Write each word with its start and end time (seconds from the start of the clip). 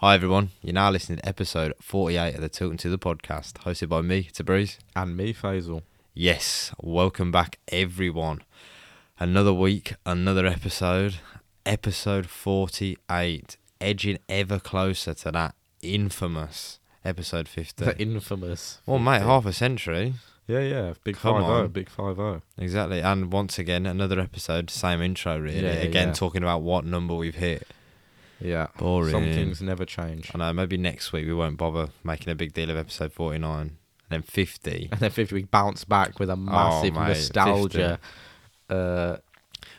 Hi 0.00 0.14
everyone, 0.14 0.50
you're 0.60 0.74
now 0.74 0.90
listening 0.90 1.20
to 1.20 1.26
episode 1.26 1.72
48 1.80 2.34
of 2.34 2.42
the 2.42 2.50
Tilton 2.50 2.76
Two 2.76 2.90
the 2.90 2.98
podcast, 2.98 3.54
hosted 3.54 3.88
by 3.88 4.02
me, 4.02 4.24
Tabriz. 4.30 4.76
And 4.94 5.16
me, 5.16 5.32
Faisal. 5.32 5.84
Yes, 6.12 6.70
welcome 6.78 7.32
back 7.32 7.58
everyone. 7.68 8.42
Another 9.18 9.54
week, 9.54 9.94
another 10.04 10.46
episode, 10.46 11.14
episode 11.64 12.26
48, 12.26 13.56
edging 13.80 14.18
ever 14.28 14.60
closer 14.60 15.14
to 15.14 15.32
that 15.32 15.54
infamous 15.80 16.78
episode 17.02 17.48
50. 17.48 17.82
The 17.82 17.98
infamous. 17.98 18.82
well, 18.84 18.98
mate, 18.98 19.22
half 19.22 19.46
a 19.46 19.52
century. 19.54 20.12
Yeah, 20.46 20.60
yeah. 20.60 20.92
Big 21.04 21.16
Come 21.16 21.40
5 21.40 21.44
0. 21.46 21.58
on. 21.58 21.68
Big 21.68 21.88
5 21.88 22.16
0. 22.16 22.42
Exactly. 22.58 23.00
And 23.00 23.32
once 23.32 23.58
again, 23.58 23.86
another 23.86 24.20
episode, 24.20 24.68
same 24.68 25.00
intro 25.00 25.38
really. 25.38 25.62
Yeah, 25.62 25.70
again, 25.70 26.08
yeah. 26.08 26.14
talking 26.14 26.42
about 26.42 26.60
what 26.60 26.84
number 26.84 27.14
we've 27.14 27.34
hit. 27.34 27.66
Yeah. 28.40 28.66
Boring. 28.78 29.10
Some 29.12 29.24
things 29.24 29.62
never 29.62 29.84
change. 29.84 30.30
I 30.34 30.38
know, 30.38 30.52
maybe 30.52 30.76
next 30.76 31.12
week 31.12 31.26
we 31.26 31.34
won't 31.34 31.56
bother 31.56 31.88
making 32.04 32.30
a 32.30 32.34
big 32.34 32.52
deal 32.52 32.70
of 32.70 32.76
episode 32.76 33.12
49. 33.12 33.60
And 33.60 33.76
then 34.10 34.22
50. 34.22 34.88
And 34.92 35.00
then 35.00 35.10
50, 35.10 35.34
we 35.34 35.44
bounce 35.44 35.84
back 35.84 36.18
with 36.20 36.30
a 36.30 36.36
massive 36.36 36.96
Oh, 36.96 37.00
mate, 37.00 37.08
nostalgia. 37.08 37.98
Uh, 38.70 39.16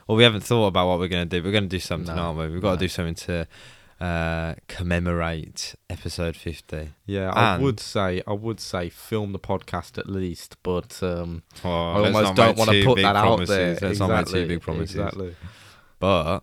Well, 0.07 0.17
we 0.17 0.23
haven't 0.23 0.41
thought 0.41 0.67
about 0.67 0.87
what 0.87 0.99
we're 0.99 1.07
going 1.07 1.27
to 1.29 1.37
do. 1.39 1.43
We're 1.43 1.51
going 1.51 1.63
to 1.65 1.69
do 1.69 1.79
something, 1.79 2.15
No, 2.15 2.21
aren't 2.23 2.39
we? 2.39 2.47
We've 2.49 2.61
got 2.61 2.71
no. 2.71 2.75
to 2.75 2.79
do 2.79 2.87
something 2.87 3.15
to 3.15 3.47
uh, 3.99 4.55
commemorate 4.67 5.75
episode 5.89 6.35
50. 6.35 6.89
yeah, 7.05 7.31
I 7.31 7.55
And- 7.55 7.63
would 7.63 7.79
say, 7.79 8.21
I 8.27 8.33
would 8.33 8.59
say 8.59 8.89
film 8.89 9.31
the 9.33 9.39
podcast 9.39 9.97
at 9.97 10.07
least, 10.09 10.57
but 10.63 11.01
um, 11.03 11.43
Oh, 11.63 11.69
I 11.69 12.05
almost 12.05 12.35
don't 12.35 12.57
want 12.57 12.71
to 12.71 12.83
put 12.83 12.97
that 13.01 13.15
out 13.15 13.45
there. 13.47 13.77
Let's 13.81 13.99
not 13.99 14.09
make 14.09 14.19
exactly. 14.21 14.41
too 14.43 14.47
big 14.47 14.61
promises. 14.61 14.95
Exactly. 14.95 15.35
But 15.99 16.41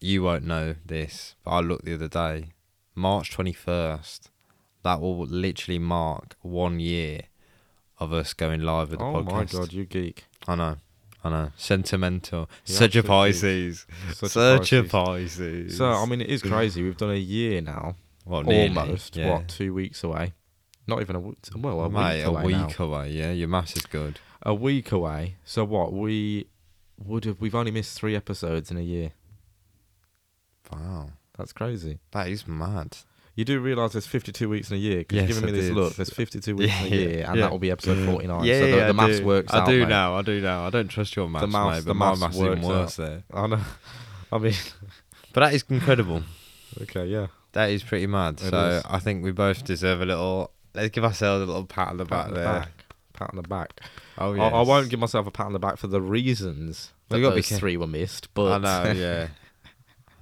you 0.00 0.22
won't 0.22 0.44
know 0.44 0.74
this. 0.84 1.34
But 1.44 1.50
I 1.52 1.60
looked 1.60 1.84
the 1.84 1.94
other 1.94 2.08
day. 2.08 2.50
March 2.94 3.36
21st. 3.36 4.28
That 4.82 5.00
will 5.00 5.18
literally 5.26 5.78
mark 5.78 6.36
one 6.40 6.80
year 6.80 7.22
of 7.98 8.12
us 8.14 8.32
going 8.32 8.62
live 8.62 8.90
with 8.90 8.98
the 9.00 9.04
Oh 9.04 9.22
podcast. 9.22 9.28
Oh 9.28 9.34
my 9.34 9.44
god, 9.44 9.72
you 9.72 9.84
geek. 9.84 10.24
I 10.48 10.54
know. 10.54 10.76
I 11.22 11.28
know. 11.28 11.52
Sentimental. 11.56 12.48
You 12.64 12.74
Such 12.74 12.96
a. 12.96 13.02
Pisces. 13.02 13.86
Such, 14.14 14.30
Such 14.30 14.72
a 14.72 14.82
Pisces. 14.84 15.36
Pisces. 15.36 15.76
So, 15.76 15.84
I 15.90 16.06
mean, 16.06 16.22
it 16.22 16.28
is 16.30 16.40
crazy. 16.42 16.82
We've 16.82 16.96
done 16.96 17.10
a 17.10 17.14
year 17.14 17.60
now. 17.60 17.96
Almost. 18.26 19.16
Yeah. 19.16 19.32
What, 19.32 19.48
two 19.48 19.74
weeks 19.74 20.02
away? 20.02 20.32
Not 20.86 21.02
even 21.02 21.16
a 21.16 21.20
week. 21.20 21.36
Well, 21.54 21.82
a 21.82 21.90
Mate, 21.90 22.16
week 22.18 22.24
a 22.24 22.28
away. 22.30 22.44
week 22.44 22.78
now. 22.78 22.84
away. 22.86 23.10
Yeah, 23.10 23.32
your 23.32 23.48
maths 23.48 23.76
is 23.76 23.84
good. 23.86 24.18
a 24.42 24.54
week 24.54 24.92
away. 24.92 25.36
So 25.44 25.64
what? 25.64 25.92
We 25.92 26.46
would 26.98 27.26
have. 27.26 27.38
We've 27.40 27.54
only 27.54 27.70
missed 27.70 27.98
three 27.98 28.16
episodes 28.16 28.70
in 28.70 28.78
a 28.78 28.82
year. 28.82 29.12
Wow, 31.40 31.44
That's 31.44 31.52
crazy. 31.52 31.98
that 32.12 32.28
is 32.28 32.46
mad. 32.46 32.96
You 33.36 33.44
do 33.44 33.58
realise 33.60 33.92
there's 33.92 34.06
52 34.06 34.48
weeks 34.48 34.70
in 34.70 34.76
a 34.76 34.80
year 34.80 34.98
because 34.98 35.16
Yes, 35.16 35.28
you're 35.28 35.34
giving 35.40 35.44
I 35.48 35.52
me 35.52 35.58
this 35.58 35.68
did. 35.68 35.76
look. 35.76 35.94
There's 35.94 36.10
52 36.10 36.56
weeks 36.56 36.72
in 36.80 36.84
a 36.84 36.88
Yeah, 36.88 36.94
year, 36.94 37.24
and 37.26 37.36
yeah. 37.36 37.42
that 37.42 37.50
will 37.50 37.58
be 37.58 37.70
episode 37.70 38.04
49. 38.04 38.44
yeah, 38.44 38.54
so 38.58 38.60
the, 38.70 38.76
yeah, 38.76 38.86
the 38.88 38.92
maths 38.94 39.20
works 39.20 39.52
I 39.54 39.60
out. 39.60 39.66
do 39.68 39.80
mate. 39.80 39.88
now. 39.88 40.16
I 40.16 40.22
do 40.22 40.40
now. 40.40 40.66
I 40.66 40.70
don't 40.70 40.88
trust 40.88 41.16
your 41.16 41.28
maths, 41.28 41.46
maths- 41.50 41.76
mate, 41.76 41.84
the 41.84 41.90
but 41.90 41.94
my 41.94 42.08
maths 42.10 42.20
maths 42.20 42.36
is 42.36 42.42
even 42.42 42.60
works 42.62 42.68
worse 42.68 42.96
there. 42.96 43.22
I 43.32 43.46
know. 43.46 43.60
I 44.32 44.38
mean, 44.38 44.52
But 45.32 45.40
that 45.40 45.54
is 45.54 45.64
incredible. 45.70 46.22
okay, 46.82 47.06
yeah. 47.06 47.28
That 47.52 47.70
is 47.70 47.82
pretty 47.82 48.06
mad. 48.08 48.34
It 48.42 48.50
so 48.50 48.66
is. 48.68 48.82
I 48.88 48.98
think 48.98 49.24
we 49.24 49.30
both 49.32 49.64
deserve 49.64 50.02
a 50.02 50.06
little. 50.06 50.50
Let's 50.74 50.90
give 50.90 51.04
ourselves 51.04 51.42
a 51.42 51.46
little 51.46 51.64
pat 51.66 51.88
on 51.88 51.96
the 51.96 52.04
Pat 52.04 52.10
back 52.10 52.24
on 52.26 52.34
the 52.34 52.40
there. 52.40 52.44
back. 52.52 52.84
Pat 53.12 53.30
on 53.30 53.36
the 53.36 53.42
back. 53.48 53.80
Oh 54.18 54.34
I, 54.34 54.36
yeah. 54.36 54.42
I 54.48 54.62
won't 54.62 54.88
give 54.90 55.00
myself 55.00 55.26
a 55.26 55.30
pat 55.30 55.46
on 55.46 55.52
the 55.52 55.58
back 55.58 55.78
for 55.78 55.86
the 55.86 56.00
reasons 56.02 56.92
Well, 57.08 57.16
that 57.16 57.18
you 57.18 57.24
gotta 57.24 57.36
be 57.36 57.42
those 57.42 57.58
three 57.58 57.76
were 57.76 57.86
missed. 57.86 58.28
But 58.34 58.52
I 58.52 58.58
know. 58.84 58.90
Yeah. 58.92 59.28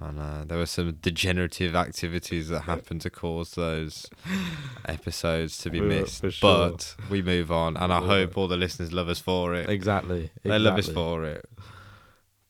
I 0.01 0.11
know. 0.11 0.21
Uh, 0.21 0.45
there 0.45 0.57
were 0.57 0.65
some 0.65 0.93
degenerative 1.01 1.75
activities 1.75 2.49
that 2.49 2.61
happened 2.61 3.01
to 3.01 3.09
cause 3.09 3.51
those 3.51 4.07
episodes 4.85 5.57
to 5.59 5.69
be 5.69 5.81
missed. 5.81 6.21
sure. 6.31 6.69
But 6.69 6.95
we 7.09 7.21
move 7.21 7.51
on, 7.51 7.75
and 7.75 7.91
I 7.91 7.99
hope 7.99 8.37
all 8.37 8.47
the 8.47 8.57
listeners 8.57 8.93
love 8.93 9.09
us 9.09 9.19
for 9.19 9.53
it. 9.55 9.69
exactly. 9.69 10.31
They 10.43 10.59
love 10.59 10.77
us 10.77 10.89
for 10.89 11.25
it. 11.25 11.45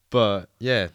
But 0.09 0.50
yeah, 0.59 0.90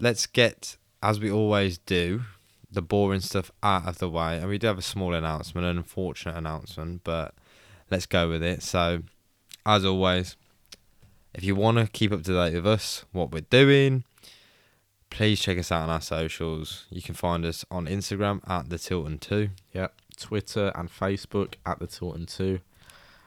let's 0.00 0.26
get 0.26 0.76
as 1.02 1.20
we 1.20 1.30
always 1.30 1.78
do 1.78 2.22
the 2.70 2.82
boring 2.82 3.20
stuff 3.20 3.50
out 3.62 3.86
of 3.86 3.98
the 3.98 4.08
way, 4.08 4.38
and 4.38 4.48
we 4.48 4.58
do 4.58 4.66
have 4.66 4.78
a 4.78 4.82
small 4.82 5.14
announcement, 5.14 5.66
an 5.66 5.76
unfortunate 5.76 6.36
announcement, 6.36 7.02
but 7.04 7.34
let's 7.90 8.06
go 8.06 8.28
with 8.28 8.42
it. 8.42 8.62
So, 8.62 9.02
as 9.64 9.84
always, 9.84 10.36
if 11.34 11.44
you 11.44 11.54
want 11.54 11.78
to 11.78 11.86
keep 11.86 12.12
up 12.12 12.22
to 12.24 12.32
date 12.32 12.54
with 12.54 12.66
us, 12.66 13.04
what 13.12 13.30
we're 13.30 13.40
doing, 13.42 14.04
please 15.14 15.40
check 15.40 15.58
us 15.58 15.70
out 15.70 15.84
on 15.84 15.90
our 15.90 16.00
socials. 16.00 16.86
You 16.90 17.00
can 17.00 17.14
find 17.14 17.44
us 17.44 17.64
on 17.70 17.86
Instagram 17.86 18.40
at 18.48 18.68
the 18.68 18.78
Tilton 18.78 19.18
Two. 19.18 19.50
Twitter 20.16 20.72
and 20.74 20.90
Facebook 20.90 21.54
at 21.64 21.78
the 21.78 21.86
Tilton 21.86 22.26
2 22.26 22.60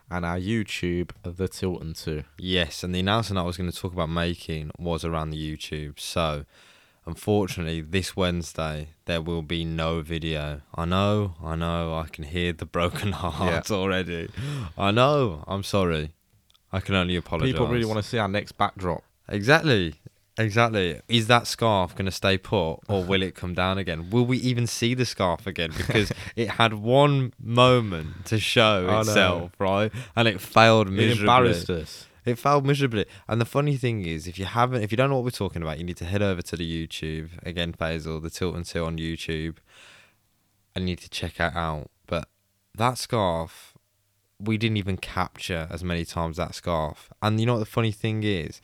and 0.09 0.25
our 0.25 0.37
YouTube 0.39 1.11
the 1.23 1.47
Tilton 1.47 1.93
2. 1.93 2.23
Yes, 2.37 2.83
and 2.83 2.93
the 2.93 2.99
announcement 2.99 3.39
I 3.39 3.43
was 3.43 3.57
going 3.57 3.71
to 3.71 3.77
talk 3.77 3.93
about 3.93 4.09
making 4.09 4.71
was 4.77 5.03
around 5.03 5.31
the 5.31 5.37
YouTube. 5.37 5.99
So, 5.99 6.45
unfortunately, 7.05 7.81
this 7.81 8.15
Wednesday 8.15 8.89
there 9.05 9.21
will 9.21 9.41
be 9.41 9.65
no 9.65 10.01
video. 10.01 10.61
I 10.75 10.85
know, 10.85 11.35
I 11.43 11.55
know, 11.55 11.95
I 11.95 12.07
can 12.07 12.23
hear 12.23 12.53
the 12.53 12.65
broken 12.65 13.11
hearts 13.13 13.71
already. 13.71 14.29
I 14.77 14.91
know, 14.91 15.43
I'm 15.47 15.63
sorry. 15.63 16.11
I 16.71 16.79
can 16.79 16.95
only 16.95 17.15
apologise. 17.15 17.53
People 17.53 17.67
really 17.67 17.85
want 17.85 17.97
to 17.97 18.03
see 18.03 18.17
our 18.17 18.27
next 18.27 18.53
backdrop. 18.53 19.03
Exactly. 19.29 19.95
Exactly. 20.37 21.01
Is 21.07 21.27
that 21.27 21.47
scarf 21.47 21.95
going 21.95 22.05
to 22.05 22.11
stay 22.11 22.37
put 22.37 22.75
or 22.87 23.03
will 23.03 23.23
it 23.23 23.33
come 23.33 23.53
down 23.53 23.77
again? 23.77 24.09
Will 24.11 24.25
we 24.25 24.37
even 24.37 24.67
see 24.67 24.93
the 24.93 25.05
scarf 25.05 25.47
again? 25.47 25.71
Because 25.75 26.11
it 26.35 26.51
had 26.51 26.73
one 26.75 27.33
moment 27.41 28.25
to 28.27 28.39
show 28.39 28.99
itself, 28.99 29.51
right? 29.59 29.91
And 30.15 30.27
it 30.27 30.39
failed 30.39 30.87
It 30.87 30.91
miserably. 30.91 31.21
embarrassed 31.21 31.69
us. 31.69 32.05
It 32.23 32.37
failed 32.37 32.65
miserably. 32.67 33.05
And 33.27 33.39
the 33.41 33.45
funny 33.45 33.77
thing 33.77 34.05
is, 34.05 34.27
if 34.27 34.37
you 34.37 34.45
haven't, 34.45 34.83
if 34.83 34.91
you 34.91 34.97
don't 34.97 35.09
know 35.09 35.15
what 35.15 35.23
we're 35.23 35.29
talking 35.31 35.61
about, 35.63 35.79
you 35.79 35.83
need 35.85 35.97
to 35.97 36.05
head 36.05 36.21
over 36.21 36.41
to 36.41 36.55
the 36.57 36.87
YouTube 36.87 37.29
again, 37.43 37.73
Faisal, 37.73 38.21
the 38.21 38.29
Tilt 38.29 38.55
and 38.55 38.65
Till 38.65 38.85
on 38.85 38.97
YouTube, 38.97 39.57
and 40.75 40.83
you 40.83 40.87
need 40.95 40.99
to 40.99 41.09
check 41.09 41.39
it 41.39 41.55
out. 41.55 41.89
But 42.05 42.27
that 42.75 42.97
scarf, 42.97 43.73
we 44.39 44.57
didn't 44.57 44.77
even 44.77 44.97
capture 44.97 45.67
as 45.71 45.83
many 45.83 46.03
times 46.05 46.37
that 46.37 46.53
scarf. 46.53 47.09
And 47.21 47.39
you 47.39 47.45
know 47.45 47.53
what 47.53 47.59
the 47.59 47.65
funny 47.65 47.93
thing 47.93 48.23
is? 48.23 48.61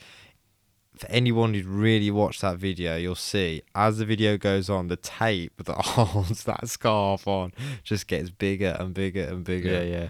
For 0.97 1.07
anyone 1.09 1.53
who's 1.53 1.65
really 1.65 2.11
watched 2.11 2.41
that 2.41 2.57
video, 2.57 2.95
you'll 2.97 3.15
see 3.15 3.63
as 3.73 3.97
the 3.97 4.05
video 4.05 4.37
goes 4.37 4.69
on, 4.69 4.87
the 4.89 4.95
tape 4.95 5.63
that 5.63 5.73
holds 5.85 6.43
that 6.43 6.69
scarf 6.69 7.27
on 7.27 7.51
just 7.83 8.07
gets 8.07 8.29
bigger 8.29 8.77
and 8.79 8.93
bigger 8.93 9.23
and 9.23 9.43
bigger. 9.43 9.71
Yeah, 9.71 9.81
yeah. 9.81 10.07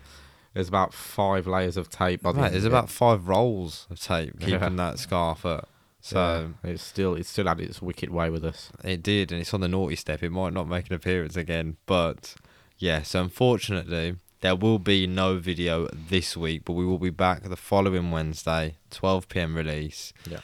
There's 0.54 0.68
about 0.68 0.94
five 0.94 1.48
layers 1.48 1.78
of 1.78 1.90
tape. 1.90 2.24
Right, 2.24 2.52
there's 2.52 2.66
about 2.66 2.90
five 2.90 3.28
rolls 3.28 3.88
of 3.90 4.00
tape 4.00 4.34
Yeah. 4.40 4.46
keeping 4.60 4.76
that 4.76 5.00
scarf 5.00 5.46
up. 5.46 5.70
So 6.02 6.52
Yeah, 6.64 6.72
it's 6.72 6.84
still 6.84 7.16
it's 7.16 7.30
still 7.30 7.48
had 7.48 7.62
its 7.62 7.82
wicked 7.82 8.10
way 8.10 8.30
with 8.30 8.44
us. 8.44 8.70
it 8.84 9.02
did, 9.02 9.32
and 9.32 9.40
it's 9.40 9.54
on 9.54 9.62
the 9.62 9.70
naughty 9.70 9.96
step. 9.96 10.22
It 10.22 10.32
might 10.32 10.52
not 10.54 10.68
make 10.68 10.88
an 10.90 10.94
appearance 10.96 11.38
again, 11.38 11.78
but 11.86 12.36
yeah. 12.78 13.04
So 13.04 13.22
unfortunately, 13.22 14.18
there 14.42 14.56
will 14.58 14.80
be 14.80 15.08
no 15.08 15.38
video 15.38 15.88
this 15.94 16.36
week, 16.36 16.64
but 16.66 16.74
we 16.74 16.86
will 16.86 17.00
be 17.00 17.10
back 17.10 17.44
the 17.44 17.56
following 17.56 18.12
Wednesday, 18.12 18.76
12 18.92 19.30
p.m. 19.30 19.56
release. 19.56 20.12
Yeah. 20.30 20.40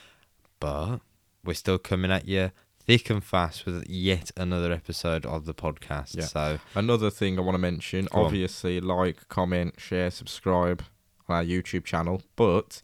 But 0.59 0.99
we're 1.43 1.53
still 1.53 1.77
coming 1.77 2.11
at 2.11 2.27
you 2.27 2.51
thick 2.85 3.09
and 3.11 3.23
fast 3.23 3.65
with 3.67 3.87
yet 3.87 4.31
another 4.35 4.71
episode 4.73 5.25
of 5.25 5.45
the 5.45 5.53
podcast. 5.53 6.15
Yeah. 6.15 6.23
So 6.25 6.59
Another 6.73 7.09
thing 7.11 7.37
I 7.37 7.41
want 7.41 7.53
to 7.55 7.59
mention, 7.59 8.05
Go 8.11 8.19
on. 8.19 8.25
obviously, 8.25 8.81
like, 8.81 9.27
comment, 9.29 9.75
share, 9.79 10.09
subscribe 10.09 10.81
on 11.27 11.35
our 11.37 11.43
YouTube 11.43 11.83
channel. 11.85 12.23
But 12.35 12.81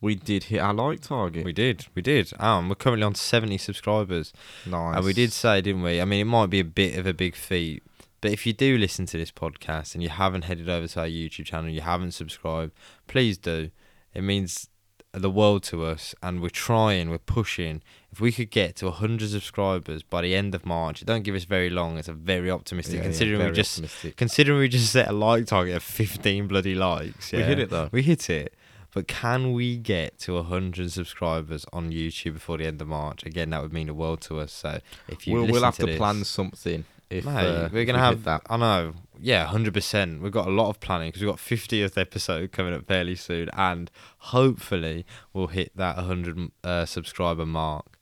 we 0.00 0.14
did 0.14 0.44
hit 0.44 0.58
our 0.58 0.72
like 0.74 1.00
target. 1.00 1.44
we 1.44 1.52
did, 1.52 1.86
we 1.94 2.00
did. 2.02 2.32
Um, 2.40 2.68
we're 2.70 2.74
currently 2.76 3.04
on 3.04 3.14
70 3.14 3.58
subscribers. 3.58 4.32
nice. 4.66 4.96
And 4.96 5.04
we 5.04 5.12
did 5.12 5.32
say, 5.32 5.60
didn't 5.60 5.82
we? 5.82 6.00
I 6.00 6.04
mean, 6.06 6.20
it 6.20 6.24
might 6.30 6.50
be 6.50 6.60
a 6.60 6.64
bit 6.64 6.98
of 6.98 7.06
a 7.06 7.12
big 7.14 7.36
feat, 7.36 7.82
but 8.22 8.32
if 8.32 8.46
you 8.46 8.52
do 8.52 8.78
listen 8.78 9.04
to 9.06 9.18
this 9.18 9.30
podcast 9.30 9.94
and 9.94 10.02
you 10.02 10.08
haven't 10.08 10.42
headed 10.44 10.68
over 10.68 10.88
to 10.88 11.00
our 11.00 11.06
YouTube 11.06 11.44
channel, 11.44 11.68
you 11.70 11.82
haven't 11.82 12.12
subscribed, 12.12 12.72
please 13.06 13.36
do. 13.38 13.70
It 14.14 14.22
means 14.22 14.68
the 15.12 15.30
world 15.30 15.62
to 15.64 15.84
us, 15.84 16.14
and 16.22 16.40
we're 16.40 16.48
trying, 16.48 17.10
we're 17.10 17.18
pushing. 17.18 17.82
If 18.10 18.20
we 18.20 18.32
could 18.32 18.50
get 18.50 18.76
to 18.76 18.86
100 18.86 19.28
subscribers 19.30 20.02
by 20.02 20.22
the 20.22 20.34
end 20.34 20.54
of 20.54 20.66
March, 20.66 21.02
it 21.02 21.06
don't 21.06 21.22
give 21.22 21.34
us 21.34 21.44
very 21.44 21.70
long. 21.70 21.98
It's 21.98 22.08
a 22.08 22.12
very 22.12 22.50
optimistic, 22.50 22.94
Yeah, 22.94 23.00
yeah, 23.00 23.04
considering 23.04 23.46
we 23.46 23.52
just 23.52 23.72
optimistic. 23.78 24.16
considering 24.16 24.58
we 24.58 24.68
just 24.68 24.92
set 24.92 25.08
a 25.08 25.12
like 25.12 25.46
target 25.46 25.76
of 25.76 25.82
15 25.82 26.46
bloody 26.46 26.74
likes. 26.74 27.32
We 27.32 27.42
hit 27.42 27.58
it 27.58 27.70
though. 27.70 27.88
We 27.92 28.02
hit 28.02 28.28
it. 28.30 28.54
But 28.94 29.08
can 29.08 29.54
we 29.54 29.78
get 29.78 30.18
to 30.20 30.34
100 30.34 30.92
subscribers 30.92 31.64
on 31.72 31.90
YouTube 31.90 32.34
before 32.34 32.58
the 32.58 32.66
end 32.66 32.82
of 32.82 32.88
March? 32.88 33.24
Again, 33.24 33.48
that 33.50 33.62
would 33.62 33.72
mean 33.72 33.86
the 33.86 33.94
world 33.94 34.20
to 34.22 34.38
us. 34.40 34.52
So 34.52 34.80
if 35.08 35.26
you 35.26 35.32
We'll, 35.32 35.46
we'll 35.46 35.62
have 35.64 35.76
to, 35.76 35.82
to 35.82 35.86
this, 35.86 35.96
plan 35.96 36.24
something. 36.24 36.84
If 37.08 37.24
Mate, 37.24 37.32
uh, 37.46 37.68
we're 37.72 37.86
gonna 37.86 37.98
we 37.98 38.04
have 38.04 38.24
that. 38.24 38.42
I 38.50 38.56
know, 38.58 38.92
yeah, 39.22 39.46
hundred 39.46 39.72
percent. 39.72 40.20
We've 40.20 40.32
got 40.32 40.48
a 40.48 40.50
lot 40.50 40.68
of 40.68 40.80
planning 40.80 41.08
because 41.08 41.22
we've 41.22 41.30
got 41.30 41.38
fiftieth 41.38 41.96
episode 41.96 42.50
coming 42.50 42.74
up 42.74 42.86
fairly 42.86 43.14
soon, 43.14 43.48
and 43.54 43.90
hopefully 44.18 45.06
we'll 45.32 45.46
hit 45.46 45.70
that 45.76 45.96
hundred 45.96 46.50
uh, 46.64 46.84
subscriber 46.84 47.46
mark. 47.46 47.98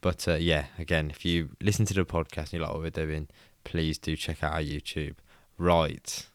But 0.00 0.28
uh, 0.28 0.34
yeah, 0.34 0.66
again, 0.78 1.10
if 1.10 1.24
you 1.24 1.50
listen 1.60 1.86
to 1.86 1.94
the 1.94 2.04
podcast 2.04 2.36
and 2.36 2.52
you 2.54 2.58
like 2.60 2.72
what 2.72 2.82
we're 2.82 2.90
doing, 2.90 3.28
please 3.64 3.98
do 3.98 4.14
check 4.14 4.44
out 4.44 4.52
our 4.52 4.60
YouTube. 4.62 5.16
Right. 5.56 6.26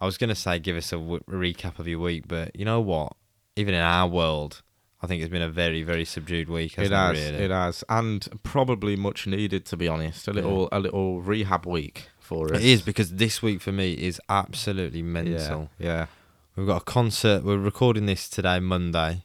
I 0.00 0.06
was 0.06 0.16
going 0.16 0.28
to 0.28 0.36
say 0.36 0.60
give 0.60 0.76
us 0.76 0.92
a 0.92 0.96
w- 0.96 1.20
recap 1.28 1.80
of 1.80 1.88
your 1.88 1.98
week, 1.98 2.28
but 2.28 2.54
you 2.54 2.64
know 2.64 2.80
what? 2.80 3.14
Even 3.56 3.74
in 3.74 3.82
our 3.82 4.06
world, 4.08 4.62
I 5.02 5.08
think 5.08 5.20
it's 5.20 5.30
been 5.30 5.42
a 5.42 5.50
very, 5.50 5.82
very 5.82 6.04
subdued 6.04 6.48
week. 6.48 6.78
It 6.78 6.90
Hasn't 6.90 6.94
has, 6.94 7.18
it, 7.18 7.32
really? 7.32 7.44
it 7.44 7.50
has, 7.50 7.84
and 7.88 8.28
probably 8.44 8.94
much 8.94 9.26
needed 9.26 9.66
to 9.66 9.76
be 9.76 9.88
honest. 9.88 10.28
A 10.28 10.32
little, 10.32 10.68
a 10.70 10.78
little 10.78 11.20
rehab 11.20 11.66
week 11.66 12.08
for 12.28 12.52
us. 12.54 12.60
It 12.60 12.66
is 12.74 12.82
because 12.82 13.08
this 13.24 13.42
week 13.42 13.60
for 13.60 13.72
me 13.72 13.92
is 13.94 14.20
absolutely 14.28 15.00
Yeah, 15.00 15.04
mental. 15.18 15.70
yeah. 15.78 16.06
We've 16.54 16.66
got 16.66 16.82
a 16.82 16.84
concert. 16.84 17.44
We're 17.44 17.56
recording 17.72 18.06
this 18.06 18.28
today, 18.28 18.58
Monday. 18.60 19.24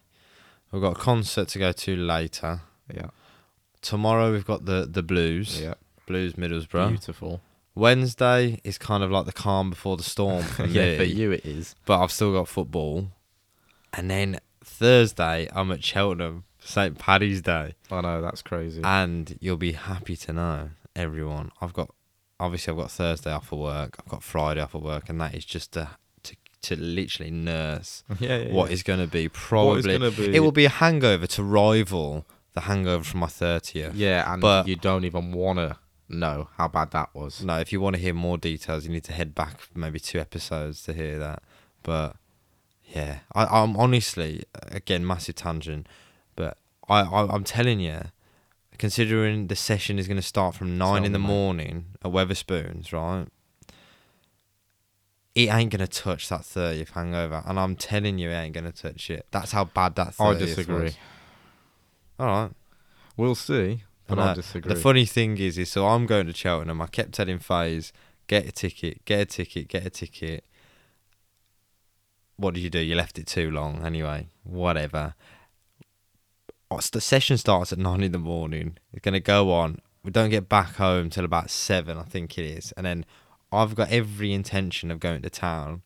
We've 0.70 0.82
got 0.82 0.96
a 0.96 1.00
concert 1.00 1.48
to 1.48 1.58
go 1.58 1.72
to 1.72 1.96
later. 1.96 2.60
Yeah, 2.92 3.08
Tomorrow 3.82 4.32
we've 4.32 4.44
got 4.46 4.64
the 4.64 4.86
the 4.90 5.02
blues, 5.02 5.60
yeah, 5.60 5.74
blues 6.06 6.32
Middlesbrough. 6.34 6.88
beautiful. 6.88 7.40
Wednesday 7.74 8.60
is 8.64 8.78
kind 8.78 9.02
of 9.02 9.10
like 9.10 9.26
the 9.26 9.32
calm 9.32 9.70
before 9.70 9.96
the 9.96 10.02
storm 10.14 10.42
for 10.44 10.64
yeah, 10.78 10.92
me. 10.92 10.96
for 10.98 11.04
you 11.04 11.32
it 11.32 11.44
is. 11.44 11.74
but 11.86 12.00
I've 12.00 12.12
still 12.12 12.32
got 12.32 12.48
football. 12.48 13.10
And 13.92 14.10
then 14.10 14.38
Thursday 14.64 15.48
I'm 15.54 15.70
at 15.72 15.82
Cheltenham, 15.84 16.44
St 16.60 16.98
Paddy's 16.98 17.42
Day, 17.42 17.74
I 17.90 18.00
know 18.00 18.22
that's 18.22 18.42
crazy. 18.42 18.80
and 18.84 19.36
you'll 19.40 19.56
be 19.56 19.72
happy 19.72 20.16
to 20.16 20.32
know, 20.32 20.70
everyone. 20.96 21.50
I've 21.60 21.72
got 21.72 21.90
obviously 22.40 22.72
I've 22.72 22.78
got 22.78 22.90
Thursday 22.90 23.32
off 23.32 23.52
of 23.52 23.58
work. 23.58 23.96
I've 24.00 24.08
got 24.08 24.22
Friday 24.22 24.60
off 24.60 24.74
of 24.74 24.82
work, 24.82 25.08
and 25.08 25.20
that 25.20 25.34
is 25.34 25.44
just 25.44 25.72
to 25.72 25.90
to, 26.24 26.36
to 26.62 26.76
literally 26.76 27.30
nurse 27.30 28.02
yeah, 28.20 28.38
yeah, 28.38 28.52
what 28.52 28.70
yeah. 28.70 28.74
is 28.74 28.82
going 28.82 29.00
to 29.00 29.06
be 29.06 29.28
probably. 29.28 29.98
be? 30.10 30.34
It 30.34 30.40
will 30.40 30.52
be 30.52 30.64
a 30.64 30.70
hangover 30.70 31.26
to 31.26 31.42
rival 31.42 32.26
the 32.54 32.62
hangover 32.62 33.04
from 33.04 33.20
my 33.20 33.26
thirtieth. 33.26 33.94
Yeah, 33.94 34.32
and 34.32 34.40
but- 34.40 34.68
you 34.68 34.76
don't 34.76 35.04
even 35.04 35.32
wanna 35.32 35.78
know 36.08 36.48
how 36.56 36.68
bad 36.68 36.90
that 36.92 37.14
was. 37.14 37.42
No, 37.42 37.58
if 37.58 37.72
you 37.72 37.80
want 37.80 37.96
to 37.96 38.02
hear 38.02 38.14
more 38.14 38.38
details, 38.38 38.84
you 38.84 38.92
need 38.92 39.04
to 39.04 39.12
head 39.12 39.34
back 39.34 39.68
maybe 39.74 39.98
two 39.98 40.20
episodes 40.20 40.82
to 40.84 40.92
hear 40.92 41.18
that. 41.18 41.42
But 41.82 42.16
yeah, 42.84 43.20
I, 43.34 43.44
I'm 43.46 43.76
honestly 43.76 44.44
again 44.68 45.06
massive 45.06 45.34
tangent, 45.36 45.88
but 46.36 46.58
I, 46.88 47.00
I 47.00 47.34
I'm 47.34 47.44
telling 47.44 47.80
you, 47.80 48.00
considering 48.78 49.48
the 49.48 49.56
session 49.56 49.98
is 49.98 50.08
going 50.08 50.16
to 50.16 50.22
start 50.22 50.54
from 50.54 50.76
nine 50.78 51.04
in 51.04 51.12
the 51.12 51.18
morning 51.18 51.86
at 52.04 52.10
Wetherspoons, 52.10 52.92
right? 52.92 53.26
It 55.34 55.52
ain't 55.52 55.72
gonna 55.72 55.88
touch 55.88 56.28
that 56.28 56.44
thirtieth 56.44 56.90
hangover, 56.90 57.42
and 57.44 57.58
I'm 57.58 57.74
telling 57.74 58.18
you, 58.18 58.30
it 58.30 58.34
ain't 58.34 58.54
gonna 58.54 58.70
touch 58.70 59.10
it. 59.10 59.26
That's 59.32 59.50
how 59.50 59.64
bad 59.64 59.96
that. 59.96 60.14
30th 60.14 60.36
I 60.36 60.38
disagree. 60.38 60.82
Was. 60.84 60.96
All 62.20 62.26
right. 62.26 62.50
We'll 63.16 63.34
see, 63.34 63.82
but 64.06 64.18
I 64.20 64.28
uh, 64.28 64.34
disagree. 64.34 64.72
The 64.72 64.80
funny 64.80 65.04
thing 65.04 65.38
is, 65.38 65.58
is 65.58 65.72
so 65.72 65.88
I'm 65.88 66.06
going 66.06 66.26
to 66.26 66.34
Cheltenham. 66.34 66.80
I 66.80 66.86
kept 66.86 67.12
telling 67.12 67.40
Faze, 67.40 67.92
get 68.28 68.46
a 68.46 68.52
ticket, 68.52 69.04
get 69.04 69.20
a 69.20 69.24
ticket, 69.24 69.66
get 69.66 69.84
a 69.84 69.90
ticket. 69.90 70.44
What 72.36 72.54
did 72.54 72.60
you 72.60 72.70
do? 72.70 72.78
You 72.78 72.94
left 72.94 73.18
it 73.18 73.26
too 73.26 73.50
long. 73.50 73.84
Anyway, 73.84 74.28
whatever. 74.44 75.14
The 76.82 77.00
session 77.00 77.36
starts 77.38 77.72
at 77.72 77.78
nine 77.78 78.02
in 78.02 78.12
the 78.12 78.18
morning. 78.18 78.78
It's 78.92 79.02
going 79.02 79.14
to 79.14 79.20
go 79.20 79.52
on. 79.52 79.78
We 80.02 80.10
don't 80.10 80.30
get 80.30 80.48
back 80.48 80.74
home 80.76 81.08
till 81.10 81.24
about 81.24 81.50
seven, 81.50 81.96
I 81.98 82.02
think 82.02 82.36
it 82.38 82.44
is. 82.44 82.72
And 82.76 82.84
then 82.84 83.06
I've 83.52 83.74
got 83.74 83.90
every 83.90 84.32
intention 84.32 84.90
of 84.90 85.00
going 85.00 85.22
to 85.22 85.30
town. 85.30 85.82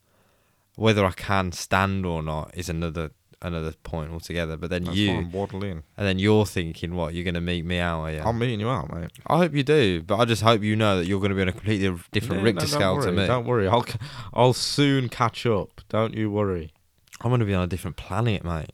Whether 0.77 1.05
I 1.05 1.11
can 1.13 1.53
stand 1.53 2.07
or 2.07 2.23
not 2.23 2.53
is 2.55 2.69
another 2.69 3.11
another 3.43 3.73
point 3.85 4.11
altogether. 4.13 4.57
But 4.57 4.71
then 4.71 4.85
That's 4.85 4.97
you, 4.97 5.09
fine, 5.09 5.33
waddle 5.33 5.63
in. 5.65 5.83
and 5.97 6.07
then 6.07 6.19
you're 6.19 6.47
thinking, 6.47 6.95
what? 6.95 7.15
You're 7.15 7.25
going 7.25 7.35
to 7.35 7.41
meet 7.41 7.65
me 7.65 7.79
out, 7.79 8.01
are 8.01 8.13
you? 8.13 8.21
I'm 8.21 8.39
meeting 8.39 8.61
you 8.61 8.69
out, 8.69 8.93
mate. 8.93 9.11
I 9.27 9.37
hope 9.39 9.55
you 9.55 9.63
do, 9.63 10.03
but 10.03 10.19
I 10.19 10.25
just 10.25 10.43
hope 10.43 10.63
you 10.63 10.77
know 10.77 10.99
that 10.99 11.07
you're 11.07 11.21
going 11.21 11.31
to 11.31 11.37
be 11.37 11.43
on 11.43 11.49
a 11.49 11.53
completely 11.53 11.97
different 12.13 12.43
Yeah, 12.43 12.47
Richter 12.47 12.61
no, 12.63 12.67
scale 12.67 13.03
to 13.03 13.13
me. 13.13 13.27
Don't 13.27 13.47
worry, 13.47 13.69
I'll 13.69 13.87
I'll 14.33 14.53
soon 14.53 15.09
catch 15.09 15.47
up. 15.47 15.81
Don't 15.89 16.15
you 16.15 16.31
worry. 16.31 16.73
I'm 17.21 17.31
going 17.31 17.41
to 17.41 17.47
be 17.47 17.55
on 17.55 17.63
a 17.65 17.67
different 17.69 17.97
planet, 17.97 18.45
mate. 18.45 18.71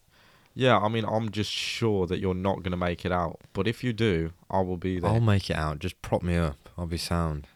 Yeah, 0.54 0.78
I 0.78 0.88
mean, 0.88 1.04
I'm 1.04 1.30
just 1.30 1.50
sure 1.50 2.06
that 2.06 2.20
you're 2.20 2.34
not 2.34 2.62
gonna 2.62 2.76
make 2.76 3.04
it 3.04 3.12
out. 3.12 3.40
But 3.52 3.66
if 3.66 3.82
you 3.82 3.92
do, 3.92 4.32
I 4.50 4.60
will 4.60 4.76
be 4.76 5.00
there. 5.00 5.10
I'll 5.10 5.20
make 5.20 5.50
it 5.50 5.56
out. 5.56 5.80
Just 5.80 6.00
prop 6.00 6.22
me 6.22 6.36
up. 6.36 6.68
I'll 6.78 6.86
be 6.86 6.96
sound. 6.98 7.46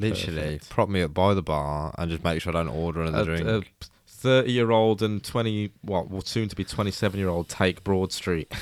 Literally, 0.00 0.40
Perfect. 0.58 0.70
prop 0.70 0.88
me 0.88 1.02
up 1.02 1.12
by 1.14 1.34
the 1.34 1.42
bar 1.42 1.94
and 1.98 2.10
just 2.10 2.22
make 2.22 2.40
sure 2.40 2.56
I 2.56 2.62
don't 2.62 2.68
order 2.74 3.02
another 3.02 3.32
a, 3.34 3.40
drink. 3.42 3.72
a 3.82 3.86
thirty-year-old 4.06 5.02
and 5.02 5.22
twenty, 5.22 5.72
what, 5.82 6.10
well, 6.10 6.20
soon 6.22 6.48
to 6.48 6.56
be 6.56 6.64
twenty-seven-year-old 6.64 7.48
take 7.48 7.82
Broad 7.84 8.12
Street. 8.12 8.52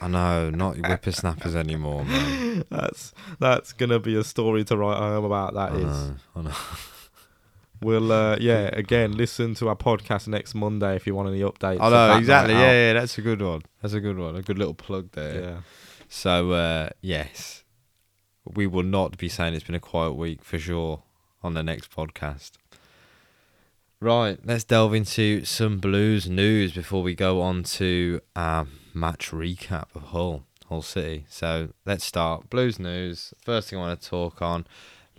I 0.00 0.08
know, 0.08 0.50
not 0.50 0.76
whippersnappers 0.76 1.54
anymore, 1.56 2.04
man. 2.04 2.64
that's 2.70 3.12
that's 3.38 3.72
gonna 3.72 3.98
be 3.98 4.16
a 4.16 4.24
story 4.24 4.64
to 4.64 4.76
write 4.76 4.98
home 4.98 5.24
about. 5.24 5.54
That 5.54 5.72
I 5.72 5.76
is. 5.76 5.82
know, 5.84 6.14
I 6.36 6.42
know. 6.42 6.54
We'll, 7.82 8.12
uh, 8.12 8.36
yeah, 8.40 8.70
again, 8.72 9.16
listen 9.16 9.54
to 9.56 9.68
our 9.68 9.76
podcast 9.76 10.28
next 10.28 10.54
Monday 10.54 10.96
if 10.96 11.06
you 11.06 11.14
want 11.14 11.28
any 11.28 11.40
updates. 11.40 11.80
I 11.80 11.90
know 11.90 12.18
exactly. 12.18 12.54
Yeah, 12.54 12.72
yeah, 12.72 12.92
that's 12.94 13.16
a 13.18 13.22
good 13.22 13.40
one. 13.40 13.62
That's 13.80 13.94
a 13.94 14.00
good 14.00 14.18
one. 14.18 14.36
A 14.36 14.42
good 14.42 14.58
little 14.58 14.74
plug 14.74 15.12
there. 15.12 15.40
yeah. 15.40 15.56
So 16.08 16.50
uh, 16.52 16.90
yes, 17.00 17.64
we 18.44 18.66
will 18.66 18.82
not 18.82 19.16
be 19.16 19.28
saying 19.28 19.54
it's 19.54 19.64
been 19.64 19.74
a 19.74 19.80
quiet 19.80 20.12
week 20.12 20.44
for 20.44 20.58
sure 20.58 21.02
on 21.42 21.54
the 21.54 21.62
next 21.62 21.90
podcast. 21.90 22.52
Right, 24.02 24.38
let's 24.44 24.64
delve 24.64 24.94
into 24.94 25.44
some 25.44 25.78
Blues 25.78 26.26
news 26.28 26.72
before 26.72 27.02
we 27.02 27.14
go 27.14 27.42
on 27.42 27.62
to 27.64 28.20
our 28.34 28.66
match 28.94 29.30
recap 29.30 29.94
of 29.94 30.04
Hull, 30.04 30.44
Hull 30.70 30.80
City. 30.80 31.26
So 31.28 31.68
let's 31.84 32.04
start 32.04 32.48
Blues 32.48 32.78
news. 32.78 33.34
First 33.44 33.68
thing 33.68 33.78
I 33.78 33.82
want 33.82 34.00
to 34.00 34.08
talk 34.08 34.40
on 34.40 34.66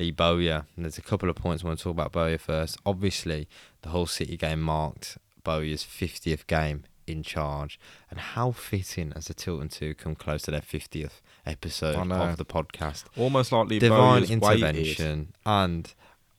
Lee 0.02 0.12
Bowyer. 0.12 0.66
And 0.76 0.84
there's 0.86 0.98
a 0.98 1.02
couple 1.02 1.30
of 1.30 1.36
points 1.36 1.64
I 1.64 1.68
want 1.68 1.78
to 1.78 1.84
talk 1.84 1.92
about 1.92 2.12
Bowyer 2.12 2.40
first. 2.40 2.78
Obviously, 2.86 3.48
the 3.84 3.90
Hull 3.90 4.08
City 4.08 4.36
game 4.36 4.62
marked 4.62 5.18
Bowyer's 5.44 5.84
50th 5.84 6.48
game 6.48 6.84
in 7.08 7.24
charge, 7.24 7.80
and 8.10 8.20
how 8.20 8.52
fitting 8.52 9.12
as 9.16 9.26
the 9.26 9.34
Tilton 9.34 9.70
Two 9.70 9.94
come 9.94 10.16
close 10.16 10.44
to 10.44 10.52
their 10.52 10.62
50th 10.62 11.22
episode 11.46 11.96
of 12.12 12.38
the 12.38 12.46
podcast? 12.46 13.04
Almost 13.18 13.52
like 13.52 13.68
Lee 13.68 13.80
divine 13.80 14.22
Bowyer's 14.22 14.32
intervention. 14.32 15.34
And 15.46 15.94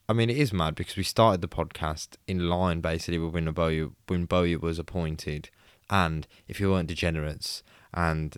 I 0.09 0.13
mean 0.13 0.29
it 0.29 0.37
is 0.37 0.51
mad 0.51 0.75
because 0.75 0.95
we 0.95 1.03
started 1.03 1.41
the 1.41 1.47
podcast 1.47 2.15
in 2.27 2.49
line 2.49 2.81
basically 2.81 3.19
with 3.19 3.33
when 3.33 3.51
Bowyer 3.51 3.89
when 4.07 4.25
Bowyer 4.25 4.59
was 4.59 4.79
appointed. 4.79 5.49
And 5.89 6.27
if 6.47 6.59
you 6.59 6.71
weren't 6.71 6.87
degenerates 6.87 7.61
and 7.93 8.35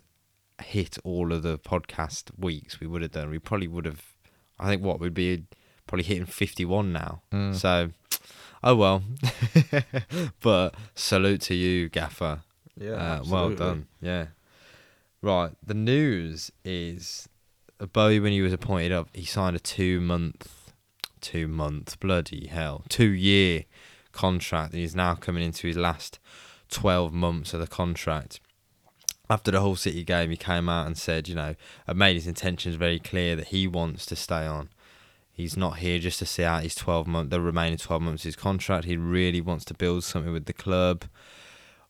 hit 0.60 0.98
all 1.04 1.32
of 1.32 1.42
the 1.42 1.58
podcast 1.58 2.30
weeks 2.38 2.80
we 2.80 2.86
would 2.86 3.02
have 3.02 3.12
done. 3.12 3.30
We 3.30 3.38
probably 3.38 3.68
would 3.68 3.84
have 3.86 4.15
I 4.58 4.68
think 4.68 4.82
what 4.82 5.00
we'd 5.00 5.14
be 5.14 5.44
probably 5.86 6.04
hitting 6.04 6.26
51 6.26 6.92
now 6.92 7.22
Mm. 7.32 7.54
so 7.54 7.90
oh 8.64 8.74
well 8.74 9.02
but 10.40 10.74
salute 10.94 11.40
to 11.42 11.54
you 11.54 11.88
gaffer 11.88 12.40
Yeah, 12.78 12.92
uh, 12.92 13.24
well 13.28 13.50
done. 13.50 13.86
Yeah. 14.00 14.26
Right. 15.22 15.52
The 15.64 15.74
news 15.74 16.50
is 16.64 17.28
uh, 17.80 17.86
Bowyer, 17.86 18.20
when 18.22 18.32
he 18.32 18.42
was 18.42 18.52
appointed 18.52 18.92
up, 18.92 19.08
he 19.14 19.24
signed 19.24 19.56
a 19.56 19.58
two 19.60 20.00
month, 20.00 20.72
two 21.20 21.48
month, 21.48 21.98
bloody 22.00 22.46
hell, 22.48 22.84
two 22.88 23.10
year 23.10 23.64
contract, 24.12 24.72
and 24.72 24.80
he's 24.80 24.94
now 24.94 25.14
coming 25.14 25.42
into 25.42 25.66
his 25.66 25.76
last 25.76 26.18
12 26.70 27.12
months 27.12 27.54
of 27.54 27.60
the 27.60 27.66
contract. 27.66 28.40
After 29.28 29.50
the 29.50 29.60
Hull 29.60 29.76
City 29.76 30.04
game, 30.04 30.30
he 30.30 30.36
came 30.36 30.68
out 30.68 30.86
and 30.86 30.96
said, 30.96 31.28
you 31.28 31.34
know, 31.34 31.54
and 31.86 31.98
made 31.98 32.14
his 32.14 32.26
intentions 32.26 32.76
very 32.76 32.98
clear 32.98 33.34
that 33.36 33.48
he 33.48 33.66
wants 33.66 34.06
to 34.06 34.16
stay 34.16 34.46
on. 34.46 34.68
He's 35.32 35.56
not 35.56 35.78
here 35.78 35.98
just 35.98 36.18
to 36.20 36.26
see 36.26 36.44
out 36.44 36.62
his 36.62 36.74
12 36.74 37.06
month, 37.06 37.30
the 37.30 37.40
remaining 37.40 37.78
12 37.78 38.00
months 38.02 38.22
of 38.22 38.28
his 38.28 38.36
contract. 38.36 38.86
He 38.86 38.96
really 38.96 39.40
wants 39.40 39.64
to 39.66 39.74
build 39.74 40.04
something 40.04 40.32
with 40.32 40.46
the 40.46 40.52
club 40.52 41.04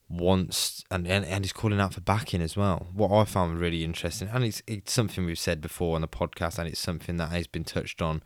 wants 0.08 0.84
and, 0.90 1.06
and 1.06 1.24
and 1.24 1.44
he's 1.44 1.52
calling 1.52 1.80
out 1.80 1.94
for 1.94 2.00
backing 2.00 2.40
as 2.40 2.56
well. 2.56 2.86
What 2.92 3.12
I 3.12 3.24
found 3.24 3.58
really 3.58 3.84
interesting, 3.84 4.28
and 4.28 4.44
it's 4.44 4.62
it's 4.66 4.92
something 4.92 5.24
we've 5.24 5.38
said 5.38 5.60
before 5.60 5.94
on 5.96 6.00
the 6.00 6.08
podcast, 6.08 6.58
and 6.58 6.68
it's 6.68 6.80
something 6.80 7.16
that 7.16 7.30
has 7.30 7.46
been 7.46 7.64
touched 7.64 8.00
on 8.00 8.22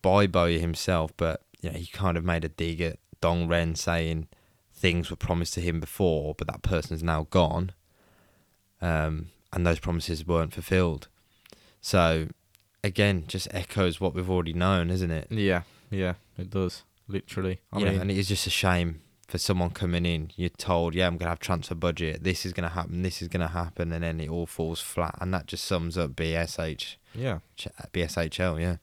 by 0.00 0.26
Bowyer 0.26 0.58
himself. 0.58 1.12
But 1.16 1.42
you 1.60 1.70
know, 1.70 1.78
he 1.78 1.86
kind 1.86 2.16
of 2.16 2.24
made 2.24 2.44
a 2.44 2.48
dig 2.48 2.80
at 2.80 2.98
Dong 3.20 3.48
Ren, 3.48 3.74
saying 3.74 4.28
things 4.74 5.10
were 5.10 5.16
promised 5.16 5.54
to 5.54 5.60
him 5.60 5.78
before, 5.78 6.34
but 6.36 6.48
that 6.48 6.62
person's 6.62 7.02
now 7.02 7.26
gone, 7.30 7.72
um, 8.82 9.30
and 9.52 9.66
those 9.66 9.78
promises 9.78 10.26
weren't 10.26 10.52
fulfilled. 10.52 11.08
So 11.80 12.28
again, 12.84 13.24
just 13.26 13.48
echoes 13.52 14.00
what 14.00 14.14
we've 14.14 14.28
already 14.28 14.52
known, 14.52 14.90
isn't 14.90 15.10
it? 15.10 15.28
Yeah, 15.30 15.62
yeah, 15.90 16.14
it 16.36 16.50
does. 16.50 16.82
Literally. 17.08 17.60
I 17.72 17.78
know, 17.78 17.90
mean, 17.92 18.00
and 18.00 18.10
it 18.10 18.18
is 18.18 18.28
just 18.28 18.46
a 18.46 18.50
shame 18.50 19.00
for 19.28 19.38
someone 19.38 19.70
coming 19.70 20.04
in. 20.04 20.30
You're 20.36 20.50
told, 20.50 20.94
yeah, 20.94 21.06
I'm 21.06 21.16
gonna 21.16 21.30
have 21.30 21.40
transfer 21.40 21.74
budget. 21.74 22.22
This 22.24 22.44
is 22.44 22.52
gonna 22.52 22.68
happen. 22.68 23.02
This 23.02 23.22
is 23.22 23.28
gonna 23.28 23.48
happen, 23.48 23.92
and 23.92 24.04
then 24.04 24.20
it 24.20 24.28
all 24.28 24.46
falls 24.46 24.80
flat. 24.80 25.16
And 25.20 25.32
that 25.32 25.46
just 25.46 25.64
sums 25.64 25.96
up 25.96 26.12
BSH, 26.12 26.96
yeah, 27.14 27.38
BSHL. 27.92 28.60
Yeah, 28.60 28.76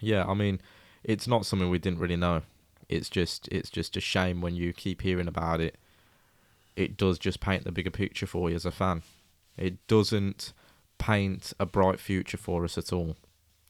yeah. 0.00 0.24
I 0.24 0.34
mean, 0.34 0.60
it's 1.02 1.26
not 1.26 1.46
something 1.46 1.68
we 1.70 1.78
didn't 1.78 1.98
really 1.98 2.16
know. 2.16 2.42
It's 2.88 3.08
just, 3.08 3.48
it's 3.48 3.70
just 3.70 3.96
a 3.96 4.00
shame 4.00 4.40
when 4.42 4.54
you 4.54 4.72
keep 4.72 5.02
hearing 5.02 5.26
about 5.26 5.60
it. 5.60 5.76
It 6.76 6.96
does 6.96 7.18
just 7.18 7.40
paint 7.40 7.64
the 7.64 7.72
bigger 7.72 7.90
picture 7.90 8.26
for 8.26 8.50
you 8.50 8.56
as 8.56 8.66
a 8.66 8.70
fan. 8.70 9.02
It 9.56 9.86
doesn't 9.86 10.52
paint 10.98 11.52
a 11.60 11.66
bright 11.66 12.00
future 12.00 12.36
for 12.36 12.64
us 12.64 12.76
at 12.78 12.92
all. 12.92 13.16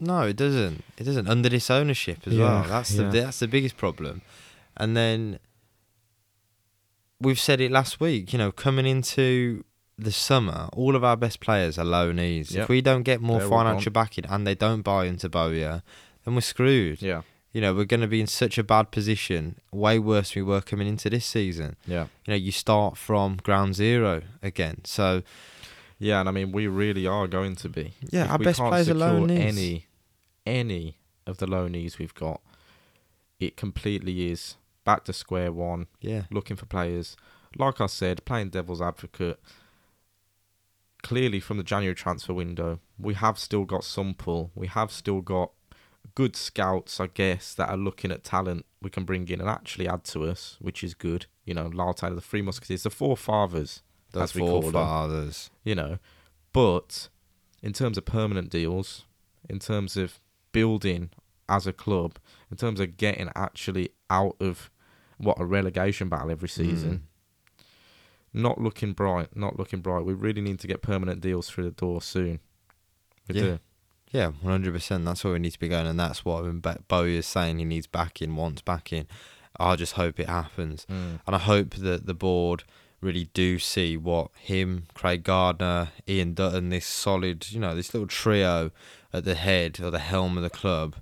No, 0.00 0.22
it 0.22 0.36
doesn't. 0.36 0.82
It 0.98 1.04
doesn't 1.04 1.28
under 1.28 1.48
this 1.48 1.70
ownership 1.70 2.26
as 2.26 2.34
Yeah, 2.34 2.44
well. 2.44 2.64
That's 2.68 2.90
the 2.96 3.04
yeah. 3.04 3.10
that's 3.10 3.38
the 3.38 3.48
biggest 3.48 3.76
problem. 3.76 4.22
And 4.76 4.96
then 4.96 5.38
we've 7.20 7.38
said 7.38 7.60
it 7.60 7.70
last 7.70 8.00
week. 8.00 8.32
You 8.32 8.38
know, 8.38 8.52
coming 8.52 8.86
into 8.86 9.64
the 9.96 10.12
summer, 10.12 10.68
all 10.72 10.96
of 10.96 11.04
our 11.04 11.16
best 11.16 11.40
players 11.40 11.78
are 11.78 11.84
loanees. 11.84 12.50
Yep. 12.52 12.62
If 12.64 12.68
we 12.68 12.80
don't 12.80 13.02
get 13.04 13.20
more 13.20 13.38
They're 13.40 13.48
financial 13.48 13.92
backing 13.92 14.26
and 14.26 14.46
they 14.46 14.54
don't 14.56 14.82
buy 14.82 15.06
into 15.06 15.28
Bowyer, 15.28 15.82
then 16.24 16.34
we're 16.34 16.40
screwed. 16.40 17.00
Yeah, 17.00 17.22
You 17.52 17.60
know, 17.60 17.72
we're 17.74 17.84
going 17.84 18.00
to 18.00 18.08
be 18.08 18.20
in 18.20 18.26
such 18.26 18.58
a 18.58 18.64
bad 18.64 18.90
position, 18.90 19.60
way 19.70 20.00
worse 20.00 20.34
than 20.34 20.44
we 20.44 20.50
were 20.50 20.60
coming 20.60 20.88
into 20.88 21.08
this 21.08 21.24
season. 21.24 21.76
yeah, 21.86 22.06
You 22.26 22.32
know, 22.32 22.36
you 22.36 22.50
start 22.50 22.96
from 22.98 23.36
ground 23.36 23.76
zero 23.76 24.22
again. 24.42 24.80
So 24.84 25.22
yeah. 25.98 26.20
And 26.20 26.28
I 26.28 26.32
mean, 26.32 26.52
we 26.52 26.66
really 26.66 27.06
are 27.06 27.26
going 27.26 27.56
to 27.56 27.68
be. 27.68 27.94
Yeah, 28.10 28.24
If 28.24 28.30
our 28.30 28.38
we 28.38 28.44
best 28.44 28.58
can't 28.58 28.70
players 28.70 28.88
are 28.88 28.94
loanees. 28.94 29.38
Any, 29.38 29.86
any 30.46 30.98
of 31.26 31.38
the 31.38 31.46
loanees 31.46 31.98
we've 31.98 32.14
got, 32.14 32.40
it 33.40 33.56
completely 33.56 34.30
is 34.30 34.56
back 34.84 35.04
to 35.04 35.12
square 35.12 35.52
one. 35.52 35.86
yeah, 36.00 36.22
looking 36.30 36.56
for 36.56 36.66
players. 36.66 37.16
Like 37.56 37.80
I 37.80 37.86
said, 37.86 38.24
playing 38.24 38.50
devil's 38.50 38.82
advocate. 38.82 39.40
Clearly, 41.02 41.38
from 41.38 41.58
the 41.58 41.62
January 41.62 41.94
transfer 41.94 42.32
window, 42.32 42.80
we 42.98 43.14
have 43.14 43.38
still 43.38 43.64
got 43.64 43.84
some 43.84 44.14
pull. 44.14 44.50
We 44.54 44.66
have 44.68 44.90
still 44.90 45.20
got 45.20 45.50
good 46.14 46.34
scouts, 46.34 46.98
I 46.98 47.08
guess, 47.08 47.54
that 47.54 47.68
are 47.68 47.76
looking 47.76 48.10
at 48.10 48.24
talent 48.24 48.64
we 48.80 48.90
can 48.90 49.04
bring 49.04 49.28
in 49.28 49.40
and 49.40 49.48
actually 49.48 49.88
add 49.88 50.04
to 50.04 50.24
us, 50.24 50.56
which 50.60 50.82
is 50.82 50.94
good. 50.94 51.26
You 51.44 51.54
know, 51.54 51.66
Lyle 51.72 51.94
Taylor, 51.94 52.16
the 52.16 52.20
Three 52.20 52.42
Musketeers, 52.42 52.84
the 52.84 52.90
Four 52.90 53.16
Fathers, 53.16 53.82
the 54.14 54.20
as 54.20 54.34
we 54.34 54.40
call 54.40 54.62
them. 54.62 54.72
forefathers. 54.72 55.50
You 55.62 55.74
know, 55.74 55.98
but 56.52 57.08
in 57.62 57.72
terms 57.72 57.96
of 57.98 58.04
permanent 58.04 58.50
deals, 58.50 59.04
in 59.48 59.58
terms 59.58 59.96
of 59.96 60.18
building 60.52 61.10
as 61.48 61.66
a 61.66 61.72
club, 61.72 62.18
in 62.50 62.56
terms 62.56 62.80
of 62.80 62.96
getting 62.96 63.30
actually 63.36 63.90
out 64.10 64.36
of 64.40 64.70
what 65.18 65.38
a 65.40 65.44
relegation 65.44 66.08
battle 66.08 66.30
every 66.30 66.48
season, 66.48 67.06
not 68.32 68.60
looking 68.60 68.92
bright. 68.92 69.36
Not 69.36 69.58
looking 69.58 69.80
bright. 69.80 70.04
We 70.04 70.14
really 70.14 70.40
need 70.40 70.58
to 70.60 70.66
get 70.66 70.82
permanent 70.82 71.20
deals 71.20 71.48
through 71.48 71.64
the 71.64 71.70
door 71.70 72.02
soon. 72.02 72.40
We 73.28 73.34
Yeah. 73.36 73.42
do. 73.42 73.58
Yeah, 74.10 74.26
one 74.28 74.52
hundred 74.52 74.74
percent. 74.74 75.04
That's 75.04 75.24
where 75.24 75.32
we 75.32 75.38
need 75.40 75.52
to 75.52 75.58
be 75.58 75.68
going, 75.68 75.86
and 75.86 75.98
that's 75.98 76.24
what 76.24 76.44
when 76.44 76.60
Bo- 76.60 76.82
Bowyer's 76.88 77.26
saying 77.26 77.58
he 77.58 77.64
needs 77.64 77.86
backing, 77.88 78.36
wants 78.36 78.62
backing. 78.62 79.06
I 79.58 79.74
just 79.76 79.94
hope 79.94 80.18
it 80.20 80.28
happens, 80.28 80.84
Mm. 80.86 81.20
and 81.26 81.34
I 81.36 81.38
hope 81.38 81.74
that 81.76 82.06
the 82.06 82.14
board 82.14 82.64
really 83.04 83.28
do 83.34 83.58
see 83.58 83.96
what 83.96 84.30
him, 84.38 84.86
Craig 84.94 85.22
Gardner, 85.22 85.90
Ian 86.08 86.34
Dutton, 86.34 86.70
this 86.70 86.86
solid, 86.86 87.50
you 87.52 87.60
know, 87.60 87.74
this 87.74 87.94
little 87.94 88.08
trio 88.08 88.70
at 89.12 89.24
the 89.24 89.34
head 89.34 89.78
or 89.80 89.90
the 89.90 89.98
helm 89.98 90.36
of 90.36 90.42
the 90.42 90.50
club, 90.50 90.96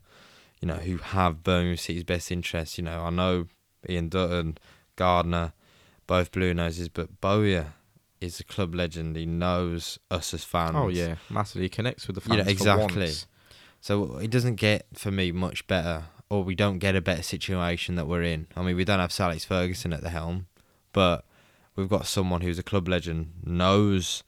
you 0.61 0.69
know, 0.69 0.75
who 0.75 0.99
have 0.99 1.43
Birmingham 1.43 1.77
City's 1.77 2.05
best 2.05 2.31
interests. 2.31 2.77
You 2.77 2.85
know, 2.85 3.03
I 3.03 3.11
know 3.11 3.47
Ian 3.89 4.09
Dutton, 4.09 4.59
Gardner, 4.97 5.53
both 6.07 6.33
Blue 6.33 6.53
Noses, 6.53 6.89
but 6.89 7.21
Bowyer 7.21 7.75
is 8.21 8.41
a 8.41 8.45
club 8.45 8.75
legend. 8.75 9.17
He 9.17 9.27
knows 9.27 9.99
us 10.11 10.35
as 10.35 10.45
fans. 10.45 10.75
Oh 10.75 10.89
yeah, 10.89 11.17
massively. 11.31 11.63
He 11.63 11.69
connects 11.69 12.07
with 12.07 12.17
the 12.17 12.23
You 12.31 12.39
know, 12.39 12.45
fans. 12.45 12.47
for 12.47 12.53
exactly. 12.53 13.13
So 13.81 14.17
it 14.19 14.31
doesn't 14.31 14.57
get 14.57 14.87
for 14.95 15.11
me 15.11 15.33
much 15.33 15.67
better, 15.67 16.05
or 16.31 16.45
we 16.45 16.55
don't 16.55 16.79
get 16.79 16.95
a 16.95 17.01
better 17.01 17.23
situation 17.23 17.97
that 17.97 18.07
we're 18.07 18.23
in. 18.23 18.47
I 18.57 18.63
mean, 18.63 18.77
we 18.77 18.85
don't 18.85 19.01
have 19.01 19.13
Sir 19.13 19.25
Alex 19.25 19.45
Ferguson 19.45 19.93
at 19.93 20.03
the 20.03 20.11
helm, 20.11 20.47
but 20.93 21.25
we've 21.77 21.89
got 21.89 22.07
someone 22.07 22.41
who's 22.41 22.59
a 22.59 22.63
club 22.63 22.89
legend, 22.89 23.33
knows 23.45 24.23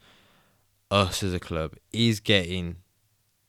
us 0.91 1.23
as 1.23 1.35
a 1.35 1.41
club, 1.41 1.75
is 1.93 2.21
getting, 2.21 2.77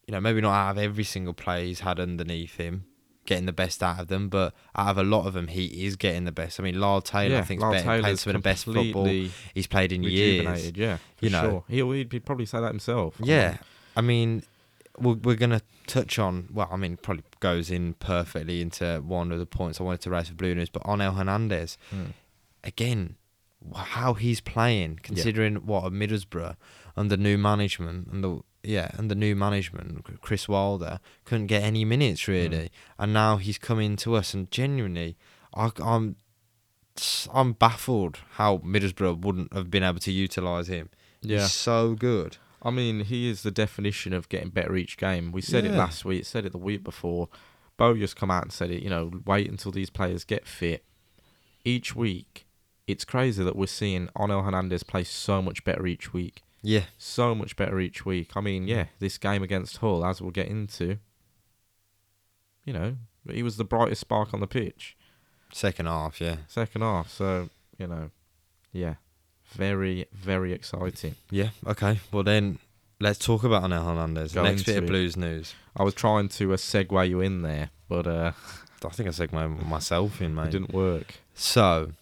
you 0.06 0.12
know, 0.12 0.20
maybe 0.20 0.40
not 0.40 0.52
out 0.52 0.70
of 0.72 0.78
every 0.78 1.04
single 1.04 1.34
player 1.34 1.64
he's 1.64 1.80
had 1.80 2.00
underneath 2.00 2.56
him, 2.56 2.84
getting 3.26 3.46
the 3.46 3.52
best 3.52 3.82
out 3.82 4.00
of 4.00 4.08
them, 4.08 4.28
but 4.28 4.54
out 4.76 4.90
of 4.90 4.98
a 4.98 5.02
lot 5.02 5.26
of 5.26 5.34
them, 5.34 5.48
he 5.48 5.86
is 5.86 5.96
getting 5.96 6.24
the 6.24 6.32
best. 6.32 6.60
I 6.60 6.62
mean, 6.62 6.78
Lyle 6.80 7.00
Taylor, 7.00 7.34
yeah, 7.34 7.40
I 7.40 7.42
think, 7.42 7.60
Lyle 7.60 8.00
played 8.00 8.18
some 8.18 8.30
of 8.30 8.42
the 8.42 8.48
best 8.48 8.64
football 8.64 9.06
he's 9.06 9.66
played 9.66 9.92
in 9.92 10.02
years. 10.02 10.72
Yeah, 10.72 10.98
for 11.16 11.24
you 11.24 11.30
know. 11.30 11.42
sure. 11.42 11.64
He'll, 11.68 11.90
he'd, 11.92 12.24
probably 12.24 12.46
say 12.46 12.60
that 12.60 12.68
himself. 12.68 13.16
Yeah, 13.22 13.58
I 13.96 14.00
mean, 14.00 14.42
we're, 14.98 15.14
we're 15.14 15.36
gonna 15.36 15.62
touch 15.86 16.18
on. 16.18 16.48
Well, 16.52 16.68
I 16.70 16.76
mean, 16.76 16.96
probably 16.96 17.24
goes 17.40 17.70
in 17.70 17.94
perfectly 17.94 18.60
into 18.60 19.02
one 19.06 19.32
of 19.32 19.38
the 19.38 19.46
points 19.46 19.80
I 19.80 19.84
wanted 19.84 20.02
to 20.02 20.10
raise 20.10 20.28
for 20.28 20.34
Blue 20.34 20.54
News, 20.54 20.68
but 20.68 20.82
Onel 20.84 21.16
Hernandez 21.16 21.78
Mm. 21.94 22.12
again, 22.64 23.16
how 23.74 24.14
he's 24.14 24.40
playing, 24.40 25.00
considering 25.02 25.66
what 25.66 25.84
a 25.84 25.90
Middlesbrough 25.90 26.56
under 26.96 27.16
new 27.16 27.36
management 27.36 28.08
and 28.08 28.24
the 28.24 28.40
yeah 28.62 28.90
under 28.98 29.14
new 29.14 29.36
management, 29.36 30.20
Chris 30.20 30.48
Wilder 30.48 31.00
couldn't 31.24 31.46
get 31.46 31.62
any 31.62 31.84
minutes 31.84 32.22
mm. 32.22 32.28
really, 32.28 32.70
and 32.98 33.12
now 33.12 33.36
he's 33.36 33.58
coming 33.58 33.96
to 33.96 34.14
us 34.14 34.34
and 34.34 34.50
genuinely, 34.50 35.16
I, 35.54 35.70
I'm. 35.82 36.16
I'm 37.30 37.52
baffled 37.52 38.20
how 38.36 38.56
Middlesbrough 38.58 39.20
wouldn't 39.20 39.52
have 39.52 39.70
been 39.70 39.82
able 39.82 39.98
to 39.98 40.10
utilise 40.10 40.68
him. 40.68 40.88
Yeah. 41.20 41.40
He's 41.40 41.52
so 41.52 41.94
good. 41.94 42.38
I 42.62 42.70
mean, 42.70 43.00
he 43.00 43.28
is 43.28 43.42
the 43.42 43.50
definition 43.50 44.14
of 44.14 44.30
getting 44.30 44.48
better 44.48 44.74
each 44.76 44.96
game. 44.96 45.30
We 45.30 45.42
said 45.42 45.66
it 45.66 45.72
last 45.72 46.06
week, 46.06 46.24
said 46.24 46.46
it 46.46 46.52
the 46.52 46.58
week 46.58 46.82
before. 46.82 47.28
Bo 47.76 47.94
just 47.96 48.16
come 48.16 48.30
out 48.30 48.44
and 48.44 48.52
said 48.52 48.70
it, 48.70 48.82
you 48.82 48.88
know, 48.88 49.10
wait 49.26 49.50
until 49.50 49.72
these 49.72 49.90
players 49.90 50.24
get 50.24 50.46
fit. 50.46 50.84
Each 51.64 51.94
week, 51.94 52.45
it's 52.86 53.04
crazy 53.04 53.42
that 53.42 53.56
we're 53.56 53.66
seeing 53.66 54.08
Onel 54.16 54.44
Hernandez 54.44 54.82
play 54.82 55.04
so 55.04 55.42
much 55.42 55.64
better 55.64 55.86
each 55.86 56.12
week. 56.12 56.42
Yeah, 56.62 56.84
So 56.98 57.34
much 57.34 57.54
better 57.54 57.78
each 57.78 58.04
week. 58.04 58.30
I 58.34 58.40
mean, 58.40 58.66
yeah, 58.66 58.86
this 58.98 59.18
game 59.18 59.42
against 59.42 59.76
Hull, 59.78 60.04
as 60.04 60.20
we'll 60.20 60.32
get 60.32 60.48
into, 60.48 60.98
you 62.64 62.72
know, 62.72 62.96
he 63.30 63.42
was 63.42 63.56
the 63.56 63.64
brightest 63.64 64.00
spark 64.00 64.34
on 64.34 64.40
the 64.40 64.46
pitch. 64.46 64.96
second 65.52 65.86
half. 65.86 66.20
Yeah. 66.20 66.38
Second 66.48 66.82
half, 66.82 67.08
so, 67.10 67.50
you 67.78 67.86
know, 67.86 68.10
yeah, 68.72 68.94
very, 69.52 70.06
very 70.12 70.52
exciting. 70.52 71.14
Yeah. 71.30 71.50
Okay. 71.66 72.00
Well 72.12 72.24
then, 72.24 72.58
let's 73.00 73.18
talk 73.18 73.44
about 73.44 73.62
Onel 73.62 73.86
Hernandez. 73.86 74.32
Go 74.32 74.42
Next 74.42 74.64
bit 74.64 74.78
of. 74.78 74.86
Blues 74.86 75.16
news. 75.16 75.54
I 75.76 75.82
was 75.82 75.94
trying 75.94 76.28
to 76.30 76.52
uh, 76.52 76.56
segue 76.56 77.08
you 77.08 77.20
in 77.20 77.42
there, 77.42 77.70
but 77.88 78.06
uh, 78.06 78.32
I 78.84 78.88
think 78.88 79.08
I 79.08 79.28
my 79.32 79.46
myself 79.46 80.20
in, 80.20 80.34
man. 80.34 80.46
it 80.48 80.50
didn't 80.50 80.74
work. 80.74 81.14
So, 81.34 81.92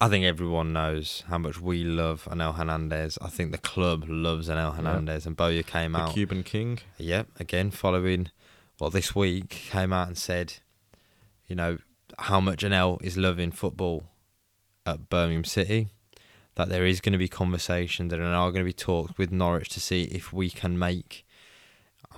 I 0.00 0.08
think 0.08 0.24
everyone 0.24 0.72
knows 0.72 1.24
how 1.26 1.38
much 1.38 1.60
we 1.60 1.82
love 1.82 2.28
Onel 2.30 2.54
Hernandez. 2.54 3.18
I 3.20 3.28
think 3.28 3.50
the 3.50 3.58
club 3.58 4.04
loves 4.06 4.48
Onel 4.48 4.76
Hernandez, 4.76 5.26
and 5.26 5.36
Bowyer 5.36 5.64
came 5.64 5.92
The 5.92 5.98
out. 5.98 6.14
Cuban 6.14 6.44
King. 6.44 6.78
Yep. 6.98 7.28
Again, 7.40 7.72
following 7.72 8.30
well 8.78 8.90
this 8.90 9.16
week, 9.16 9.48
came 9.48 9.92
out 9.92 10.06
and 10.06 10.16
said, 10.16 10.54
you 11.48 11.56
know, 11.56 11.78
how 12.16 12.40
much 12.40 12.62
Onel 12.62 13.02
is 13.02 13.16
loving 13.16 13.50
football 13.50 14.04
at 14.86 15.08
Birmingham 15.08 15.44
City. 15.44 15.88
That 16.54 16.68
there 16.68 16.86
is 16.86 17.00
going 17.00 17.12
to 17.12 17.18
be 17.18 17.28
conversations 17.28 18.12
and 18.12 18.22
there 18.22 18.32
are 18.32 18.50
going 18.50 18.64
to 18.64 18.68
be 18.68 18.72
talks 18.72 19.16
with 19.16 19.30
Norwich 19.30 19.68
to 19.70 19.80
see 19.80 20.04
if 20.04 20.32
we 20.32 20.50
can 20.50 20.78
make. 20.78 21.24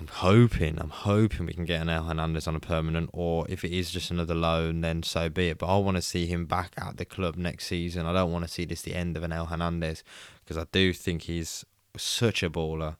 I'm 0.01 0.07
hoping, 0.07 0.79
I'm 0.81 0.89
hoping 0.89 1.45
we 1.45 1.53
can 1.53 1.65
get 1.65 1.79
Onel 1.79 2.07
Hernandez 2.07 2.47
on 2.47 2.55
a 2.55 2.59
permanent, 2.59 3.11
or 3.13 3.45
if 3.47 3.63
it 3.63 3.71
is 3.71 3.91
just 3.91 4.09
another 4.09 4.33
loan, 4.33 4.81
then 4.81 5.03
so 5.03 5.29
be 5.29 5.49
it. 5.49 5.59
But 5.59 5.67
I 5.67 5.77
want 5.77 5.95
to 5.95 6.01
see 6.01 6.25
him 6.25 6.47
back 6.47 6.73
at 6.75 6.97
the 6.97 7.05
club 7.05 7.35
next 7.35 7.67
season. 7.67 8.07
I 8.07 8.13
don't 8.13 8.31
want 8.31 8.43
to 8.43 8.51
see 8.51 8.65
this 8.65 8.81
the 8.81 8.95
end 8.95 9.15
of 9.15 9.21
Onel 9.21 9.49
Hernandez 9.49 10.03
because 10.43 10.57
I 10.57 10.65
do 10.71 10.91
think 10.91 11.23
he's 11.23 11.65
such 11.95 12.41
a 12.41 12.49
baller. 12.49 12.95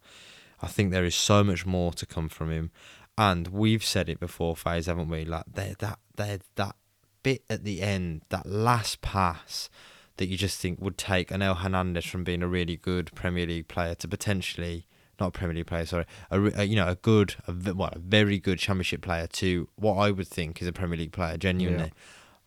I 0.61 0.67
think 0.67 0.91
there 0.91 1.03
is 1.03 1.15
so 1.15 1.43
much 1.43 1.65
more 1.65 1.91
to 1.91 2.05
come 2.05 2.29
from 2.29 2.51
him, 2.51 2.69
and 3.17 3.47
we've 3.47 3.83
said 3.83 4.07
it 4.07 4.19
before, 4.19 4.55
Faze, 4.55 4.85
haven't 4.85 5.09
we? 5.09 5.25
Like 5.25 5.45
there, 5.51 5.73
that, 5.79 5.97
there, 6.17 6.37
that 6.53 6.75
bit 7.23 7.43
at 7.49 7.63
the 7.63 7.81
end, 7.81 8.21
that 8.29 8.45
last 8.45 9.01
pass 9.01 9.71
that 10.17 10.27
you 10.27 10.37
just 10.37 10.59
think 10.59 10.79
would 10.79 10.99
take 10.99 11.29
Onel 11.29 11.57
Hernandez 11.57 12.05
from 12.05 12.23
being 12.23 12.43
a 12.43 12.47
really 12.47 12.77
good 12.77 13.09
Premier 13.15 13.47
League 13.47 13.67
player 13.67 13.95
to 13.95 14.07
potentially 14.07 14.85
not 15.21 15.27
a 15.29 15.31
Premier 15.31 15.55
League 15.55 15.67
player, 15.67 15.85
sorry, 15.85 16.05
a, 16.29 16.41
a 16.61 16.63
you 16.65 16.75
know 16.75 16.87
a 16.89 16.95
good, 16.95 17.35
a, 17.47 17.53
what, 17.73 17.95
a 17.95 17.99
very 17.99 18.37
good 18.39 18.59
Championship 18.59 19.01
player 19.01 19.27
to 19.27 19.67
what 19.75 19.95
I 19.95 20.11
would 20.11 20.27
think 20.27 20.61
is 20.61 20.67
a 20.67 20.73
Premier 20.73 20.97
League 20.97 21.13
player. 21.13 21.37
Genuinely, 21.37 21.85
Yeah. 21.85 21.91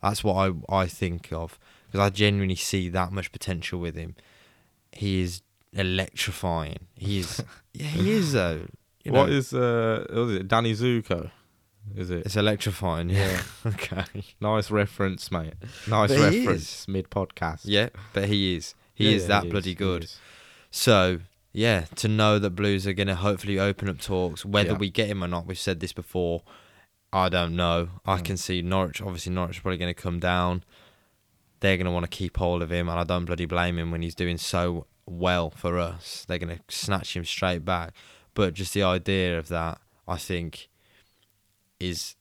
that's 0.03 0.23
what 0.23 0.35
I 0.35 0.83
I 0.83 0.87
think 0.87 1.33
of 1.33 1.59
because 1.87 2.01
I 2.07 2.11
genuinely 2.11 2.57
see 2.57 2.89
that 2.91 3.13
much 3.13 3.33
potential 3.33 3.79
with 3.81 3.95
him. 3.97 4.15
He 4.93 5.23
is 5.23 5.41
electrifying. 5.73 6.87
He 6.95 7.19
is, 7.21 7.43
yeah, 7.73 7.87
he 7.87 8.11
is 8.13 8.33
though. 8.33 8.67
You 9.05 9.13
What 9.13 9.29
know, 9.29 9.35
is 9.37 9.53
uh? 9.53 10.07
what 10.11 10.29
is 10.31 10.37
it 10.41 10.49
Danny 10.49 10.73
Zuko? 10.75 11.31
Is 11.95 12.09
it? 12.11 12.25
It's 12.25 12.37
electrifying. 12.37 13.11
Yeah. 13.11 13.43
okay. 13.67 14.05
Nice 14.41 14.71
reference, 14.71 15.31
mate. 15.31 15.53
Nice 15.87 16.11
But 16.11 16.19
reference 16.33 16.89
mid 16.89 17.11
podcast. 17.11 17.63
Yeah, 17.65 17.91
but 18.15 18.29
he 18.29 18.57
is. 18.57 18.75
He 18.95 19.15
is 19.15 19.27
that 19.27 19.51
bloody 19.51 19.75
good. 19.75 20.11
So 20.71 21.21
yeah, 21.55 21.87
to 21.97 22.09
know 22.09 22.39
that 22.39 22.51
Blues 22.51 22.87
are 22.87 22.93
going 22.93 23.07
to 23.07 23.15
hopefully 23.15 23.59
open 23.59 23.89
up 23.89 24.01
talks, 24.01 24.45
whether 24.45 24.73
Yeah. 24.73 24.77
we 24.79 24.91
get 24.91 25.09
him 25.09 25.25
or 25.25 25.29
not, 25.29 25.47
we've 25.47 25.59
said 25.59 25.81
this 25.81 25.93
before. 25.95 26.43
I 27.13 27.29
don't 27.29 27.55
know. 27.55 27.89
I 28.05 28.19
Mm. 28.19 28.25
can 28.25 28.37
see 28.37 28.61
Norwich. 28.61 29.01
Obviously, 29.01 29.33
Norwich 29.33 29.57
is 29.59 29.63
probably 29.63 29.79
going 29.79 29.95
to 29.95 30.03
come 30.03 30.19
down. 30.19 30.65
They're 31.61 31.77
going 31.77 31.87
to 31.87 31.93
want 31.93 32.05
to 32.05 32.11
keep 32.11 32.37
hold 32.37 32.61
of 32.61 32.71
him, 32.73 32.89
and 32.89 32.99
I 32.99 33.05
don't 33.05 33.25
bloody 33.25 33.47
blame 33.47 33.79
him 33.79 33.91
when 33.93 34.03
he's 34.03 34.17
doing 34.17 34.37
so 34.37 34.87
well 35.07 35.49
for 35.51 35.79
us. 35.79 36.25
They're 36.27 36.39
going 36.41 36.59
to 36.59 36.63
snatch 36.69 37.17
him 37.17 37.25
straight 37.25 37.65
back. 37.65 37.95
But 38.35 38.53
just 38.55 38.75
the 38.75 38.83
idea 38.83 39.39
of 39.39 39.47
that, 39.49 39.81
I 40.09 40.17
think 40.19 40.69
is 41.79 42.17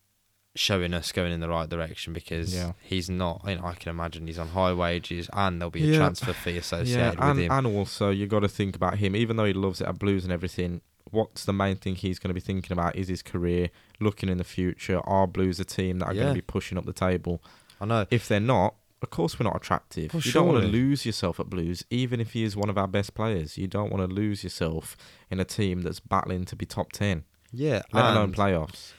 showing 0.55 0.93
us 0.93 1.11
going 1.11 1.31
in 1.31 1.39
the 1.39 1.49
right 1.49 1.67
direction 1.67 2.13
because 2.13 2.53
Yeah. 2.53 2.73
he's 2.81 3.09
not. 3.09 3.41
You 3.47 3.55
know, 3.55 3.65
I 3.65 3.73
can 3.73 3.89
imagine 3.89 4.27
he's 4.27 4.37
on 4.37 4.49
high 4.49 4.73
wages 4.73 5.29
and 5.33 5.59
there'll 5.59 5.71
be 5.71 5.83
a 5.83 5.91
Yeah. 5.93 5.97
transfer 5.97 6.33
fee 6.33 6.51
Yeah, 6.51 6.59
associated 6.59 7.19
and, 7.19 7.35
with 7.37 7.45
him. 7.45 7.51
and 7.51 7.67
also 7.67 8.09
you 8.11 8.27
got 8.27 8.41
to 8.41 8.47
think 8.47 8.75
about 8.75 8.97
him. 8.99 9.15
Even 9.15 9.35
though 9.37 9.45
he 9.45 9.53
loves 9.53 9.81
it 9.81 9.87
at 9.87 9.97
Blues 9.97 10.23
and 10.23 10.31
everything, 10.31 10.81
what's 11.09 11.45
the 11.45 11.53
main 11.53 11.75
thing 11.75 11.95
he's 11.95 12.19
going 12.19 12.29
to 12.29 12.33
be 12.35 12.39
thinking 12.39 12.71
about 12.71 12.95
is 12.95 13.07
his 13.07 13.21
career, 13.23 13.69
looking 13.99 14.29
in 14.29 14.37
the 14.37 14.43
future. 14.43 14.99
Are 15.07 15.25
Blues 15.27 15.59
a 15.59 15.65
team 15.65 15.99
that 15.99 16.05
are 16.07 16.13
going 16.13 16.27
to 16.27 16.33
be 16.33 16.41
pushing 16.41 16.77
up 16.77 16.85
the 16.85 16.93
table? 16.93 17.41
I 17.81 17.85
know. 17.85 18.05
If 18.11 18.27
they're 18.27 18.39
not, 18.39 18.75
of 19.01 19.09
course 19.09 19.39
we're 19.39 19.43
not 19.45 19.55
attractive. 19.55 20.13
Well, 20.13 20.21
you 20.23 20.31
don't 20.31 20.47
want 20.47 20.61
to 20.63 20.67
lose 20.69 21.03
yourself 21.05 21.39
at 21.39 21.49
Blues, 21.49 21.83
even 21.89 22.21
if 22.21 22.33
he 22.33 22.43
is 22.43 22.55
one 22.55 22.69
of 22.69 22.77
our 22.77 22.87
best 22.87 23.15
players. 23.15 23.57
You 23.57 23.67
don't 23.67 23.91
want 23.91 24.07
to 24.07 24.13
lose 24.15 24.43
yourself 24.43 24.95
in 25.31 25.39
a 25.39 25.45
team 25.45 25.81
that's 25.81 25.99
battling 25.99 26.45
to 26.45 26.55
be 26.55 26.65
top 26.67 26.91
ten, 26.93 27.23
Yeah, 27.51 27.81
let 27.91 28.05
alone 28.13 28.33
playoffs. 28.33 28.93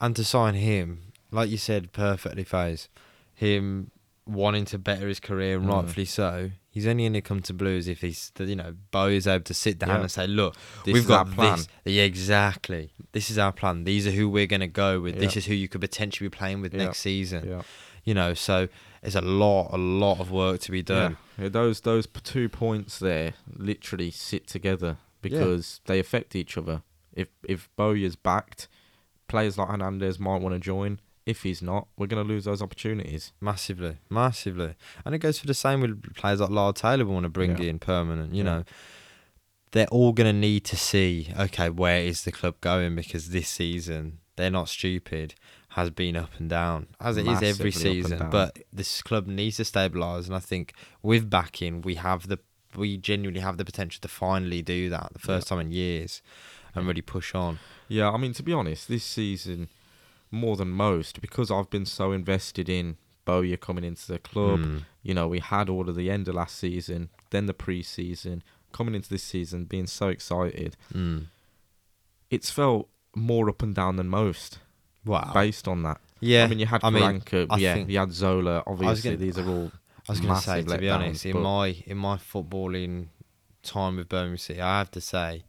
And 0.00 0.16
to 0.16 0.24
sign 0.24 0.54
him, 0.54 1.12
like 1.30 1.50
you 1.50 1.56
said, 1.58 1.92
perfectly 1.92 2.44
phase, 2.44 2.88
him 3.34 3.90
wanting 4.26 4.64
to 4.66 4.78
better 4.78 5.08
his 5.08 5.20
career, 5.20 5.56
and 5.58 5.66
Mm. 5.66 5.72
rightfully 5.82 6.04
so. 6.04 6.50
He's 6.70 6.86
only 6.86 7.02
going 7.04 7.14
to 7.14 7.20
come 7.20 7.42
to 7.42 7.52
Blues 7.52 7.88
if 7.88 8.00
he's, 8.00 8.30
you 8.38 8.54
know, 8.54 8.76
Bo 8.92 9.08
is 9.08 9.26
able 9.26 9.42
to 9.44 9.54
sit 9.54 9.78
down 9.80 9.88
Yeah. 9.88 10.00
and 10.02 10.10
say, 10.10 10.26
"Look, 10.28 10.54
This 10.84 10.94
we've 10.94 11.06
got 11.06 11.26
our 11.26 11.34
plan. 11.34 11.56
this. 11.58 11.68
Yeah, 11.84 12.04
exactly. 12.04 12.92
This 13.12 13.28
is 13.28 13.38
our 13.38 13.52
plan. 13.52 13.82
These 13.84 14.06
are 14.06 14.12
who 14.12 14.28
we're 14.28 14.46
going 14.46 14.60
to 14.60 14.68
go 14.68 15.00
with. 15.00 15.18
This 15.18 15.36
is 15.36 15.46
who 15.46 15.54
you 15.54 15.66
could 15.68 15.80
potentially 15.80 16.28
be 16.28 16.36
playing 16.36 16.60
with 16.60 16.72
Yeah. 16.72 16.84
next 16.84 16.98
season. 17.00 17.48
Yeah. 17.48 17.62
You 18.04 18.14
know, 18.14 18.34
so 18.34 18.68
there's 19.02 19.16
a 19.16 19.20
lot, 19.20 19.70
a 19.72 19.76
lot 19.78 20.20
of 20.20 20.30
work 20.30 20.60
to 20.62 20.70
be 20.70 20.80
done. 20.82 21.16
Yeah. 21.36 21.44
Yeah, 21.44 21.48
those 21.50 21.80
those 21.80 22.06
two 22.22 22.48
points 22.48 22.98
there 23.00 23.34
literally 23.52 24.10
sit 24.12 24.46
together 24.46 24.98
because 25.22 25.80
they 25.86 25.98
affect 25.98 26.36
each 26.36 26.56
other. 26.56 26.82
If 27.12 27.28
if 27.48 27.68
Bowyer's 27.76 28.14
backed, 28.16 28.68
players 29.30 29.56
like 29.56 29.68
Hernandez 29.68 30.18
might 30.18 30.40
want 30.42 30.54
to 30.54 30.58
join. 30.58 31.00
If 31.26 31.42
he's 31.42 31.62
not, 31.62 31.86
we're 31.96 32.06
going 32.08 32.22
to 32.26 32.28
lose 32.28 32.44
those 32.44 32.60
opportunities. 32.62 33.32
Massively, 33.40 33.98
massively. 34.08 34.74
And 35.04 35.14
it 35.14 35.18
goes 35.18 35.38
for 35.38 35.46
the 35.46 35.54
same 35.54 35.80
with 35.80 36.14
players 36.14 36.40
like 36.40 36.50
Lyle 36.50 36.72
Taylor 36.72 37.04
we 37.04 37.12
want 37.12 37.24
to 37.24 37.28
bring 37.30 37.56
Yeah. 37.56 37.70
in 37.70 37.78
permanent, 37.78 38.34
you 38.34 38.42
Yeah. 38.44 38.50
know. 38.50 38.64
They're 39.72 39.86
all 39.88 40.12
going 40.12 40.26
to 40.34 40.38
need 40.38 40.64
to 40.64 40.76
see, 40.76 41.28
okay, 41.38 41.70
where 41.70 42.00
is 42.00 42.24
the 42.24 42.32
club 42.32 42.56
going? 42.60 42.96
Because 42.96 43.28
this 43.28 43.48
season, 43.48 44.18
they're 44.34 44.50
not 44.50 44.68
stupid, 44.68 45.34
has 45.70 45.90
been 45.90 46.16
up 46.16 46.30
and 46.40 46.50
down, 46.50 46.88
as 47.00 47.16
it 47.16 47.26
is 47.28 47.36
every 47.40 47.70
Massively 47.70 48.00
up 48.00 48.04
and 48.04 48.04
season. 48.06 48.30
But 48.30 48.58
this 48.72 49.00
club 49.02 49.28
needs 49.28 49.58
to 49.58 49.62
stabilise. 49.62 50.26
And 50.26 50.34
I 50.34 50.40
think 50.40 50.72
with 51.02 51.30
backing, 51.30 51.82
we 51.82 51.94
have 51.96 52.26
the, 52.26 52.40
we 52.74 52.96
genuinely 52.96 53.42
have 53.42 53.58
the 53.58 53.64
potential 53.64 54.00
to 54.02 54.08
finally 54.08 54.62
do 54.62 54.90
that 54.90 55.10
the 55.12 55.20
first 55.20 55.46
time 55.46 55.60
in 55.60 55.70
years 55.70 56.20
and 56.74 56.86
really 56.88 57.02
push 57.02 57.34
on. 57.34 57.60
Yeah, 57.90 58.10
I 58.10 58.16
mean 58.16 58.32
to 58.34 58.42
be 58.42 58.52
honest, 58.52 58.88
this 58.88 59.04
season 59.04 59.68
more 60.30 60.56
than 60.56 60.70
most 60.70 61.20
because 61.20 61.50
I've 61.50 61.68
been 61.70 61.84
so 61.86 62.12
invested 62.12 62.68
in 62.68 62.96
Bowyer 63.24 63.56
coming 63.56 63.84
into 63.84 64.06
the 64.12 64.18
club. 64.20 64.60
Mm. 64.60 64.82
You 65.02 65.14
know, 65.14 65.26
we 65.28 65.40
had 65.40 65.68
all 65.68 65.88
of 65.88 65.96
the 65.96 66.08
end 66.10 66.28
of 66.28 66.34
last 66.36 66.56
season, 66.56 67.10
then 67.30 67.46
the 67.46 67.52
pre-season, 67.54 68.42
coming 68.72 68.94
into 68.94 69.08
this 69.10 69.22
season, 69.24 69.64
being 69.64 69.86
so 69.88 70.08
excited. 70.08 70.76
Mm. 70.94 71.26
It's 72.30 72.50
felt 72.50 72.88
more 73.14 73.48
up 73.48 73.60
and 73.62 73.74
down 73.74 73.96
than 73.96 74.08
most 74.08 74.58
Wow. 75.04 75.32
based 75.34 75.66
on 75.66 75.82
that. 75.82 76.00
Yeah. 76.20 76.44
I 76.44 76.46
mean, 76.48 76.58
you 76.60 76.66
had 76.66 76.84
I 76.84 76.90
mean, 76.90 77.22
yeah, 77.58 77.76
you 77.76 77.98
had 77.98 78.12
Zola. 78.12 78.62
Obviously, 78.66 79.10
gonna- 79.10 79.16
these 79.16 79.38
are 79.38 79.48
all. 79.48 79.72
I 80.08 80.12
was 80.12 80.20
going 80.20 80.34
to 80.34 80.40
say, 80.40 80.62
to 80.62 80.78
be 80.78 80.90
honest, 80.90 81.26
in 81.26 81.40
my 81.40 81.68
in 81.86 81.96
my 81.98 82.16
footballing 82.16 83.08
time 83.62 83.96
with 83.96 84.08
Birmingham 84.08 84.38
City, 84.38 84.60
I 84.60 84.78
have 84.78 84.90
to 84.92 85.00
say, 85.00 85.44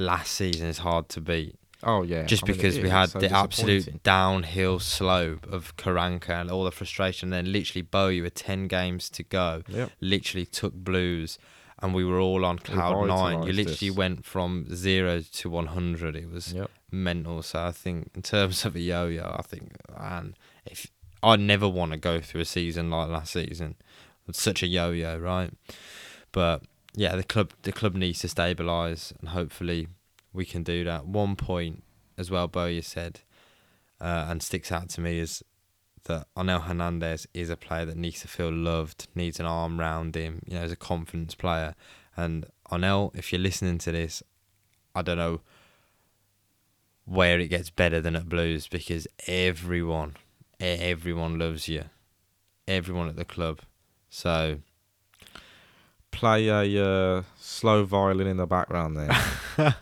last 0.00 0.32
season 0.32 0.68
is 0.68 0.78
hard 0.78 1.08
to 1.10 1.20
beat. 1.20 1.56
Oh 1.82 2.02
yeah, 2.02 2.24
just 2.24 2.44
I 2.44 2.48
mean, 2.48 2.56
because 2.56 2.78
we 2.78 2.90
had 2.90 3.08
so 3.10 3.20
the 3.20 3.32
absolute 3.32 4.02
downhill 4.02 4.78
slope 4.80 5.46
of 5.50 5.76
Karanka 5.76 6.28
and 6.40 6.50
all 6.50 6.64
the 6.64 6.70
frustration. 6.70 7.30
Then 7.30 7.50
literally, 7.50 7.82
Bo, 7.82 8.08
you 8.08 8.22
were 8.22 8.30
ten 8.30 8.68
games 8.68 9.08
to 9.10 9.22
go. 9.22 9.62
Yep. 9.68 9.90
Literally 10.00 10.44
took 10.44 10.74
blues, 10.74 11.38
and 11.80 11.94
we 11.94 12.04
were 12.04 12.20
all 12.20 12.44
on 12.44 12.58
cloud 12.58 13.06
nine. 13.06 13.44
You 13.44 13.54
literally 13.54 13.90
us. 13.90 13.96
went 13.96 14.24
from 14.26 14.66
zero 14.74 15.22
to 15.22 15.48
one 15.48 15.68
hundred. 15.68 16.16
It 16.16 16.30
was 16.30 16.52
Yep. 16.52 16.70
mental. 16.90 17.42
So 17.42 17.64
I 17.64 17.72
think 17.72 18.10
in 18.14 18.20
terms 18.22 18.66
of 18.66 18.76
a 18.76 18.80
yo-yo, 18.80 19.34
I 19.38 19.42
think 19.42 19.72
and 19.96 20.34
if 20.66 20.86
I 21.22 21.36
never 21.36 21.68
want 21.68 21.92
to 21.92 21.98
go 21.98 22.20
through 22.20 22.42
a 22.42 22.46
season 22.46 22.90
like 22.90 23.08
last 23.08 23.32
season, 23.32 23.76
it's 24.28 24.42
such 24.42 24.62
a 24.62 24.66
yo-yo, 24.66 25.16
right? 25.16 25.50
But 26.32 26.62
yeah, 26.94 27.16
the 27.16 27.24
club 27.24 27.52
the 27.62 27.72
club 27.72 27.94
needs 27.94 28.20
to 28.20 28.26
stabilise, 28.26 29.12
and 29.20 29.30
hopefully 29.30 29.88
we 30.32 30.44
can 30.44 30.62
do 30.62 30.84
that. 30.84 31.06
One 31.06 31.36
point 31.36 31.82
as 32.18 32.30
well, 32.30 32.48
Bowyer 32.48 32.82
said, 32.82 33.20
uh, 34.00 34.26
and 34.28 34.42
sticks 34.42 34.70
out 34.70 34.88
to 34.90 35.00
me 35.00 35.18
is 35.18 35.42
that 36.04 36.26
Onel 36.36 36.62
Hernandez 36.62 37.26
is 37.34 37.50
a 37.50 37.56
player 37.56 37.84
that 37.84 37.96
needs 37.96 38.20
to 38.20 38.28
feel 38.28 38.52
loved, 38.52 39.08
needs 39.14 39.38
an 39.38 39.46
arm 39.46 39.78
round 39.78 40.16
him, 40.16 40.42
you 40.46 40.54
know, 40.54 40.62
as 40.62 40.72
a 40.72 40.76
confidence 40.76 41.34
player. 41.34 41.74
And 42.16 42.46
Onel, 42.70 43.14
if 43.14 43.32
you're 43.32 43.40
listening 43.40 43.78
to 43.78 43.92
this, 43.92 44.22
I 44.94 45.02
don't 45.02 45.18
know 45.18 45.40
where 47.04 47.38
it 47.38 47.48
gets 47.48 47.70
better 47.70 48.00
than 48.00 48.16
at 48.16 48.28
Blues 48.28 48.68
because 48.68 49.06
everyone, 49.26 50.16
everyone 50.58 51.38
loves 51.38 51.68
you, 51.68 51.84
everyone 52.66 53.08
at 53.08 53.16
the 53.16 53.24
club. 53.24 53.60
So 54.08 54.60
Play 56.12 56.48
a 56.48 56.84
uh, 56.84 57.22
slow 57.38 57.84
violin 57.84 58.26
in 58.26 58.36
the 58.36 58.46
background 58.46 58.96
there. 58.96 59.08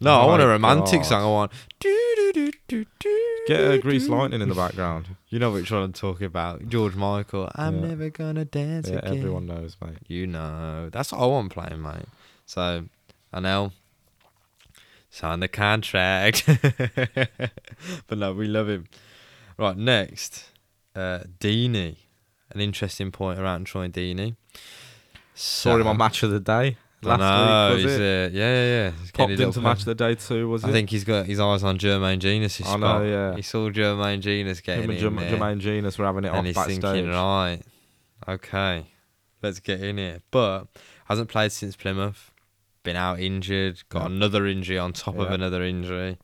no, 0.00 0.20
I 0.20 0.26
want 0.26 0.42
a 0.42 0.46
romantic 0.48 1.00
God. 1.00 1.06
song. 1.06 1.22
I 1.22 1.26
want 1.26 1.52
do 1.78 2.32
do 2.34 2.50
do 2.68 2.84
do 2.98 3.38
Get 3.46 3.60
a 3.72 3.78
Grease 3.78 4.08
Lightning 4.08 4.40
in 4.42 4.48
the 4.48 4.54
background. 4.54 5.06
You 5.28 5.38
know 5.38 5.50
which 5.50 5.70
one 5.70 5.82
I'm 5.82 5.92
talking 5.94 6.26
about? 6.26 6.68
George 6.68 6.94
Michael. 6.94 7.50
I'm 7.54 7.80
Yeah. 7.80 7.88
never 7.88 8.10
gonna 8.10 8.44
dance 8.44 8.88
Yeah, 8.90 8.96
again. 8.98 9.16
everyone 9.16 9.46
knows, 9.46 9.78
mate. 9.80 9.96
You 10.06 10.26
know, 10.26 10.90
that's 10.90 11.10
what 11.10 11.22
I 11.22 11.26
want 11.26 11.50
playing, 11.52 11.80
mate. 11.80 12.04
So, 12.44 12.84
I 13.32 13.40
know. 13.40 13.72
Sign 15.08 15.40
the 15.40 15.48
contract. 15.48 16.44
but 18.06 18.18
no, 18.18 18.34
we 18.34 18.46
love 18.46 18.68
him. 18.68 18.88
Right, 19.58 19.76
next, 19.76 20.50
uh, 20.94 21.20
Deeney. 21.40 21.96
An 22.50 22.60
interesting 22.60 23.10
point 23.10 23.38
around 23.38 23.64
Troy 23.64 23.88
Deeney. 23.88 24.36
Saw 25.34 25.76
him 25.76 25.86
on 25.86 25.96
Match 25.96 26.22
of 26.22 26.30
the 26.30 26.40
Day 26.40 26.76
last 27.02 27.18
know, 27.20 27.74
week. 27.76 27.84
Was 27.84 27.92
he's, 27.92 28.00
it? 28.00 28.32
uh, 28.32 28.36
yeah, 28.38 28.54
yeah, 28.54 28.64
yeah. 28.84 28.90
He's 29.00 29.10
Popped 29.10 29.30
a 29.30 29.32
into 29.32 29.46
little 29.46 29.62
Match 29.62 29.78
of 29.80 29.84
the 29.86 29.94
Day 29.94 30.14
too. 30.14 30.48
Was 30.48 30.64
I 30.64 30.68
it? 30.68 30.70
I 30.70 30.72
think 30.74 30.90
he's 30.90 31.04
got 31.04 31.26
his 31.26 31.40
eyes 31.40 31.62
on 31.62 31.78
Jermaine 31.78 32.18
Jenas. 32.18 32.60
I 32.64 32.76
know, 32.76 33.02
yeah. 33.02 33.34
He 33.36 33.42
saw 33.42 33.70
Jermaine 33.70 34.20
Jenas 34.20 34.60
getting 34.60 34.84
Him 34.84 34.90
and 34.90 34.98
in 34.98 35.04
Jerm- 35.04 35.18
there. 35.18 35.36
Jermaine 35.38 35.58
Jenas 35.60 35.98
were 35.98 36.04
having 36.04 36.24
it 36.24 36.28
and 36.28 36.38
off 36.38 36.44
he's 36.44 36.54
backstage. 36.54 36.80
thinking, 36.82 37.10
right, 37.10 37.60
okay, 38.28 38.86
let's 39.42 39.60
get 39.60 39.80
in 39.82 39.98
here. 39.98 40.20
But 40.30 40.66
hasn't 41.06 41.28
played 41.28 41.52
since 41.52 41.76
Plymouth. 41.76 42.30
Been 42.84 42.96
out 42.96 43.20
injured. 43.20 43.80
Got 43.88 44.10
another 44.10 44.46
injury 44.46 44.76
on 44.78 44.92
top 44.92 45.16
of 45.16 45.28
Yeah. 45.28 45.34
another 45.34 45.62
injury. 45.62 46.18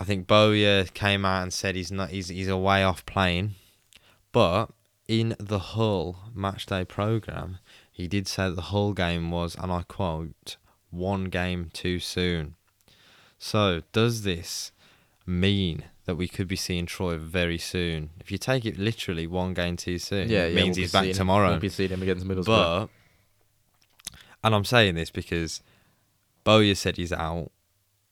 I 0.00 0.04
think 0.04 0.26
Bowyer 0.26 0.84
came 0.84 1.24
out 1.24 1.42
and 1.42 1.52
said 1.52 1.74
he's 1.74 1.90
not. 1.90 2.10
He's 2.10 2.28
he's 2.28 2.48
a 2.48 2.56
way 2.56 2.84
off 2.84 3.04
playing, 3.06 3.54
but 4.30 4.66
in 5.08 5.34
the 5.40 5.58
Hull 5.58 6.18
match 6.34 6.66
day 6.66 6.84
program, 6.84 7.58
he 7.98 8.06
did 8.06 8.28
say 8.28 8.44
that 8.44 8.54
the 8.54 8.62
Hull 8.62 8.92
game 8.92 9.32
was, 9.32 9.56
and 9.56 9.72
I 9.72 9.82
quote, 9.82 10.56
one 10.90 11.24
game 11.24 11.68
too 11.72 11.98
soon. 11.98 12.54
So 13.38 13.82
does 13.90 14.22
this 14.22 14.70
mean 15.26 15.82
that 16.04 16.14
we 16.14 16.28
could 16.28 16.46
be 16.46 16.54
seeing 16.54 16.86
Troy 16.86 17.18
very 17.18 17.58
soon? 17.58 18.10
If 18.20 18.30
you 18.30 18.38
take 18.38 18.64
it 18.64 18.78
literally, 18.78 19.26
one 19.26 19.52
game 19.52 19.76
too 19.76 19.98
soon, 19.98 20.28
Yeah, 20.28 20.46
yeah, 20.46 20.54
means 20.54 20.76
we'll 20.76 20.84
he's 20.84 20.92
back 20.92 21.10
tomorrow. 21.10 21.50
We'll 21.50 21.58
be 21.58 21.68
seeing 21.68 21.90
him 21.90 22.00
against 22.00 22.24
Middlesbrough. 22.24 22.46
But, 22.46 22.88
and 24.44 24.54
I'm 24.54 24.64
saying 24.64 24.94
this 24.94 25.10
because 25.10 25.60
Bowyer 26.44 26.76
said 26.76 26.98
he's 26.98 27.12
out, 27.12 27.50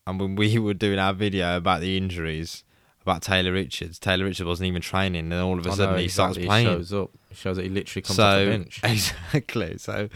and 0.04 0.18
when 0.18 0.34
we 0.34 0.58
were 0.58 0.74
doing 0.74 0.98
our 0.98 1.12
video 1.12 1.56
about 1.56 1.80
the 1.80 1.96
injuries 1.96 2.64
about 3.02 3.22
Taylor 3.22 3.52
Richards, 3.52 4.00
Taylor 4.00 4.24
Richards 4.24 4.48
wasn't 4.48 4.66
even 4.66 4.82
training, 4.82 5.32
and 5.32 5.34
all 5.34 5.60
of 5.60 5.64
a 5.64 5.70
sudden 5.70 5.94
know, 5.94 6.00
he 6.00 6.08
starts 6.08 6.38
playing. 6.38 6.66
He 6.66 6.72
shows 6.72 6.92
up. 6.92 7.10
He 7.36 7.40
shows 7.40 7.56
that 7.56 7.64
he 7.64 7.68
literally 7.68 8.02
comes 8.02 8.18
off 8.18 8.38
the 8.38 8.44
so 8.44 8.50
bench. 8.50 8.80
exactly. 8.84 9.78
So 9.78 10.08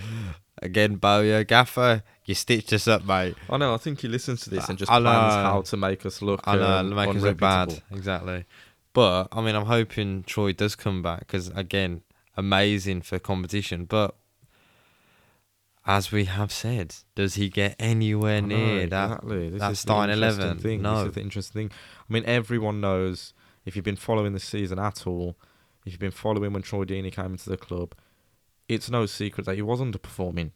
again, 0.62 0.96
Bowyer, 0.96 1.44
Gaffer, 1.44 2.02
you 2.24 2.35
stitched 2.35 2.72
us 2.72 2.88
up, 2.88 3.04
mate. 3.04 3.37
I 3.48 3.59
know. 3.59 3.74
I 3.74 3.76
think 3.76 4.00
he 4.00 4.09
listens 4.09 4.40
to 4.42 4.50
this 4.50 4.68
and 4.68 4.78
just 4.78 4.90
I 4.90 5.00
plans 5.00 5.35
know. 5.35 5.42
how 5.42 5.61
to 5.62 5.76
make 5.76 6.06
us 6.06 6.22
look. 6.22 6.40
I 6.44 6.56
know, 6.56 6.66
um, 6.66 6.94
make 6.94 7.14
us 7.14 7.22
look 7.22 7.38
bad. 7.38 7.83
Exactly. 7.90 8.44
But 8.92 9.28
I 9.33 9.42
mean, 9.42 9.54
I'm 9.54 9.66
hoping 9.66 10.22
Troy 10.22 10.52
does 10.52 10.74
come 10.74 11.02
back 11.02 11.20
because 11.20 11.48
again, 11.48 12.02
amazing 12.37 13.02
for 13.02 13.18
competition. 13.18 13.85
But 13.85 14.14
as 15.87 16.11
we 16.11 16.24
have 16.24 16.52
said, 16.52 16.94
does 17.14 17.35
he 17.35 17.48
get 17.48 17.76
anywhere 17.78 18.38
I 18.38 18.40
know, 18.40 18.56
near 18.56 18.87
that? 18.87 19.04
exactly. 19.04 19.50
This 19.50 19.61
that 19.61 19.72
is 19.72 19.78
the 19.78 19.83
starting 19.83 20.14
interesting 20.14 20.42
11? 20.42 20.62
Thing. 20.62 20.83
No. 20.83 20.98
This 21.00 21.09
is 21.09 21.14
the 21.14 21.20
interesting 21.20 21.68
thing. 21.68 21.78
I 22.09 22.12
mean, 22.12 22.24
everyone 22.26 22.80
knows 22.80 23.35
if 23.64 23.76
you've 23.76 23.85
been 23.85 23.96
following 23.96 24.33
the 24.33 24.40
season 24.40 24.78
at 24.78 25.06
all, 25.06 25.37
if 25.86 25.92
you've 25.92 26.00
been 26.00 26.10
following 26.10 26.52
when 26.52 26.62
Troy 26.62 26.84
Deeney 26.84 27.12
came 27.12 27.32
into 27.32 27.48
the 27.50 27.56
club, 27.56 27.94
it's 28.68 28.90
no 28.90 29.06
secret 29.06 29.46
that 29.46 29.56
he 29.56 29.62
was 29.62 29.80
underperforming. 29.80 30.52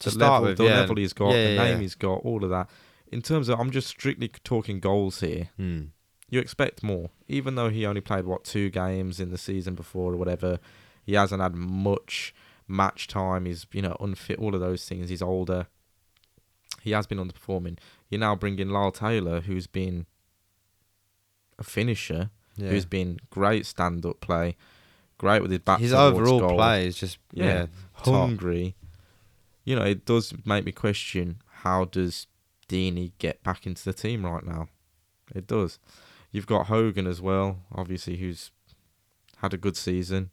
To 0.00 0.08
the 0.08 0.14
start 0.14 0.42
level, 0.42 0.48
with, 0.48 0.58
the 0.58 0.64
yeah. 0.64 0.80
level 0.80 0.96
he's 0.96 1.12
got, 1.12 1.28
Yeah, 1.34 1.44
the 1.44 1.52
yeah, 1.52 1.64
name 1.64 1.80
he's 1.80 1.94
got, 1.94 2.20
all 2.24 2.42
of 2.42 2.50
that. 2.50 2.68
in 3.06 3.22
terms 3.22 3.48
of, 3.48 3.60
I'm 3.60 3.70
just 3.70 3.86
strictly 3.88 4.28
talking 4.28 4.80
goals 4.80 5.20
here. 5.20 5.50
Hmm. 5.56 5.82
You 6.28 6.40
expect 6.40 6.82
more, 6.82 7.10
even 7.28 7.54
though 7.56 7.68
he 7.68 7.84
only 7.84 8.00
played 8.00 8.24
what 8.24 8.42
two 8.44 8.70
games 8.70 9.20
in 9.20 9.30
the 9.30 9.38
season 9.38 9.74
before 9.74 10.14
or 10.14 10.16
whatever. 10.16 10.58
He 11.04 11.12
hasn't 11.12 11.42
had 11.42 11.54
much 11.54 12.34
match 12.66 13.06
time. 13.06 13.44
He's 13.44 13.66
you 13.72 13.82
know 13.82 13.96
unfit. 14.00 14.38
All 14.38 14.54
of 14.54 14.60
those 14.62 14.88
things. 14.88 15.10
He's 15.10 15.20
older. 15.20 15.66
He 16.80 16.92
has 16.92 17.06
been 17.06 17.18
underperforming. 17.18 17.78
You 18.08 18.16
now 18.18 18.34
bring 18.34 18.58
in 18.58 18.70
Lyle 18.70 18.90
Taylor, 18.92 19.40
who's 19.42 19.66
been 19.66 20.06
a 21.58 21.64
finisher, 21.64 22.30
Yeah. 22.56 22.70
who's 22.70 22.84
been 22.84 23.18
great 23.30 23.64
stand-up 23.66 24.20
play, 24.20 24.56
great 25.18 25.42
with 25.42 25.50
his 25.50 25.60
back. 25.60 25.80
His 25.80 25.92
overall 25.92 26.40
goal, 26.40 26.56
play 26.56 26.86
is 26.86 26.96
just 26.96 27.18
Yeah. 27.32 27.44
yeah, 27.44 27.66
top. 28.02 28.28
hungry. 28.28 28.74
You 29.64 29.76
know, 29.76 29.84
it 29.84 30.04
does 30.04 30.34
make 30.44 30.64
me 30.64 30.72
question 30.72 31.38
how 31.62 31.84
does 31.84 32.26
Deeney 32.68 33.12
get 33.18 33.42
back 33.42 33.66
into 33.66 33.84
the 33.84 33.92
team 33.92 34.26
right 34.26 34.44
now? 34.44 34.68
It 35.34 35.46
does. 35.46 35.78
You've 36.30 36.46
got 36.46 36.66
Hogan 36.66 37.06
as 37.06 37.20
well, 37.20 37.60
obviously, 37.72 38.16
who's 38.16 38.50
had 39.38 39.54
a 39.54 39.58
good 39.58 39.76
season. 39.76 40.30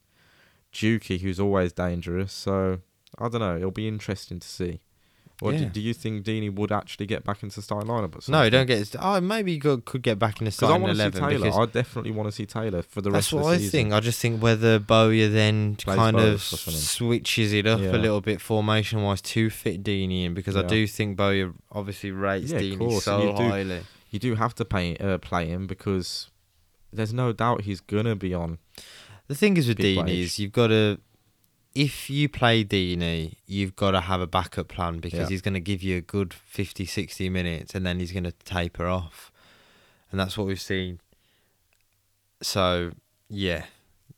Juki, 0.74 1.20
who's 1.22 1.40
always 1.40 1.74
dangerous. 1.74 2.32
So 2.34 2.80
I 3.18 3.28
don't 3.30 3.42
know. 3.42 3.58
It'll 3.58 3.72
be 3.72 3.88
interesting 3.88 4.40
to 4.40 4.48
see. 4.48 4.82
Do, 5.42 5.52
Yeah. 5.52 5.70
do 5.70 5.80
you 5.80 5.94
think 5.94 6.26
Deeney 6.26 6.54
would 6.54 6.72
actually 6.72 7.06
get 7.06 7.24
back 7.24 7.44
into 7.44 7.56
the 7.56 7.62
starting 7.62 7.90
lineup? 7.90 8.16
At 8.16 8.28
No, 8.28 8.50
don't 8.50 8.66
get. 8.68 8.94
Oh, 9.00 9.22
maybe 9.22 9.54
he 9.54 9.60
could, 9.60 9.86
could 9.86 10.02
get 10.02 10.20
back 10.20 10.40
in 10.42 10.46
the 10.46 10.52
Because 10.52 10.64
I 10.64 10.68
starting 10.68 10.82
want 10.84 10.92
to 10.92 10.98
see 10.98 11.02
eleven. 11.04 11.22
Taylor. 11.30 11.46
because 11.46 11.58
I 11.58 11.66
definitely 11.72 12.12
want 12.12 12.28
to 12.28 12.32
see 12.34 12.46
Taylor 12.46 12.82
for 12.82 13.00
the 13.02 13.10
that's 13.10 13.32
rest 13.32 13.34
of 13.34 13.40
what 13.42 13.48
the 13.50 13.54
I 13.54 13.58
season. 13.58 13.72
think. 13.72 13.94
I 13.94 14.00
just 14.02 14.20
think 14.20 14.42
whether 14.44 14.80
Bowyer 14.80 15.30
then 15.30 15.76
Plays 15.78 15.96
kind 15.96 16.18
of 16.20 16.42
switches 16.42 17.54
it 17.54 17.66
up 17.68 17.80
Yeah. 17.80 17.92
a 17.96 17.98
little 17.98 18.22
bit 18.22 18.42
formation 18.42 19.02
wise 19.04 19.22
to 19.22 19.50
fit 19.50 19.84
Deeney 19.84 20.26
in 20.26 20.34
because 20.34 20.56
I 20.56 20.64
do 20.64 20.86
think 20.88 21.16
Bowyer 21.18 21.54
obviously 21.72 22.12
rates 22.12 22.52
Yeah, 22.52 22.60
Deeney 22.60 23.02
so 23.02 23.22
you 23.22 23.38
do- 23.38 23.44
highly. 23.50 23.82
You 24.12 24.20
do 24.20 24.36
have 24.36 24.56
to 24.56 24.66
pay, 24.66 24.98
uh, 24.98 25.20
play 25.20 25.48
him 25.48 25.68
because 25.68 26.30
there's 26.92 27.14
no 27.14 27.32
doubt 27.32 27.62
he's 27.62 27.80
gonna 27.80 28.16
be 28.16 28.34
on. 28.34 28.58
The 29.28 29.36
thing 29.36 29.56
is 29.58 29.68
with 29.68 29.78
Deeney 29.78 30.22
is 30.22 30.40
you've 30.40 30.52
got 30.52 30.68
to, 30.68 30.98
if 31.76 32.10
you 32.10 32.28
play 32.28 32.64
Deeney, 32.64 33.36
you've 33.46 33.76
got 33.76 33.92
to 33.92 34.02
have 34.02 34.22
a 34.22 34.28
backup 34.28 34.68
plan 34.68 35.00
because 35.00 35.20
Yeah. 35.20 35.28
he's 35.30 35.42
going 35.42 35.54
to 35.54 35.60
give 35.60 35.82
you 35.84 35.98
a 35.98 36.02
good 36.02 36.34
50, 36.34 36.86
60 36.86 37.30
minutes 37.30 37.76
and 37.76 37.86
then 37.86 38.00
he's 38.00 38.12
going 38.12 38.24
to 38.24 38.32
taper 38.32 38.88
off. 38.88 39.32
And 40.12 40.20
that's 40.20 40.38
what 40.38 40.48
we've 40.48 40.60
seen. 40.60 41.00
So, 42.42 42.92
yeah, 43.30 43.66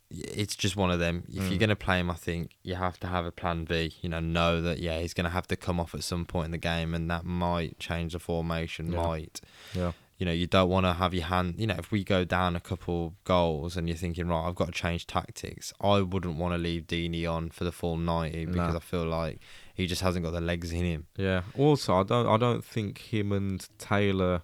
it's 0.10 0.56
just 0.56 0.76
one 0.76 0.92
of 0.92 1.00
them. 1.00 1.24
If 1.28 1.36
you're 1.50 1.58
Mm. 1.58 1.60
going 1.60 1.70
to 1.70 1.76
play 1.76 2.00
him, 2.00 2.10
I 2.12 2.16
think 2.16 2.52
you 2.64 2.76
have 2.76 3.00
to 3.02 3.08
have 3.08 3.26
a 3.26 3.32
plan 3.32 3.66
B. 3.66 3.94
You 4.02 4.10
know, 4.10 4.20
know 4.20 4.62
that, 4.62 4.80
yeah, 4.80 5.00
he's 5.00 5.14
going 5.14 5.26
to 5.26 5.30
have 5.32 5.48
to 5.48 5.56
come 5.56 5.80
off 5.80 5.94
at 5.94 6.04
some 6.04 6.26
point 6.26 6.46
in 6.46 6.52
the 6.52 6.58
game 6.58 6.94
and 6.94 7.10
that 7.10 7.26
might 7.26 7.80
change 7.80 8.14
the 8.14 8.20
formation, 8.20 8.92
Yeah. 8.92 8.98
might 9.08 9.42
Yeah. 9.74 9.92
You 10.22 10.26
know, 10.26 10.32
you 10.32 10.46
don't 10.46 10.70
want 10.70 10.86
to 10.86 10.94
have 10.94 11.16
your 11.16 11.24
hand. 11.24 11.56
You 11.58 11.66
know, 11.66 11.78
if 11.80 11.92
we 11.92 12.04
go 12.04 12.24
down 12.24 12.56
a 12.56 12.60
couple 12.60 13.16
goals 13.24 13.76
and 13.76 13.88
you're 13.90 13.98
thinking, 13.98 14.28
right, 14.28 14.48
I've 14.48 14.54
got 14.54 14.66
to 14.68 14.72
change 14.72 15.08
tactics, 15.08 15.74
I 15.82 16.02
wouldn't 16.02 16.36
want 16.36 16.54
to 16.54 16.60
leave 16.60 16.86
Deeney 16.86 17.28
on 17.28 17.50
for 17.50 17.64
the 17.64 17.72
full 17.72 17.98
ninety 17.98 18.46
because 18.46 18.74
No. 18.74 18.78
I 18.78 18.82
feel 18.82 19.06
like 19.06 19.40
he 19.74 19.88
just 19.88 20.04
hasn't 20.04 20.24
got 20.24 20.30
the 20.30 20.40
legs 20.40 20.72
in 20.72 20.86
him. 20.86 21.08
Yeah. 21.18 21.42
Also, 21.58 21.96
I 21.96 22.04
don't 22.04 22.28
I 22.28 22.38
don't 22.38 22.64
think 22.64 23.00
him 23.00 23.32
and 23.32 23.68
Taylor 23.80 24.44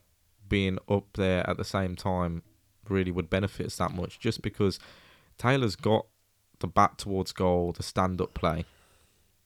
being 0.49 0.79
up 0.89 1.05
there 1.13 1.47
at 1.47 1.57
the 1.57 1.63
same 1.63 1.95
time 1.95 2.41
really 2.89 3.11
would 3.11 3.29
benefit 3.29 3.67
us 3.67 3.75
that 3.75 3.91
much. 3.91 4.19
Just 4.19 4.41
because 4.41 4.79
Taylor's 5.37 5.75
got 5.75 6.07
the 6.57 6.67
back 6.67 6.97
towards 6.97 7.31
goal, 7.33 7.71
the 7.71 7.83
stand 7.83 8.19
up 8.19 8.33
play, 8.33 8.65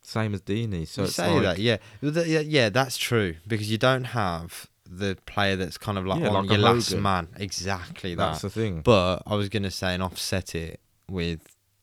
same 0.02 0.34
as 0.34 0.42
Deeney. 0.42 0.88
So 0.88 1.02
you 1.02 1.06
it's 1.08 1.16
say 1.16 1.30
like, 1.30 1.44
that, 1.44 1.60
yeah. 1.60 1.76
Yeah, 2.02 2.40
yeah, 2.40 2.70
that's 2.70 2.96
true 2.96 3.36
because 3.46 3.70
you 3.70 3.78
don't 3.78 4.06
have 4.06 4.70
the 4.94 5.18
player 5.26 5.56
that's 5.56 5.78
kind 5.78 5.98
of 5.98 6.06
like 6.06 6.20
Yeah, 6.20 6.28
on 6.30 6.34
like 6.34 6.50
your 6.50 6.60
last 6.60 6.90
Hogan. 6.90 7.04
man, 7.04 7.28
exactly 7.38 8.14
that. 8.16 8.32
that's 8.32 8.42
the 8.42 8.50
thing. 8.50 8.82
But 8.82 9.24
I 9.26 9.36
was 9.36 9.48
gonna 9.50 9.72
say 9.72 9.94
and 9.94 10.04
offset 10.04 10.54
it 10.54 10.80
with 11.10 11.40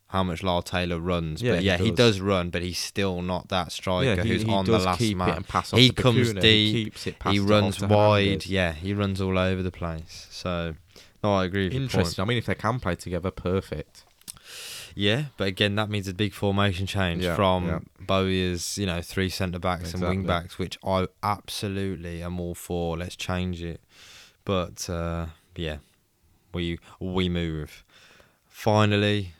how 0.08 0.22
much 0.22 0.42
Lyle 0.42 0.62
Taylor 0.62 0.98
runs. 0.98 1.40
Yeah, 1.42 1.52
but 1.52 1.60
he 1.60 1.66
yeah, 1.66 1.76
he 1.78 1.90
does. 1.90 2.16
does 2.16 2.20
run, 2.20 2.50
but 2.50 2.62
he's 2.62 2.78
still 2.78 3.20
not 3.22 3.48
that 3.48 3.72
striker 3.72 4.14
yeah, 4.14 4.22
he, 4.22 4.28
who's 4.30 4.42
he 4.42 4.50
on 4.52 4.64
the 4.64 4.78
last 4.78 5.00
man. 5.00 5.28
it 5.30 5.36
and 5.36 5.48
pass 5.48 5.72
off 5.72 5.78
He 5.78 5.90
comes 5.90 6.32
deep, 6.34 6.42
He 6.76 6.84
keeps 6.84 7.06
it. 7.06 7.16
he 7.30 7.38
runs 7.38 7.80
wide. 7.80 8.46
Yeah, 8.46 8.72
he 8.72 8.92
runs 8.94 9.20
all 9.20 9.38
over 9.38 9.62
the 9.62 9.70
place. 9.70 10.26
So, 10.30 10.74
no, 11.24 11.34
I 11.34 11.44
agree. 11.46 11.64
With 11.64 11.72
your 11.74 11.80
point. 11.80 11.94
Interesting. 11.94 12.22
I 12.22 12.26
mean, 12.26 12.38
if 12.38 12.46
they 12.46 12.54
can 12.54 12.78
play 12.80 12.94
together, 12.94 13.30
perfect. 13.30 14.04
Yeah, 14.98 15.26
but 15.36 15.46
again, 15.46 15.76
that 15.76 15.88
means 15.90 16.08
a 16.08 16.12
big 16.12 16.32
formation 16.32 16.84
change 16.84 17.22
Yeah, 17.22 17.36
from 17.36 17.66
yeah. 17.68 17.78
Bowyer's, 18.00 18.76
you 18.76 18.84
know, 18.84 19.00
three 19.00 19.28
centre 19.28 19.60
backs 19.60 19.94
and 19.94 20.02
wing 20.02 20.24
backs, 20.24 20.58
which 20.58 20.76
I 20.84 21.06
absolutely 21.22 22.20
am 22.20 22.40
all 22.40 22.56
for. 22.56 22.96
Let's 22.96 23.14
change 23.14 23.62
it. 23.62 23.80
But 24.44 24.90
uh, 24.90 25.26
yeah, 25.54 25.76
we 26.52 26.80
we 26.98 27.28
move. 27.28 27.84
Finally, 28.48 29.34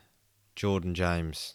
Jordan 0.55 0.95
James, 0.95 1.55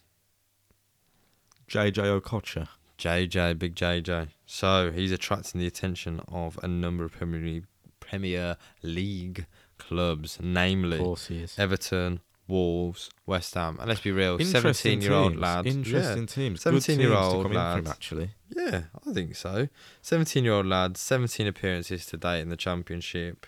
JJ 1.70 2.20
Okocha. 2.20 2.68
JJ, 2.98 3.58
big 3.58 3.74
JJ. 3.74 4.28
So 4.46 4.92
he's 4.92 5.14
attracting 5.14 5.62
the 5.62 5.68
attention 5.68 6.22
of 6.28 6.60
a 6.62 6.68
number 6.68 7.06
of 7.06 7.14
Premier 7.14 7.40
League, 7.40 7.66
Premier 8.02 8.58
League 8.82 9.46
clubs, 9.78 10.40
namely 10.42 10.98
course 10.98 11.28
he 11.28 11.38
is. 11.38 11.58
Everton, 11.58 12.20
Wolves, 12.48 13.10
West 13.26 13.54
Ham, 13.54 13.78
and 13.80 13.88
let's 13.88 14.02
be 14.02 14.12
real, 14.12 14.38
seventeen-year-old 14.40 15.32
teams, 15.34 15.42
lad, 15.42 15.66
Interesting 15.66 16.26
teams. 16.28 16.64
Teams 16.64 16.86
17-year-old 16.88 17.44
come 17.44 17.52
in 17.52 17.58
lads. 17.58 17.90
actually. 17.90 18.32
Yeah, 18.50 18.84
I 19.08 19.14
think 19.14 19.36
so. 19.36 19.70
Seventeen-year-old 20.02 20.66
lad, 20.66 20.98
seventeen 20.98 21.48
appearances 21.48 22.06
to 22.08 22.18
date 22.18 22.42
in 22.42 22.50
the 22.50 22.58
Championship. 22.58 23.46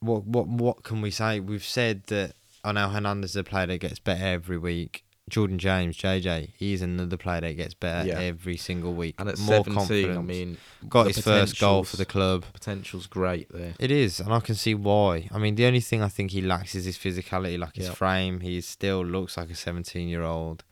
What 0.00 0.24
what 0.24 0.46
what 0.48 0.82
can 0.82 1.00
we 1.02 1.10
say? 1.10 1.40
We've 1.40 1.64
said 1.64 2.04
that 2.06 2.32
I 2.62 2.72
know 2.72 2.88
Hernandez 2.88 3.30
is 3.30 3.36
a 3.36 3.44
player 3.44 3.66
that 3.66 3.78
gets 3.78 3.98
better 3.98 4.24
every 4.24 4.58
week. 4.58 5.04
Jordan 5.30 5.58
James, 5.58 5.96
JJ, 5.96 6.50
he's 6.56 6.82
another 6.82 7.16
player 7.16 7.40
that 7.40 7.54
gets 7.56 7.72
better 7.72 8.06
Yeah. 8.08 8.18
every 8.20 8.58
single 8.58 8.92
week. 8.92 9.14
And 9.18 9.28
at 9.30 9.38
More 9.38 9.64
17, 9.64 9.74
confidence. 9.74 10.18
I 10.18 10.22
mean, 10.22 10.58
got 10.88 11.06
his 11.06 11.18
first 11.18 11.58
goal 11.58 11.82
for 11.84 11.96
the 11.96 12.04
club. 12.04 12.44
potential's 12.52 13.06
great 13.06 13.48
there. 13.50 13.74
It 13.80 13.90
is, 13.90 14.20
and 14.20 14.32
I 14.34 14.40
can 14.40 14.54
see 14.54 14.74
why. 14.74 15.28
I 15.32 15.38
mean, 15.38 15.54
the 15.54 15.64
only 15.64 15.80
thing 15.80 16.02
I 16.02 16.08
think 16.08 16.32
he 16.32 16.42
lacks 16.42 16.74
is 16.74 16.84
his 16.84 16.98
physicality, 16.98 17.58
like 17.58 17.76
his 17.76 17.86
Yeah. 17.86 17.94
frame. 17.94 18.40
He 18.40 18.60
still 18.60 19.04
looks 19.04 19.36
like 19.38 19.48
a 19.50 19.54
17 19.54 20.08
year 20.08 20.22
old, 20.22 20.62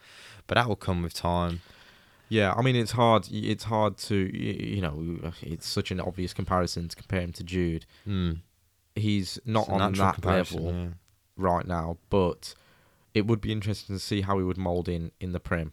but 0.47 0.57
that 0.57 0.69
will 0.69 0.77
come 0.77 1.03
with 1.03 1.15
time. 1.15 1.63
Yeah, 2.29 2.53
I 2.57 2.63
mean 2.63 2.77
it's 2.77 2.93
hard. 2.93 3.29
It's 3.31 3.65
hard 3.65 3.97
to 4.09 4.15
you 4.37 4.81
know. 4.81 5.33
It's 5.43 5.67
such 5.67 5.91
an 5.91 6.01
obvious 6.01 6.33
comparison 6.33 6.89
to 6.89 6.97
compare 6.97 7.21
him 7.21 7.33
to 7.35 7.45
Jude. 7.45 7.85
Mm. 8.09 8.41
He's 8.95 9.39
not 9.45 9.63
It's 9.63 9.71
on 9.71 9.93
that 9.95 10.25
level 10.25 10.73
yeah. 10.73 10.87
right 11.37 11.67
now, 11.67 11.99
but 12.11 12.55
it 13.15 13.27
would 13.27 13.41
be 13.41 13.53
interesting 13.53 13.97
to 13.97 14.01
see 14.01 14.23
how 14.23 14.39
he 14.39 14.45
would 14.45 14.59
mould 14.59 14.89
in 14.89 15.13
in 15.21 15.33
the 15.33 15.41
Prem. 15.41 15.73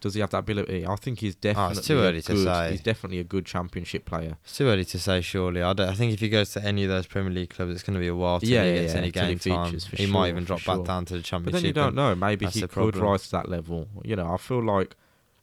Does 0.00 0.14
he 0.14 0.20
have 0.20 0.30
that 0.30 0.38
ability? 0.38 0.86
I 0.86 0.94
think 0.96 1.20
he's 1.20 1.34
ah, 1.34 1.40
definitely 1.40 1.78
Oh, 1.78 1.82
too 1.82 1.98
early 1.98 2.22
to 2.22 2.44
say. 2.44 2.70
He's 2.72 2.82
definitely 2.82 3.18
a 3.18 3.24
good 3.24 3.46
championship 3.46 4.04
player. 4.04 4.36
It's 4.44 4.56
too 4.56 4.66
early 4.66 4.84
to 4.84 4.98
say, 4.98 5.22
surely. 5.22 5.62
I, 5.62 5.72
don't, 5.72 5.88
I 5.88 5.94
think 5.94 6.12
if 6.12 6.20
he 6.20 6.28
goes 6.28 6.50
to 6.52 6.62
any 6.62 6.84
of 6.84 6.90
those 6.90 7.06
Premier 7.06 7.32
League 7.32 7.50
clubs, 7.50 7.72
it's 7.72 7.82
going 7.82 7.94
to 7.94 8.00
be 8.00 8.06
a 8.06 8.14
while 8.14 8.38
till 8.38 8.50
Yeah, 8.50 8.64
he 8.64 8.68
yeah, 8.70 8.76
gets 8.82 8.92
yeah, 8.92 9.00
any 9.00 9.10
till 9.10 9.22
he 9.22 9.34
game 9.34 9.38
time. 9.38 9.66
features, 9.66 9.86
he 9.86 10.06
might 10.06 10.28
even 10.28 10.44
drop 10.44 10.60
sure. 10.60 10.76
back 10.76 10.86
down 10.86 11.06
to 11.06 11.14
the 11.16 11.22
Championship. 11.22 11.52
But 11.52 11.58
then 11.58 11.66
you 11.66 11.72
don't 11.72 11.94
know. 11.94 12.14
Maybe 12.14 12.46
he 12.46 12.60
could 12.60 12.70
problem. 12.70 13.02
rise 13.02 13.24
to 13.24 13.30
that 13.32 13.48
level. 13.48 13.88
You 14.04 14.16
know, 14.16 14.30
I 14.32 14.36
feel 14.36 14.62
like, 14.62 14.96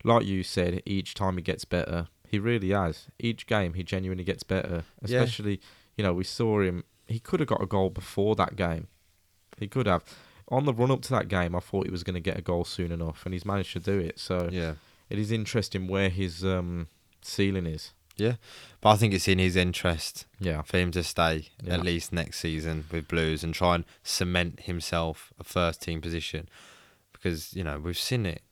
like 0.03 0.25
you 0.25 0.43
said, 0.43 0.83
each 0.85 1.15
time 1.15 1.37
he 1.37 1.41
gets 1.41 1.65
better, 1.65 2.07
he 2.29 2.37
really 2.37 2.69
has. 2.69 3.07
Each 3.19 3.47
game, 3.47 3.73
he 3.73 3.83
genuinely 3.83 4.23
gets 4.23 4.43
better. 4.43 4.83
Yeah. 5.03 5.21
Especially, 5.23 5.61
you 5.97 6.03
know, 6.03 6.13
we 6.13 6.23
saw 6.23 6.61
him. 6.61 6.83
He 7.07 7.19
could 7.19 7.39
have 7.39 7.49
got 7.49 7.61
a 7.61 7.65
goal 7.65 7.89
before 7.89 8.35
that 8.35 8.55
game. 8.55 8.87
He 9.57 9.67
could 9.67 9.87
have. 9.87 10.03
On 10.49 10.65
the 10.65 10.73
run 10.73 10.91
up 10.91 11.01
to 11.03 11.09
that 11.11 11.27
game, 11.29 11.55
I 11.55 11.59
thought 11.59 11.85
he 11.85 11.91
was 11.91 12.03
going 12.03 12.15
to 12.15 12.19
get 12.19 12.37
a 12.37 12.41
goal 12.41 12.65
soon 12.65 12.91
enough, 12.91 13.25
and 13.25 13.33
he's 13.33 13.45
managed 13.45 13.73
to 13.73 13.79
do 13.79 13.97
it. 13.99 14.19
So 14.19 14.49
Yeah. 14.51 14.73
it 15.09 15.17
is 15.19 15.31
interesting 15.31 15.87
where 15.87 16.09
his 16.09 16.43
um, 16.43 16.87
ceiling 17.21 17.65
is. 17.65 17.91
Yeah, 18.15 18.35
but 18.79 18.91
I 18.91 18.95
think 18.97 19.13
it's 19.15 19.27
in 19.27 19.39
his 19.39 19.55
interest 19.55 20.27
Yeah. 20.39 20.61
for 20.61 20.77
him 20.77 20.91
to 20.91 21.03
stay 21.03 21.49
Yeah. 21.63 21.73
at 21.75 21.83
least 21.83 22.13
next 22.13 22.39
season 22.39 22.85
with 22.91 23.07
Blues 23.07 23.43
and 23.43 23.55
try 23.55 23.73
and 23.73 23.85
cement 24.03 24.61
himself 24.61 25.33
a 25.39 25.43
first 25.43 25.81
team 25.81 25.99
position. 26.01 26.47
Because, 27.11 27.55
you 27.55 27.63
know, 27.63 27.79
we've 27.79 27.97
seen 27.97 28.25
it. 28.27 28.43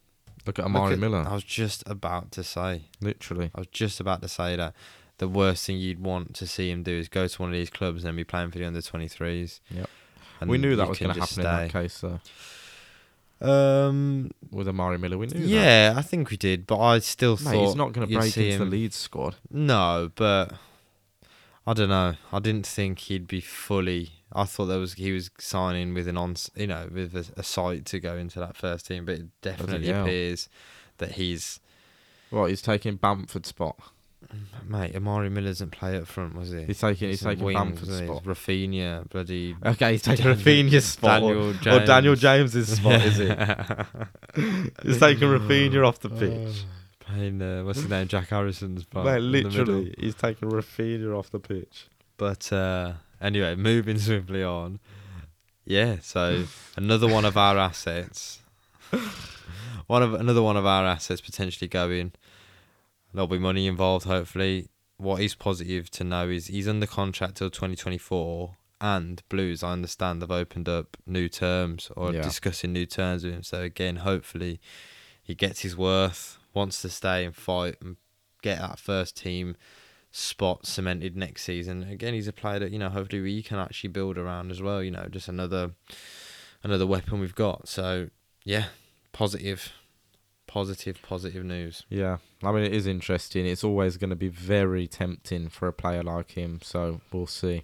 Look 0.47 0.58
at 0.58 0.65
Look 0.65 0.73
Amari 0.75 0.93
at- 0.93 0.99
Miller. 0.99 1.19
I 1.27 1.34
was 1.36 1.43
just 1.43 1.84
about 1.88 2.32
to 2.32 2.43
say. 2.43 2.86
literally. 3.01 3.51
I 3.54 3.60
was 3.60 3.67
just 3.67 3.99
about 3.99 4.23
to 4.23 4.27
say 4.27 4.56
that 4.56 4.73
the 5.19 5.27
worst 5.27 5.67
thing 5.67 5.77
you'd 5.77 5.99
want 5.99 6.34
to 6.38 6.47
see 6.47 6.71
him 6.71 6.82
do 6.82 6.93
is 6.97 7.08
go 7.08 7.27
to 7.27 7.41
one 7.41 7.51
of 7.51 7.54
these 7.54 7.69
clubs 7.69 8.01
and 8.04 8.08
then 8.08 8.15
be 8.15 8.23
playing 8.23 8.49
for 8.49 8.58
the 8.58 8.65
under 8.65 8.82
23s. 8.82 9.60
Yep. 9.69 9.88
We 10.49 10.58
knew 10.58 10.75
that 10.75 10.88
was 10.88 10.99
going 10.99 11.13
to 11.13 11.19
happen 11.19 11.39
in 11.39 11.43
that 11.43 11.71
case, 11.71 11.99
though. 12.01 12.19
Um, 13.41 14.32
With 14.51 14.67
Amari 14.67 14.97
Miller, 14.99 15.17
we 15.17 15.27
knew 15.27 15.39
that. 15.39 15.47
yeah, 15.47 15.93
I 15.95 16.01
think 16.04 16.30
we 16.30 16.38
did, 16.38 16.67
but 16.67 16.80
I 16.80 16.99
still 16.99 17.38
Mate, 17.38 17.43
thought 17.43 17.65
he's 17.65 17.75
not 17.75 17.91
going 17.91 18.08
to 18.08 18.15
break 18.15 18.38
into 18.38 18.60
the 18.60 18.65
Leeds 18.65 18.95
squad. 18.95 19.36
No, 19.49 20.12
but 20.15 20.54
I 21.65 21.73
don't 21.73 21.89
know. 21.89 22.15
I 22.32 22.39
didn't 22.39 22.67
think 22.67 22.99
he'd 22.99 23.27
be 23.27 23.41
fully. 23.41 24.12
I 24.32 24.43
thought 24.45 24.65
there 24.65 24.80
was 24.80 24.93
he 24.93 25.12
was 25.12 25.32
signing 25.39 25.93
with 25.93 26.08
an 26.08 26.17
on, 26.17 26.36
you 26.56 26.67
know, 26.67 26.88
with 26.93 27.15
a, 27.15 27.25
a 27.36 27.43
site 27.43 27.86
to 27.88 27.99
go 27.99 28.15
into 28.15 28.39
that 28.39 28.56
first 28.56 28.88
team, 28.88 29.06
but 29.06 29.15
it 29.15 29.25
definitely 29.41 29.89
appears 29.89 30.47
that 30.99 31.13
he's 31.13 31.60
Well, 32.30 32.45
he's 32.45 32.62
taking 32.62 32.95
Bamford's 32.95 33.49
spot. 33.49 33.77
Mate, 34.67 34.95
Amari 34.95 35.29
Miller 35.29 35.47
doesn't 35.49 35.71
play 35.71 35.97
up 35.97 36.07
front, 36.07 36.36
was 36.36 36.51
he? 36.51 36.63
He's 36.63 36.79
taking 36.79 37.10
he's 37.10 37.21
taking 37.21 37.53
Bamford's 37.53 37.97
spot. 37.97 38.23
Rafinha, 38.23 39.10
bloody. 39.10 39.55
Okay, 39.65 39.93
he's 39.93 40.01
taking 40.01 40.25
Rafinha's 40.25 40.86
spot. 40.86 41.23
or- 41.23 41.34
Daniel 41.34 41.49
or, 41.49 41.53
James. 41.53 41.88
Daniel 41.88 42.15
James's 42.15 42.75
spot, 42.77 43.01
is 43.01 43.19
it? 43.19 43.38
He's 44.84 44.99
taking 44.99 45.27
Rafinha 45.27 45.86
off 45.86 45.99
the 45.99 46.10
pitch. 46.10 46.63
Playing, 46.99 47.41
uh, 47.41 47.63
what's 47.63 47.79
his 47.79 47.89
name? 47.89 48.07
Jack 48.07 48.29
Harrison's 48.29 48.84
spot. 48.84 49.05
Mate, 49.05 49.17
in 49.17 49.31
the 49.31 49.49
middle. 49.49 49.49
literally, 49.60 49.95
he's 49.99 50.15
taking 50.15 50.49
Rafinha 50.49 51.17
off 51.17 51.29
the 51.31 51.39
pitch. 51.39 51.88
But 52.15 52.53
uh, 52.53 52.93
anyway, 53.19 53.55
moving 53.55 53.97
swiftly 53.99 54.43
on. 54.43 54.79
Yeah, 55.65 55.97
so 56.01 56.45
another 56.77 57.07
one 57.07 57.25
of 57.25 57.36
our 57.36 57.57
assets. 57.57 58.39
One 59.88 60.03
of 60.03 60.13
another 60.13 60.41
one 60.41 60.55
of 60.55 60.65
our 60.65 60.86
assets 60.86 61.19
potentially 61.19 61.67
going. 61.67 62.13
There'll 63.13 63.28
be 63.28 63.39
money 63.39 63.67
involved, 63.67 64.06
hopefully. 64.06 64.69
What 64.97 65.21
is 65.21 65.36
positive 65.36 65.89
to 65.91 66.04
know 66.04 66.30
is 66.30 66.47
he's 66.47 66.67
under 66.67 66.86
contract 66.88 67.36
till 67.38 67.50
2024, 67.50 68.56
and 68.80 69.21
Blues, 69.30 69.63
I 69.63 69.71
understand, 69.74 70.21
have 70.21 70.32
opened 70.32 70.69
up 70.69 70.97
new 71.06 71.28
terms 71.28 71.91
or 71.95 72.13
Yeah. 72.13 72.21
discussing 72.21 72.74
new 72.74 72.86
terms 72.86 73.24
with 73.24 73.34
him. 73.34 73.43
So 73.43 73.62
again, 73.62 73.97
hopefully, 73.97 74.60
he 75.24 75.36
gets 75.36 75.62
his 75.62 75.76
worth, 75.76 76.38
wants 76.54 76.82
to 76.84 76.89
stay 76.89 77.26
and 77.26 77.36
fight 77.36 77.76
and 77.82 77.97
get 78.41 78.60
that 78.60 78.80
first 78.80 79.15
team 79.17 79.56
spot 80.12 80.65
cemented 80.65 81.15
next 81.15 81.43
season. 81.43 81.84
Again, 81.84 82.13
he's 82.13 82.28
a 82.28 82.34
player 82.34 82.60
that 82.60 82.71
you 82.71 82.80
know 82.80 82.89
hopefully 82.89 83.21
we 83.21 83.41
can 83.41 83.58
actually 83.60 83.89
build 83.89 84.17
around 84.17 84.52
as 84.52 84.62
well. 84.62 84.84
You 84.84 84.91
know, 84.91 85.08
just 85.10 85.28
another 85.28 85.71
another 86.63 86.86
weapon 86.86 87.19
we've 87.19 87.36
got. 87.36 87.67
So 87.67 88.10
yeah, 88.43 88.65
positive, 89.13 89.71
positive, 90.52 91.02
positive 91.02 91.46
news. 91.46 91.86
Yeah, 91.90 92.18
I 92.44 92.52
mean 92.52 92.64
it 92.64 92.74
is 92.74 92.86
interesting. 92.86 93.46
It's 93.46 93.64
always 93.64 93.98
going 93.98 94.10
to 94.10 94.16
be 94.16 94.28
very 94.28 94.86
tempting 94.88 95.48
for 95.50 95.68
a 95.68 95.74
player 95.74 96.04
like 96.04 96.32
him. 96.32 96.60
So 96.62 97.02
we'll 97.12 97.28
see. 97.28 97.64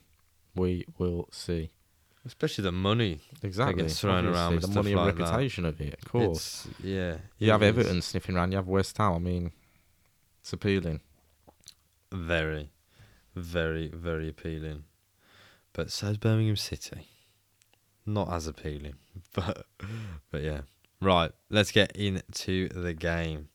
We 0.56 0.86
will 0.98 1.28
see. 1.32 1.72
Especially 2.26 2.64
the 2.64 2.72
money. 2.72 3.20
Exactly. 3.44 3.84
gets 3.84 4.00
thrown 4.00 4.26
Obviously, 4.26 4.40
around 4.40 4.62
the 4.62 4.68
money 4.70 4.92
and 4.94 5.02
like 5.02 5.16
that. 5.16 5.22
reputation 5.24 5.66
of 5.66 5.80
it, 5.80 5.94
of 6.02 6.12
course. 6.12 6.68
It's, 6.70 6.80
yeah, 6.84 7.18
you 7.38 7.52
have 7.52 7.62
is 7.64 7.70
Everton 7.70 8.02
sniffing 8.02 8.36
around. 8.36 8.52
You 8.52 8.58
have 8.58 8.68
West 8.68 8.98
Ham. 8.98 9.14
I 9.14 9.20
mean, 9.20 9.52
it's 10.42 10.54
appealing. 10.54 11.02
Very, 12.12 12.72
very, 13.36 13.90
very 13.90 14.30
appealing. 14.30 14.84
But 15.74 15.92
so's 15.92 16.18
Birmingham 16.18 16.56
City. 16.56 17.08
Not 18.06 18.32
as 18.32 18.48
appealing, 18.48 18.96
but 19.34 19.66
but 20.32 20.42
yeah. 20.42 20.62
Right, 21.02 21.32
let's 21.50 21.72
get 21.72 21.96
into 21.96 22.70
the 22.70 22.94
game. 22.94 23.50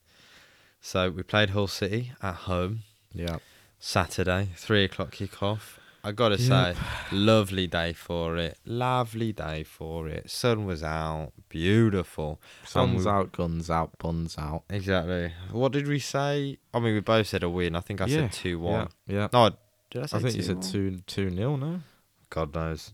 So 0.81 1.11
we 1.11 1.23
played 1.23 1.51
Hull 1.51 1.67
City 1.69 2.13
at 2.23 2.35
home 2.35 2.81
Yeah. 3.13 3.39
Saturday, 3.79 4.51
three 4.57 4.85
o'clock 4.85 5.13
kickoff. 5.13 5.79
I 6.05 6.11
gotta 6.11 6.37
Yep. 6.37 6.77
say, 6.77 6.83
lovely 7.13 7.69
day 7.69 7.93
for 7.93 8.37
it. 8.37 8.59
Lovely 8.65 9.33
day 9.33 9.63
for 9.63 10.09
it. 10.09 10.29
Sun 10.31 10.67
was 10.67 10.83
out, 10.83 11.33
beautiful. 11.49 12.41
Sun's 12.65 13.05
we- 13.05 13.11
out, 13.11 13.31
guns 13.33 13.71
out, 13.71 13.97
buns 13.99 14.37
out. 14.37 14.65
Exactly. 14.69 15.33
What 15.53 15.71
did 15.73 15.87
we 15.87 16.01
say? 16.01 16.59
I 16.75 16.81
mean, 16.81 16.95
we 16.95 17.01
both 17.01 17.29
said 17.29 17.45
a 17.45 17.49
win. 17.51 17.77
I 17.77 17.81
think 17.81 18.01
I 18.01 18.07
Yeah, 18.07 18.17
said 18.23 18.33
two 18.33 18.59
one. 18.59 18.89
Yeah. 19.07 19.15
yeah. 19.15 19.29
No, 19.33 19.51
did 19.91 20.03
I 20.03 20.07
say? 20.07 20.17
I 20.17 20.21
think 20.21 20.35
you 20.37 20.43
said 20.43 20.57
2-1? 20.63 20.73
two 20.73 20.99
two 21.07 21.31
nil. 21.31 21.57
No. 21.57 21.83
God 22.31 22.53
knows. 22.55 22.93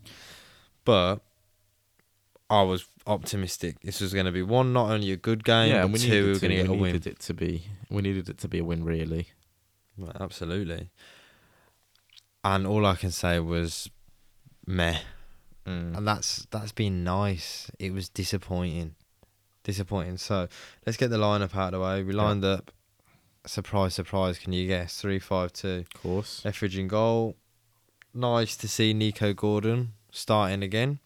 But 0.85 1.21
I 2.49 2.61
was 2.61 2.85
optimistic. 3.09 3.79
This 3.81 3.99
was 4.01 4.13
going 4.13 4.25
to 4.25 4.31
be 4.31 4.41
one, 4.43 4.71
not 4.73 4.91
only 4.91 5.11
a 5.11 5.17
good 5.17 5.43
game, 5.43 5.69
yeah, 5.69 5.81
but 5.81 5.85
and 5.85 5.93
we 5.93 5.99
two, 5.99 6.09
we 6.09 6.15
needed 6.15 6.33
were 6.33 6.39
going 6.39 6.51
to 6.51 6.55
get 6.57 6.67
a 6.67 6.71
we 6.71 6.77
win. 6.77 6.91
needed 6.93 7.07
it 7.07 7.19
to 7.19 7.33
be. 7.33 7.63
We 7.89 8.01
needed 8.01 8.29
it 8.29 8.37
to 8.39 8.47
be 8.47 8.59
a 8.59 8.63
win, 8.63 8.83
really. 8.85 9.29
Well, 9.97 10.13
absolutely. 10.19 10.89
And 12.43 12.65
all 12.65 12.85
I 12.85 12.95
can 12.95 13.11
say 13.11 13.39
was 13.39 13.89
meh. 14.65 14.99
Mm. 15.65 15.97
And 15.97 16.07
that's 16.07 16.47
that's 16.51 16.71
been 16.71 17.03
nice. 17.03 17.69
It 17.79 17.93
was 17.93 18.07
disappointing. 18.09 18.95
Disappointing. 19.63 20.17
So 20.17 20.47
let's 20.85 20.97
get 20.97 21.09
the 21.09 21.17
lineup 21.17 21.55
out 21.55 21.73
of 21.73 21.79
the 21.79 21.85
way. 21.85 22.03
We 22.03 22.13
Yeah. 22.15 22.23
lined 22.23 22.45
up 22.45 22.71
surprise, 23.45 23.93
surprise, 23.95 24.39
can 24.39 24.53
you 24.53 24.67
guess? 24.67 25.01
Three 25.01 25.19
five 25.19 25.51
two. 25.51 25.85
Of 25.93 26.01
course. 26.01 26.45
Etheridge 26.45 26.77
in 26.77 26.87
goal. 26.87 27.35
Nice 28.13 28.55
to 28.57 28.67
see 28.67 28.93
Nico 28.93 29.33
Gordon 29.33 29.93
starting 30.11 30.63
again. 30.63 30.99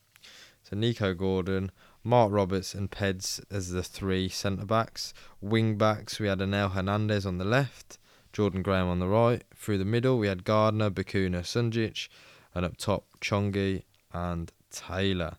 So 0.63 0.77
Nico 0.77 1.13
Gordon, 1.13 1.71
Marc 2.03 2.31
Roberts, 2.31 2.73
and 2.73 2.91
Peds 2.91 3.41
as 3.51 3.69
the 3.69 3.83
three 3.83 4.27
centre 4.29 4.65
backs. 4.65 5.13
Wing 5.41 5.77
backs, 5.77 6.19
we 6.19 6.27
had 6.27 6.39
Onel 6.39 6.71
Hernandez 6.71 7.25
on 7.25 7.37
the 7.37 7.45
left, 7.45 7.97
Jordan 8.33 8.61
Graham 8.61 8.87
on 8.89 8.99
the 8.99 9.07
right. 9.07 9.43
Through 9.55 9.77
the 9.77 9.85
middle, 9.85 10.17
we 10.17 10.27
had 10.27 10.43
Gardner, 10.43 10.89
Bacuna, 10.89 11.41
Sunjic, 11.41 12.09
and 12.53 12.65
up 12.65 12.77
top, 12.77 13.05
Chongi 13.21 13.83
and 14.13 14.51
Taylor. 14.71 15.37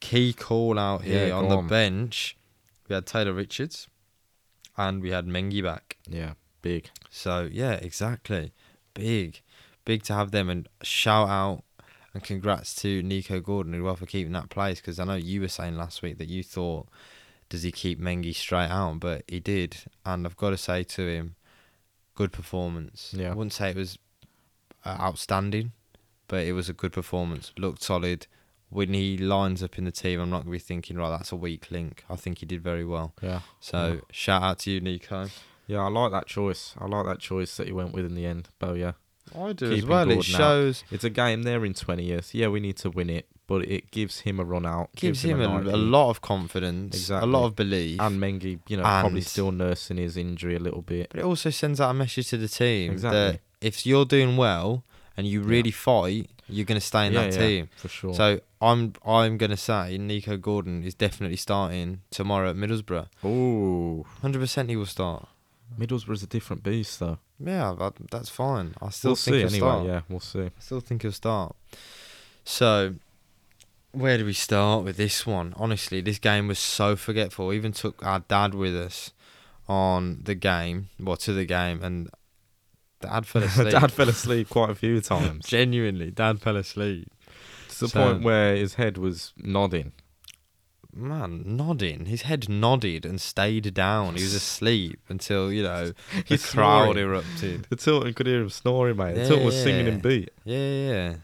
Key 0.00 0.32
call 0.32 0.78
out 0.78 1.02
here 1.02 1.28
Yeah, 1.28 1.34
on 1.34 1.48
the 1.48 1.58
on. 1.58 1.68
bench, 1.68 2.36
we 2.88 2.94
had 2.94 3.06
Taylor 3.06 3.32
Richards, 3.32 3.88
and 4.76 5.00
we 5.00 5.10
had 5.10 5.26
Mengi 5.26 5.62
back. 5.62 5.96
Yeah. 6.08 6.34
Big. 6.60 6.90
So 7.10 7.48
yeah, 7.50 7.74
exactly. 7.74 8.52
Big, 8.94 9.40
big 9.84 10.02
to 10.04 10.14
have 10.14 10.30
them 10.30 10.48
and 10.50 10.68
shout 10.82 11.28
out 11.28 11.62
and 12.14 12.22
congrats 12.22 12.74
to 12.76 13.02
Nico 13.02 13.40
Gordon 13.40 13.74
as 13.74 13.82
well 13.82 13.96
for 13.96 14.06
keeping 14.06 14.32
that 14.32 14.48
place 14.48 14.80
because 14.80 14.98
I 14.98 15.04
know 15.04 15.14
you 15.14 15.40
were 15.40 15.48
saying 15.48 15.76
last 15.76 16.00
week 16.00 16.18
that 16.18 16.28
you 16.28 16.42
thought 16.42 16.88
does 17.48 17.62
he 17.62 17.72
keep 17.72 18.00
Mengi 18.00 18.34
straight 18.34 18.70
out, 18.70 19.00
but 19.00 19.22
he 19.28 19.40
did, 19.40 19.76
and 20.04 20.26
I've 20.26 20.36
got 20.36 20.50
to 20.50 20.56
say 20.56 20.82
to 20.82 21.06
him, 21.06 21.36
good 22.14 22.32
performance. 22.32 23.12
Yeah. 23.16 23.32
I 23.32 23.34
wouldn't 23.34 23.52
say 23.52 23.70
it 23.70 23.76
was 23.76 23.98
uh, 24.84 24.96
outstanding, 25.00 25.72
but 26.28 26.44
it 26.44 26.52
was 26.52 26.68
a 26.68 26.72
good 26.72 26.92
performance. 26.92 27.52
Looked 27.58 27.82
solid. 27.82 28.26
When 28.70 28.94
he 28.94 29.18
lines 29.18 29.62
up 29.62 29.78
in 29.78 29.84
the 29.84 29.92
team, 29.92 30.20
I'm 30.20 30.30
not 30.30 30.38
going 30.38 30.46
to 30.46 30.52
be 30.52 30.58
thinking, 30.58 30.96
right, 30.96 31.10
that's 31.10 31.32
a 31.32 31.36
weak 31.36 31.70
link. 31.70 32.04
I 32.08 32.16
think 32.16 32.38
he 32.38 32.46
did 32.46 32.62
very 32.62 32.84
well. 32.84 33.14
Yeah. 33.22 33.40
So 33.60 34.00
shout 34.10 34.42
out 34.42 34.60
to 34.60 34.70
you, 34.70 34.80
Nico. 34.80 35.28
Yeah, 35.66 35.80
I 35.80 35.88
like 35.88 36.12
that 36.12 36.26
choice. 36.26 36.74
I 36.78 36.86
like 36.86 37.06
that 37.06 37.20
choice 37.20 37.56
that 37.56 37.68
you 37.68 37.74
went 37.74 37.92
with 37.92 38.04
in 38.04 38.14
the 38.14 38.26
end. 38.26 38.48
But 38.58 38.74
yeah, 38.74 38.92
I 39.36 39.52
do 39.52 39.72
as 39.72 39.84
well. 39.84 40.02
It 40.10 40.14
Gordon 40.14 40.18
out. 40.18 40.24
shows 40.38 40.84
it's 40.90 41.04
a 41.04 41.10
game 41.10 41.42
there 41.42 41.64
in 41.64 41.74
20th. 41.74 42.34
Yeah, 42.34 42.48
we 42.48 42.60
need 42.60 42.76
to 42.78 42.90
win 42.90 43.10
it, 43.10 43.26
but 43.46 43.64
it 43.68 43.90
gives 43.90 44.20
him 44.20 44.38
a 44.40 44.44
run 44.44 44.64
out. 44.66 44.90
gives 44.96 45.24
him 45.24 45.40
a, 45.40 45.46
a 45.46 45.76
lot 45.76 46.10
of 46.10 46.20
confidence, 46.20 46.96
Exactly. 46.96 47.28
a 47.28 47.32
lot 47.32 47.44
of 47.46 47.56
belief, 47.56 48.00
And 48.00 48.20
Mengi, 48.20 48.60
you 48.68 48.76
know, 48.76 48.82
probably 48.84 49.20
still 49.22 49.52
nursing 49.52 49.96
his 49.96 50.16
injury 50.16 50.54
a 50.56 50.60
little 50.60 50.82
bit. 50.82 51.08
but 51.10 51.20
it 51.20 51.24
also 51.24 51.50
sends 51.50 51.80
out 51.80 51.90
a 51.90 51.94
message 51.94 52.28
to 52.30 52.36
the 52.36 52.48
team 52.48 52.92
Exactly. 52.92 53.18
that 53.18 53.40
if 53.60 53.86
you're 53.86 54.04
doing 54.04 54.36
well 54.36 54.84
and 55.16 55.26
you 55.26 55.40
Yeah. 55.42 55.48
really 55.48 55.70
fight, 55.70 56.30
you're 56.48 56.66
going 56.66 56.80
to 56.80 56.86
stay 56.86 57.06
in 57.06 57.14
yeah, 57.14 57.22
that 57.28 57.32
yeah, 57.32 57.38
team. 57.46 57.68
for 57.76 57.88
sure. 57.88 58.14
So 58.14 58.40
I'm 58.60 58.92
I'm 59.06 59.38
going 59.38 59.50
to 59.50 59.56
say 59.56 59.96
Nico 59.98 60.36
Gordon 60.36 60.82
is 60.84 60.94
definitely 60.94 61.36
starting 61.38 62.02
tomorrow 62.10 62.50
at 62.50 62.56
Middlesbrough. 62.56 63.06
oh, 63.24 64.04
100% 64.22 64.68
he 64.68 64.76
will 64.76 64.86
start. 64.86 65.28
Middlesbrough 65.78 66.12
is 66.14 66.22
a 66.22 66.26
different 66.26 66.62
beast, 66.62 67.00
though. 67.00 67.18
Yeah, 67.38 67.74
that, 67.78 67.94
that's 68.10 68.28
fine. 68.28 68.74
I 68.80 68.90
still 68.90 69.10
we'll 69.10 69.16
think 69.16 69.34
see 69.34 69.38
he'll 69.40 69.48
anyway. 69.48 69.58
start. 69.58 69.86
Yeah, 69.86 70.00
we'll 70.08 70.20
see. 70.20 70.40
I 70.44 70.50
still 70.60 70.80
think 70.80 71.02
he'll 71.02 71.12
start. 71.12 71.56
So, 72.44 72.94
where 73.92 74.18
do 74.18 74.24
we 74.24 74.32
start 74.32 74.84
with 74.84 74.96
this 74.96 75.26
one? 75.26 75.54
Honestly, 75.56 76.00
this 76.00 76.18
game 76.18 76.48
was 76.48 76.58
so 76.58 76.96
forgetful. 76.96 77.48
We 77.48 77.56
even 77.56 77.72
took 77.72 78.04
our 78.04 78.20
dad 78.20 78.54
with 78.54 78.76
us 78.76 79.12
on 79.68 80.20
the 80.22 80.34
game, 80.34 80.88
well, 81.00 81.16
to 81.18 81.32
the 81.32 81.44
game, 81.44 81.82
and 81.82 82.10
dad 83.00 83.26
fell 83.26 83.42
asleep. 83.44 83.72
Dad 83.72 83.90
fell 83.92 84.08
asleep 84.08 84.48
quite 84.48 84.70
a 84.70 84.74
few 84.74 85.00
times 85.12 85.46
Genuinely, 85.46 86.10
dad 86.10 86.40
fell 86.40 86.56
asleep. 86.56 87.08
to 87.70 87.80
the 87.80 87.88
So- 87.88 88.00
point 88.12 88.22
where 88.22 88.54
his 88.56 88.74
head 88.74 88.96
was 88.98 89.32
nodding. 89.36 89.92
Man, 90.96 91.42
nodding. 91.56 92.06
His 92.06 92.22
head 92.22 92.48
nodded 92.48 93.04
and 93.04 93.20
stayed 93.20 93.74
down. 93.74 94.14
He 94.16 94.22
was 94.22 94.34
asleep 94.34 95.00
until, 95.08 95.52
you 95.52 95.62
know, 95.62 95.92
the 96.28 96.38
crowd 96.38 96.96
erupted. 96.96 97.66
The 97.68 97.76
Tilton 97.76 98.14
could 98.14 98.26
hear 98.26 98.40
him 98.42 98.50
snoring, 98.50 98.96
mate. 98.96 99.14
The 99.14 99.20
Yeah, 99.22 99.26
Tilton 99.26 99.46
was 99.46 99.60
singing 99.62 99.86
in 99.86 100.00
beat. 100.00 100.30
Yeah, 100.44 100.56
yeah. 100.58 101.14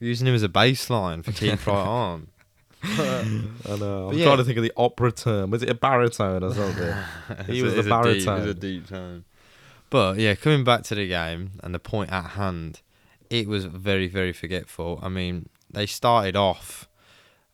Using 0.00 0.26
him 0.26 0.34
as 0.34 0.42
a 0.42 0.48
baseline 0.48 1.24
for 1.24 1.32
Keep 1.32 1.66
Right 1.66 1.74
On. 1.86 2.28
I 2.82 3.76
know. 3.78 4.08
I'm 4.10 4.16
yeah. 4.18 4.24
trying 4.24 4.38
to 4.38 4.44
think 4.44 4.56
of 4.58 4.62
the 4.62 4.72
opera 4.76 5.12
term. 5.12 5.50
Was 5.50 5.62
it 5.62 5.68
a 5.68 5.74
baritone 5.74 6.42
or 6.44 6.54
something? 6.54 6.94
He 7.46 7.62
was 7.62 7.72
a- 7.76 7.76
the 7.76 7.80
a 7.80 7.82
deep- 7.82 7.90
baritone. 8.26 8.40
It's 8.42 8.50
a 8.50 8.54
deep 8.54 8.88
tone. 8.88 9.24
But 9.90 10.18
yeah, 10.18 10.34
coming 10.34 10.64
back 10.64 10.82
to 10.84 10.94
the 10.94 11.08
game 11.08 11.52
and 11.62 11.74
the 11.74 11.78
point 11.78 12.10
at 12.12 12.30
hand, 12.30 12.80
it 13.30 13.48
was 13.48 13.64
very, 13.64 14.06
very 14.06 14.32
forgetful. 14.32 14.98
I 15.02 15.08
mean, 15.08 15.48
they 15.70 15.86
started 15.86 16.36
off, 16.36 16.87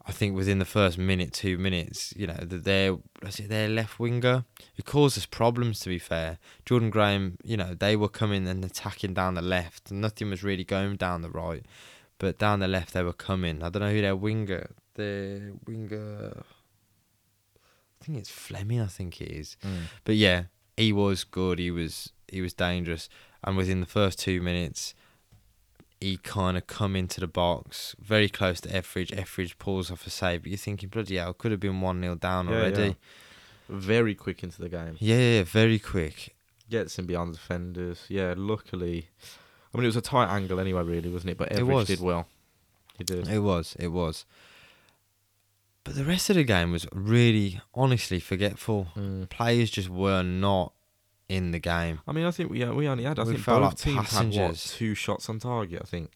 I 0.07 0.13
think, 0.13 0.37
within 0.37 0.59
the 0.59 0.65
first 0.65 0.99
minute, 0.99 1.33
two 1.33 1.57
minutes. 1.57 2.13
You 2.17 2.27
know, 2.27 2.37
that 2.41 2.65
their 2.65 2.97
was 3.23 3.41
it 3.41 3.49
their 3.49 3.69
left 3.69 3.99
winger 3.99 4.45
it 4.77 4.85
caused 4.85 5.17
us 5.17 5.27
problems. 5.27 5.81
To 5.81 5.89
be 5.89 5.99
fair, 5.99 6.39
Jordan 6.65 6.91
Graham, 6.91 7.39
you 7.43 7.57
know, 7.57 7.75
they 7.75 7.97
were 7.97 8.09
coming 8.09 8.47
and 8.47 8.65
attacking 8.65 9.15
down 9.15 9.35
the 9.35 9.43
left. 9.43 9.91
Nothing 9.91 10.31
was 10.31 10.43
really 10.43 10.65
going 10.65 10.97
down 10.97 11.23
the 11.23 11.31
right, 11.31 11.65
but 12.19 12.39
down 12.39 12.61
the 12.61 12.69
left 12.69 12.93
they 12.93 13.03
were 13.03 13.13
coming. 13.13 13.63
I 13.63 13.69
don't 13.69 13.83
know 13.83 13.91
who 13.93 14.01
their 14.01 14.17
winger, 14.17 14.71
their 14.95 15.53
winger. 15.67 16.45
I 18.01 18.05
think 18.05 18.19
it's 18.19 18.31
Fleming. 18.31 18.81
I 18.81 18.87
think 18.87 19.21
it 19.21 19.31
is. 19.31 19.57
Mm. 19.65 19.85
But 20.05 20.17
yeah, 20.17 20.45
he 20.77 20.93
was 20.93 21.25
good. 21.25 21.59
He 21.59 21.71
was 21.71 22.13
he 22.29 22.41
was 22.41 22.53
dangerous. 22.53 23.09
And 23.43 23.57
within 23.57 23.81
the 23.81 23.87
first 23.87 24.19
two 24.19 24.41
minutes, 24.41 24.95
he 26.05 26.17
kind 26.19 26.57
of 26.57 26.67
come 26.67 26.95
into 26.97 27.19
the 27.21 27.27
box 27.27 27.97
very 27.99 28.29
close 28.29 28.61
to 28.61 28.75
Etheridge. 28.75 29.13
Etheridge 29.13 29.59
pulls 29.59 29.91
off 29.91 30.07
a 30.07 30.11
save, 30.11 30.43
but 30.43 30.51
you're 30.51 30.59
thinking, 30.59 30.89
bloody 30.91 31.17
hell, 31.17 31.33
could 31.33 31.51
have 31.51 31.61
been 31.61 31.81
1 31.81 32.01
0 32.03 32.15
down 32.17 32.49
Yeah, 32.49 32.55
already. 32.57 32.83
yeah. 32.89 32.93
Very 33.69 34.15
quick 34.15 34.43
into 34.43 34.61
the 34.61 34.69
game. 34.69 34.97
Yeah. 34.99 35.17
yeah, 35.17 35.43
very 35.45 35.79
quick. 35.79 36.35
Gets 36.69 36.99
him 36.99 37.07
beyond 37.07 37.33
the 37.35 37.39
defenders. 37.39 38.05
Yeah, 38.09 38.35
luckily. 38.37 39.09
I 39.73 39.79
mean, 39.79 39.85
it 39.85 39.89
was 39.89 39.97
a 39.97 40.03
tight 40.03 40.29
angle 40.29 40.61
anyway, 40.61 40.83
really, 40.83 41.09
wasn't 41.11 41.31
it? 41.33 41.39
But 41.39 41.53
It 41.53 41.63
was. 41.67 41.87
did 41.87 42.01
well. 42.01 42.27
He 42.99 43.05
did. 43.05 43.27
It 43.29 43.39
was, 43.41 43.75
it 43.79 43.89
was. 43.89 44.25
But 45.85 45.95
the 45.97 46.05
rest 46.05 46.31
of 46.31 46.37
the 46.37 46.45
game 46.45 46.73
was 46.73 46.87
really, 46.93 47.61
honestly 47.75 48.21
forgetful. 48.21 48.89
Mm. 48.97 49.29
Players 49.29 49.71
just 49.71 49.89
were 49.89 50.23
not 50.23 50.73
in 51.29 51.51
the 51.53 51.59
game. 51.59 52.01
I 52.07 52.13
mean, 52.13 52.25
I 52.27 52.31
think 52.31 52.51
we 52.51 52.63
uh, 52.63 52.73
we 52.73 52.87
only 52.89 53.05
had. 53.05 53.19
I 53.19 53.25
We 53.25 53.35
think 53.35 53.47
both 53.47 53.63
like 53.63 53.77
teams 53.77 54.11
had 54.17 54.35
what 54.35 54.57
two 54.57 54.95
shots 54.95 55.29
on 55.29 55.39
target. 55.39 55.81
I 55.83 55.87
think. 55.87 56.11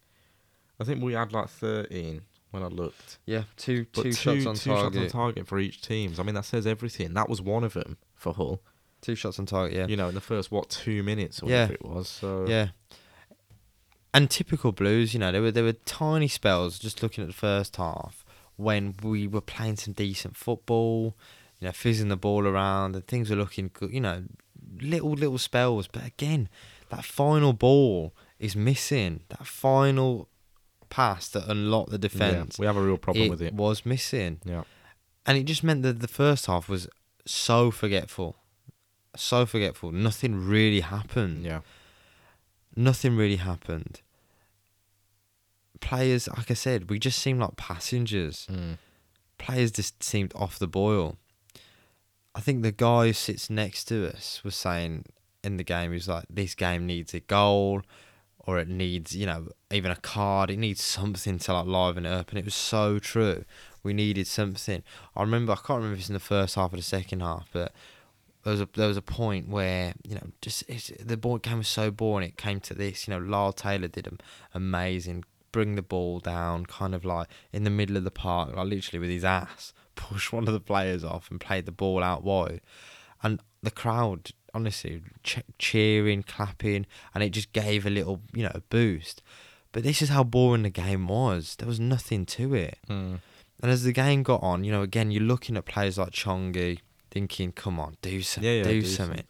I 0.80 0.84
think 0.84 1.02
we 1.02 1.14
had 1.14 1.32
like 1.32 1.48
thirteen 1.48 2.22
when 2.50 2.62
I 2.62 2.66
looked. 2.66 3.18
Yeah, 3.26 3.42
two 3.56 3.86
But 3.92 4.02
two, 4.04 4.12
shots 4.12 4.46
on 4.46 4.54
two 4.54 4.70
target. 4.70 4.94
shots 5.02 5.14
on 5.14 5.20
target 5.20 5.46
for 5.48 5.58
each 5.58 5.80
team. 5.82 6.14
I 6.18 6.22
mean, 6.22 6.34
that 6.34 6.44
says 6.44 6.66
everything. 6.66 7.14
That 7.14 7.28
was 7.28 7.42
one 7.42 7.64
of 7.64 7.74
them 7.74 7.96
for 8.14 8.32
Hull. 8.32 8.62
Two 9.00 9.14
shots 9.14 9.38
on 9.38 9.46
target. 9.46 9.76
Yeah, 9.76 9.86
You 9.86 9.96
know, 9.96 10.08
in 10.08 10.14
the 10.14 10.20
first 10.20 10.50
what 10.50 10.68
two 10.70 11.02
minutes 11.02 11.42
or 11.42 11.48
Yeah. 11.48 11.62
whatever 11.66 11.74
it 11.74 11.84
was. 11.84 12.08
So 12.08 12.46
yeah. 12.48 12.68
And 14.14 14.30
typical 14.30 14.72
Blues, 14.72 15.12
you 15.14 15.20
know, 15.20 15.30
there 15.32 15.42
were 15.42 15.50
there 15.50 15.64
were 15.64 15.72
tiny 15.84 16.28
spells 16.28 16.78
just 16.78 17.02
looking 17.02 17.22
at 17.22 17.28
the 17.28 17.34
first 17.34 17.76
half 17.76 18.24
when 18.56 18.94
we 19.02 19.28
were 19.28 19.40
playing 19.40 19.76
some 19.76 19.92
decent 19.92 20.36
football, 20.36 21.16
you 21.60 21.66
know, 21.66 21.72
fizzing 21.72 22.08
the 22.08 22.16
ball 22.16 22.46
around 22.46 22.94
and 22.94 23.06
things 23.06 23.30
were 23.30 23.36
looking 23.36 23.70
good. 23.72 23.92
You 23.92 24.00
know, 24.00 24.24
little 24.80 25.10
little 25.12 25.38
spells, 25.38 25.88
but 25.88 26.06
again, 26.06 26.48
that 26.90 27.04
final 27.04 27.52
ball 27.52 28.14
is 28.38 28.54
missing. 28.54 29.20
That 29.28 29.46
final 29.46 30.28
pass 30.90 31.28
that 31.28 31.48
unlocked 31.48 31.90
the 31.90 31.96
yeah, 31.96 32.00
defense. 32.00 32.58
we 32.58 32.66
have 32.66 32.76
a 32.76 32.82
real 32.82 32.98
problem 32.98 33.28
with 33.28 33.42
it. 33.42 33.54
was 33.54 33.84
missing. 33.84 34.40
Yeah. 34.44 34.64
And 35.26 35.36
it 35.36 35.44
just 35.44 35.62
meant 35.62 35.82
that 35.82 36.00
the 36.00 36.08
first 36.08 36.46
half 36.46 36.68
was 36.68 36.88
so 37.26 37.70
forgetful. 37.70 38.36
So 39.16 39.44
forgetful. 39.46 39.92
Nothing 39.92 40.46
really 40.46 40.80
happened. 40.80 41.44
Yeah. 41.44 41.60
Nothing 42.74 43.16
really 43.16 43.36
happened. 43.36 44.00
Players, 45.80 46.28
like 46.28 46.50
I 46.50 46.54
said, 46.54 46.88
we 46.88 46.98
just 46.98 47.18
seemed 47.18 47.40
like 47.40 47.56
passengers. 47.56 48.46
Mm. 48.50 48.78
Players 49.36 49.72
just 49.72 50.02
seemed 50.02 50.32
off 50.34 50.58
the 50.58 50.66
boil. 50.66 51.16
I 52.38 52.40
think 52.40 52.62
the 52.62 52.70
guy 52.70 53.08
who 53.08 53.12
sits 53.14 53.50
next 53.50 53.86
to 53.86 54.06
us 54.06 54.42
was 54.44 54.54
saying 54.54 55.06
in 55.42 55.56
the 55.56 55.64
game, 55.64 55.90
he 55.90 55.94
was 55.94 56.06
like, 56.06 56.24
this 56.30 56.54
game 56.54 56.86
needs 56.86 57.12
a 57.12 57.18
goal 57.18 57.82
or 58.38 58.60
it 58.60 58.68
needs, 58.68 59.16
you 59.16 59.26
know, 59.26 59.48
even 59.72 59.90
a 59.90 59.96
card. 59.96 60.48
It 60.48 60.60
needs 60.60 60.80
something 60.80 61.40
to 61.40 61.52
like 61.52 61.66
liven 61.66 62.06
it 62.06 62.12
up. 62.12 62.28
And 62.28 62.38
it 62.38 62.44
was 62.44 62.54
so 62.54 63.00
true. 63.00 63.44
We 63.82 63.92
needed 63.92 64.28
something. 64.28 64.84
I 65.16 65.20
remember, 65.20 65.50
I 65.50 65.56
can't 65.56 65.78
remember 65.78 65.94
if 65.94 65.98
it's 65.98 66.10
in 66.10 66.14
the 66.14 66.20
first 66.20 66.54
half 66.54 66.72
or 66.72 66.76
the 66.76 66.82
second 66.82 67.22
half, 67.22 67.48
but 67.52 67.72
there 68.44 68.52
was 68.52 68.60
a 68.60 68.68
there 68.76 68.86
was 68.86 68.96
a 68.96 69.02
point 69.02 69.48
where 69.48 69.94
you 70.06 70.14
know 70.14 70.28
just 70.40 70.62
the 71.04 71.16
ball 71.16 71.38
game 71.38 71.58
was 71.58 71.66
so 71.66 71.90
boring. 71.90 72.28
It 72.28 72.36
came 72.36 72.60
to 72.60 72.72
this, 72.72 73.08
you 73.08 73.14
know, 73.14 73.18
Lyle 73.18 73.52
Taylor 73.52 73.88
did 73.88 74.06
an 74.06 74.20
amazing, 74.54 75.24
bring 75.50 75.74
the 75.74 75.82
ball 75.82 76.20
down, 76.20 76.66
kind 76.66 76.94
of 76.94 77.04
like 77.04 77.26
in 77.52 77.64
the 77.64 77.70
middle 77.70 77.96
of 77.96 78.04
the 78.04 78.12
park, 78.12 78.54
like 78.54 78.68
literally 78.68 79.00
with 79.00 79.10
his 79.10 79.24
ass, 79.24 79.72
push 79.98 80.32
one 80.32 80.46
of 80.46 80.54
the 80.54 80.60
players 80.60 81.02
off 81.04 81.30
and 81.30 81.40
played 81.40 81.66
the 81.66 81.72
ball 81.72 82.02
out 82.02 82.22
wide, 82.22 82.60
and 83.22 83.40
the 83.62 83.70
crowd 83.70 84.30
honestly 84.54 85.02
ch- 85.22 85.42
cheering, 85.58 86.22
clapping, 86.22 86.86
and 87.14 87.22
it 87.22 87.30
just 87.30 87.52
gave 87.52 87.84
a 87.84 87.90
little 87.90 88.22
you 88.32 88.44
know 88.44 88.60
boost. 88.70 89.22
But 89.72 89.82
this 89.82 90.00
is 90.00 90.08
how 90.08 90.24
boring 90.24 90.62
the 90.62 90.70
game 90.70 91.08
was. 91.08 91.56
There 91.56 91.68
was 91.68 91.78
nothing 91.80 92.24
to 92.26 92.54
it. 92.54 92.78
Mm. 92.88 93.20
And 93.60 93.70
as 93.70 93.82
the 93.82 93.92
game 93.92 94.22
got 94.22 94.42
on, 94.42 94.64
you 94.64 94.72
know, 94.72 94.82
again, 94.82 95.10
you're 95.10 95.22
looking 95.22 95.56
at 95.56 95.66
players 95.66 95.98
like 95.98 96.10
Chongi, 96.10 96.78
thinking, 97.10 97.52
come 97.52 97.78
on, 97.78 97.96
do, 98.00 98.22
some, 98.22 98.44
Yeah, 98.44 98.52
yeah. 98.52 98.62
do, 98.62 98.82
something. 98.82 99.24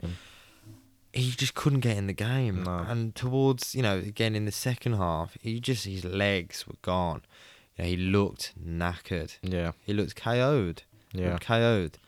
He 1.13 1.31
just 1.31 1.55
couldn't 1.55 1.81
get 1.81 1.97
in 1.97 2.07
the 2.07 2.13
game. 2.13 2.63
No. 2.63 2.85
And 2.87 3.15
towards, 3.15 3.75
you 3.75 3.83
know, 3.83 3.99
again 3.99 4.37
in 4.37 4.45
the 4.45 4.53
second 4.53 4.93
half, 4.95 5.37
he 5.41 5.59
just, 5.59 5.87
his 5.87 6.05
legs 6.05 6.67
were 6.69 6.77
gone. 6.83 7.23
You 7.79 7.85
know, 7.85 7.91
he 7.91 7.97
looked 7.97 8.53
knackered. 8.61 9.39
Yeah. 9.43 9.73
He 9.85 9.93
looked 9.93 10.17
KO'd. 10.17 10.83
Yeah. 11.13 11.33
looked 11.33 11.47
KO'd. 11.47 11.99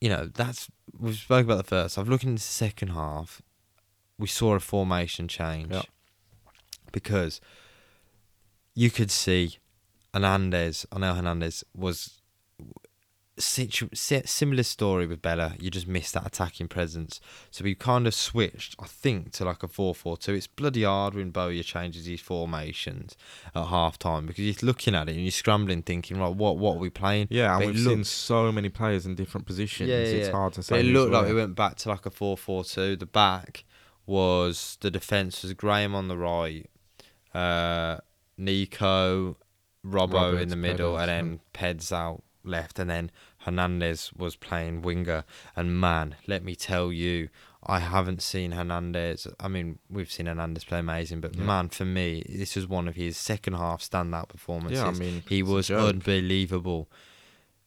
You 0.00 0.08
know, 0.08 0.26
that's, 0.26 0.68
we've 0.98 1.16
spoken 1.16 1.50
about 1.50 1.58
the 1.58 1.68
first. 1.68 1.96
I've 1.96 2.08
looked 2.08 2.24
into 2.24 2.34
the 2.34 2.40
second 2.40 2.88
half. 2.88 3.40
We 4.18 4.26
saw 4.26 4.54
a 4.54 4.60
formation 4.60 5.28
change. 5.28 5.72
Yeah. 5.72 5.82
Because 6.90 7.40
you 8.74 8.90
could 8.90 9.10
see 9.10 9.58
Hernandez, 10.12 10.86
Onel 10.92 11.16
Hernandez 11.16 11.64
was 11.74 12.21
situ- 13.42 13.88
similar 13.92 14.62
story 14.62 15.06
with 15.06 15.20
Bela. 15.20 15.54
You 15.58 15.70
just 15.70 15.86
missed 15.86 16.14
that 16.14 16.26
attacking 16.26 16.68
presence. 16.68 17.20
So 17.50 17.64
we 17.64 17.74
kind 17.74 18.06
of 18.06 18.14
switched, 18.14 18.76
I 18.78 18.86
think, 18.86 19.32
to 19.32 19.44
like 19.44 19.62
a 19.62 19.68
4 19.68 19.94
4 19.94 20.16
2. 20.16 20.34
It's 20.34 20.46
bloody 20.46 20.84
hard 20.84 21.14
when 21.14 21.30
Bowyer 21.30 21.62
changes 21.62 22.06
his 22.06 22.20
formations 22.20 23.16
at 23.54 23.66
half 23.66 23.98
time 23.98 24.26
because 24.26 24.44
you're 24.44 24.54
looking 24.62 24.94
at 24.94 25.08
it 25.08 25.12
and 25.12 25.22
you're 25.22 25.30
scrambling, 25.30 25.82
thinking, 25.82 26.18
right, 26.18 26.34
what, 26.34 26.58
what 26.58 26.76
are 26.76 26.80
we 26.80 26.90
playing? 26.90 27.28
Yeah, 27.30 27.54
and 27.56 27.64
But 27.64 27.74
we've 27.74 27.84
seen 27.84 28.04
so 28.04 28.50
many 28.52 28.68
players 28.68 29.06
in 29.06 29.14
different 29.14 29.46
positions. 29.46 29.88
Yeah, 29.88 29.96
yeah, 29.96 30.04
it's 30.04 30.28
yeah. 30.28 30.32
hard 30.32 30.52
to 30.54 30.62
say. 30.62 30.76
But 30.76 30.84
it 30.84 30.88
looked 30.88 31.12
like 31.12 31.26
we 31.26 31.34
went 31.34 31.54
back 31.54 31.76
to 31.76 31.88
like 31.88 32.06
a 32.06 32.10
4 32.10 32.36
4 32.36 32.64
2. 32.64 32.96
The 32.96 33.06
back 33.06 33.64
was 34.06 34.78
the 34.80 34.90
defence 34.90 35.42
was 35.42 35.52
Graham 35.54 35.94
on 35.94 36.08
the 36.08 36.16
right, 36.16 36.68
uh, 37.34 37.98
Nico, 38.36 39.36
Robbo 39.84 40.40
in 40.40 40.48
the 40.48 40.56
middle, 40.56 40.96
and 40.96 41.08
then 41.08 41.40
Peds 41.54 41.92
out 41.92 42.22
left, 42.44 42.78
and 42.78 42.90
then 42.90 43.10
Hernandez 43.44 44.12
was 44.16 44.36
playing 44.36 44.82
winger. 44.82 45.24
And 45.56 45.80
man, 45.80 46.16
let 46.26 46.44
me 46.44 46.54
tell 46.54 46.92
you, 46.92 47.28
I 47.64 47.78
haven't 47.80 48.22
seen 48.22 48.52
Hernandez. 48.52 49.26
I 49.38 49.48
mean, 49.48 49.78
we've 49.88 50.10
seen 50.10 50.26
Hernandez 50.26 50.64
play 50.64 50.78
amazing, 50.80 51.20
but 51.20 51.36
Yeah. 51.36 51.44
man, 51.44 51.68
for 51.68 51.84
me, 51.84 52.24
this 52.28 52.56
was 52.56 52.66
one 52.66 52.88
of 52.88 52.96
his 52.96 53.16
second 53.16 53.54
half 53.54 53.82
standout 53.82 54.28
performances. 54.28 54.78
Yeah, 54.80 54.88
I 54.88 54.92
mean, 54.92 55.22
he 55.28 55.42
was 55.42 55.70
unbelievable. 55.70 56.88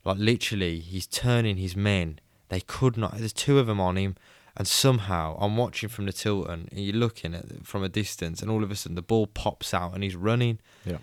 Like 0.03 0.17
literally, 0.19 0.79
he's 0.79 1.07
turning 1.07 1.57
his 1.57 1.75
men. 1.75 2.19
They 2.49 2.61
could 2.61 2.95
not. 2.97 3.17
There's 3.17 3.33
two 3.33 3.57
of 3.57 3.67
them 3.67 3.79
on 3.79 3.97
him, 3.97 4.15
and 4.55 4.67
somehow 4.67 5.35
I'm 5.39 5.57
watching 5.57 5.89
from 5.89 6.05
the 6.05 6.13
Tilton, 6.13 6.67
and 6.71 6.79
you're 6.79 6.95
looking 6.95 7.33
at 7.33 7.45
it 7.45 7.65
from 7.65 7.83
a 7.83 7.89
distance, 7.89 8.41
and 8.41 8.51
all 8.51 8.63
of 8.63 8.69
a 8.71 8.75
sudden 8.75 8.95
the 8.95 9.01
ball 9.01 9.25
pops 9.27 9.73
out, 9.73 9.93
and 9.93 10.03
he's 10.03 10.15
running. 10.15 10.59
Yeah. 10.85 10.97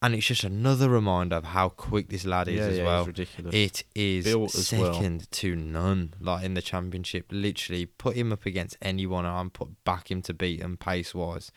And 0.00 0.14
it's 0.14 0.26
just 0.26 0.44
another 0.44 0.88
reminder 0.88 1.36
of 1.36 1.44
how 1.44 1.70
quick 1.70 2.08
this 2.08 2.24
lad 2.24 2.46
is 2.46 2.56
yeah, 2.56 2.62
as 2.62 2.78
yeah, 2.78 2.84
well. 2.84 3.00
It's 3.00 3.06
ridiculous. 3.08 3.54
It 3.54 3.84
is 3.96 4.24
Built 4.24 4.54
as 4.54 4.72
well. 4.72 4.94
second 4.94 5.30
to 5.32 5.56
none. 5.56 6.14
Like 6.20 6.44
in 6.44 6.54
the 6.54 6.62
championship, 6.62 7.26
literally 7.30 7.86
put 7.86 8.14
him 8.14 8.32
up 8.32 8.46
against 8.46 8.76
anyone, 8.80 9.24
and 9.24 9.52
put 9.52 9.84
back 9.84 10.10
him 10.10 10.22
to 10.22 10.34
beat 10.34 10.60
him 10.60 10.76
pace 10.76 11.14
wise. 11.14 11.50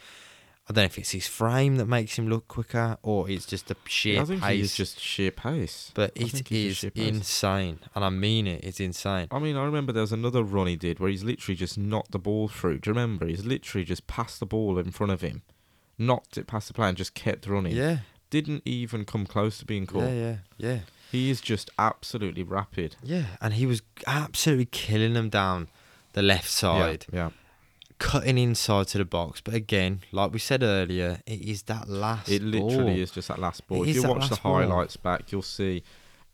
I 0.70 0.74
don't 0.74 0.84
know 0.84 0.86
if 0.86 0.98
it's 1.00 1.12
his 1.12 1.28
frame 1.28 1.78
that 1.78 1.88
makes 1.88 2.18
him 2.18 2.30
look 2.30 2.48
quicker, 2.48 2.98
or 3.04 3.30
it's 3.30 3.46
just 3.46 3.68
the 3.68 3.76
sheer 3.88 4.22
I 4.22 4.26
think 4.26 4.42
pace. 4.42 4.66
it's 4.66 4.76
just 4.76 5.00
sheer 5.00 5.32
pace. 5.32 5.92
but 5.94 6.12
it 6.16 6.34
is 6.34 6.42
just 6.42 6.80
sheer 6.80 6.92
pace. 6.92 7.08
insane, 7.10 7.80
and 7.94 8.06
I 8.06 8.10
mean 8.10 8.48
it. 8.48 8.64
It's 8.64 8.80
insane. 8.80 9.28
I 9.32 9.40
mean, 9.40 9.58
I 9.58 9.66
remember 9.66 9.92
there 9.92 10.02
was 10.02 10.14
another 10.14 10.44
run 10.44 10.68
he 10.68 10.76
did 10.76 11.00
where 11.00 11.10
he's 11.10 11.24
literally 11.24 11.56
just 11.56 11.78
knocked 11.78 12.12
the 12.12 12.20
ball 12.20 12.48
through. 12.48 12.80
Do 12.80 12.90
you 12.90 12.94
remember? 12.94 13.28
He's 13.28 13.46
literally 13.46 13.84
just 13.86 14.08
passed 14.08 14.40
the 14.40 14.46
ball 14.46 14.78
in 14.80 14.92
front 14.92 15.12
of 15.12 15.22
him, 15.22 15.42
knocked 15.98 16.38
it 16.38 16.48
past 16.48 16.70
the 16.70 16.74
player, 16.74 16.90
and 16.90 16.98
just 16.98 17.16
kept 17.16 17.48
running. 17.48 17.76
Yeah, 17.76 17.98
Didn't 18.32 18.64
even 18.66 19.06
come 19.06 19.28
close 19.28 19.60
to 19.60 19.66
being 19.66 19.86
caught. 19.86 20.04
yeah, 20.06 20.14
yeah, 20.14 20.36
yeah, 20.58 20.80
He 21.12 21.30
is 21.30 21.40
just 21.42 21.70
absolutely 21.78 22.42
rapid. 22.44 22.96
yeah. 23.04 23.26
And 23.40 23.54
he 23.54 23.66
was 23.68 23.84
absolutely 24.08 24.66
killing 24.66 25.14
them 25.14 25.30
down 25.30 25.68
the 26.14 26.22
left 26.24 26.50
side, 26.50 27.06
Yeah. 27.14 27.30
cutting 28.00 28.38
inside 28.38 28.88
to 28.88 28.98
the 28.98 29.06
box. 29.06 29.42
But 29.42 29.54
again, 29.54 30.02
like 30.12 30.32
we 30.34 30.40
said 30.40 30.64
earlier, 30.64 31.22
it 31.28 31.42
is 31.42 31.64
that 31.64 31.88
last. 31.88 32.28
Ball. 32.28 32.36
It 32.36 32.42
literally 32.42 32.94
ball. 32.94 33.02
is 33.04 33.12
just 33.12 33.28
that 33.28 33.38
last 33.40 33.68
ball. 33.68 33.84
It 33.84 33.90
if 33.90 33.96
you 33.98 34.04
watch 34.04 34.24
the 34.30 34.36
last 34.36 34.44
ball. 34.44 34.56
highlights 34.56 34.98
back, 34.98 35.32
you'll 35.32 35.42
see 35.42 35.84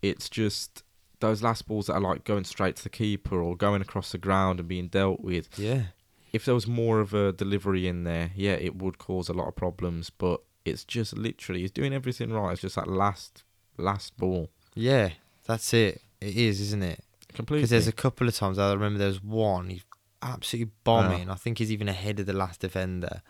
it's 0.01 0.29
just 0.29 0.83
those 1.19 1.41
last 1.41 1.67
balls 1.67 1.87
that 1.87 1.93
are 1.93 1.99
like 2.01 2.23
going 2.23 2.43
straight 2.43 2.75
to 2.77 2.83
the 2.83 2.89
keeper 2.89 3.41
or 3.41 3.55
going 3.55 3.81
across 3.81 4.11
the 4.11 4.17
ground 4.19 4.59
and 4.59 4.69
being 4.69 4.87
dealt 4.87 5.19
with. 5.21 5.49
Yeah, 5.57 5.85
If 6.31 6.45
there 6.45 6.53
was 6.53 6.67
more 6.67 6.99
of 6.99 7.13
a 7.15 7.31
delivery 7.33 7.87
in 7.87 8.03
there, 8.03 8.29
yeah, 8.35 8.53
it 8.53 8.75
would 8.75 8.99
cause 8.99 9.27
a 9.27 9.33
lot 9.33 9.47
of 9.47 9.55
problems. 9.55 10.11
But 10.11 10.41
it's 10.70 10.84
just 10.84 11.18
literally 11.18 11.61
he's 11.61 11.72
doing 11.72 11.93
everything 11.93 12.32
right. 12.32 12.51
It's 12.53 12.61
just 12.61 12.76
that 12.76 12.88
last 12.88 13.43
last 13.78 14.18
ball. 14.18 14.49
yeah. 14.76 15.09
That's 15.45 15.74
it. 15.74 16.01
It 16.20 16.36
is, 16.36 16.59
isn't 16.59 16.84
it? 16.84 17.01
Completely. 17.34 17.59
Because 17.61 17.70
there's 17.70 17.88
a 17.88 17.93
couple 17.93 18.28
of 18.28 18.36
times 18.36 18.59
I 18.59 18.74
remember 18.74 18.99
there 18.99 19.07
was 19.07 19.24
one 19.24 19.70
he's 19.70 19.84
absolutely 20.22 20.74
bombing. 20.84 21.30
I 21.30 21.36
think 21.36 21.59
he's 21.59 21.72
even 21.72 21.88
ahead 21.88 22.20
of 22.20 22.26
the 22.26 22.34
last 22.34 22.59
defender. 22.59 23.22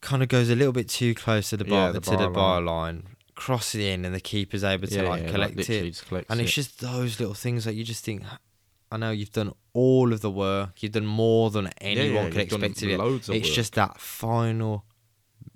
Kind 0.00 0.22
of 0.22 0.28
goes 0.28 0.48
a 0.48 0.54
little 0.54 0.72
bit 0.72 0.88
too 0.88 1.12
close 1.14 1.50
to 1.50 1.56
the 1.56 1.64
bar 1.64 1.86
Yeah, 1.88 1.92
the 1.92 2.00
to 2.02 2.10
the 2.12 2.16
bar 2.16 2.30
bar 2.30 2.60
line. 2.60 2.94
line, 2.94 3.06
crosses 3.34 3.80
in, 3.80 4.04
and 4.04 4.14
the 4.14 4.20
keeper's 4.20 4.62
able 4.62 4.86
to 4.86 4.94
yeah, 4.94 5.08
like 5.08 5.22
yeah, 5.24 5.30
collect 5.30 5.56
literally 5.56 5.88
it. 5.88 6.26
And 6.28 6.40
it. 6.40 6.44
it's 6.44 6.52
just 6.52 6.80
those 6.80 7.18
little 7.18 7.34
things 7.34 7.64
that 7.64 7.74
you 7.74 7.82
just 7.82 8.04
think, 8.04 8.22
I 8.92 8.96
know 8.96 9.10
you've 9.10 9.32
done 9.32 9.52
all 9.72 10.12
of 10.12 10.20
the 10.20 10.30
work. 10.30 10.82
You've 10.82 10.92
done 10.92 11.06
more 11.06 11.50
than 11.50 11.68
anyone 11.80 12.26
yeah, 12.26 12.30
could 12.30 12.40
expect 12.42 12.82
of 12.82 12.88
you. 12.88 13.16
It's 13.16 13.28
work. 13.28 13.42
just 13.42 13.74
that 13.74 14.00
final 14.00 14.84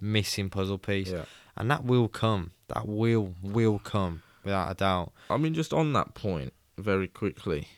missing 0.04 0.50
puzzle 0.50 0.78
piece, 0.78 1.10
Yeah. 1.10 1.24
and 1.56 1.70
that 1.70 1.84
will 1.84 2.08
come. 2.08 2.50
That 2.68 2.86
will 2.86 3.34
will 3.42 3.78
come 3.78 4.22
without 4.44 4.70
a 4.70 4.74
doubt. 4.74 5.12
I 5.30 5.36
mean, 5.36 5.54
just 5.54 5.72
on 5.72 5.92
that 5.94 6.14
point, 6.14 6.52
very 6.78 7.08
quickly, 7.08 7.68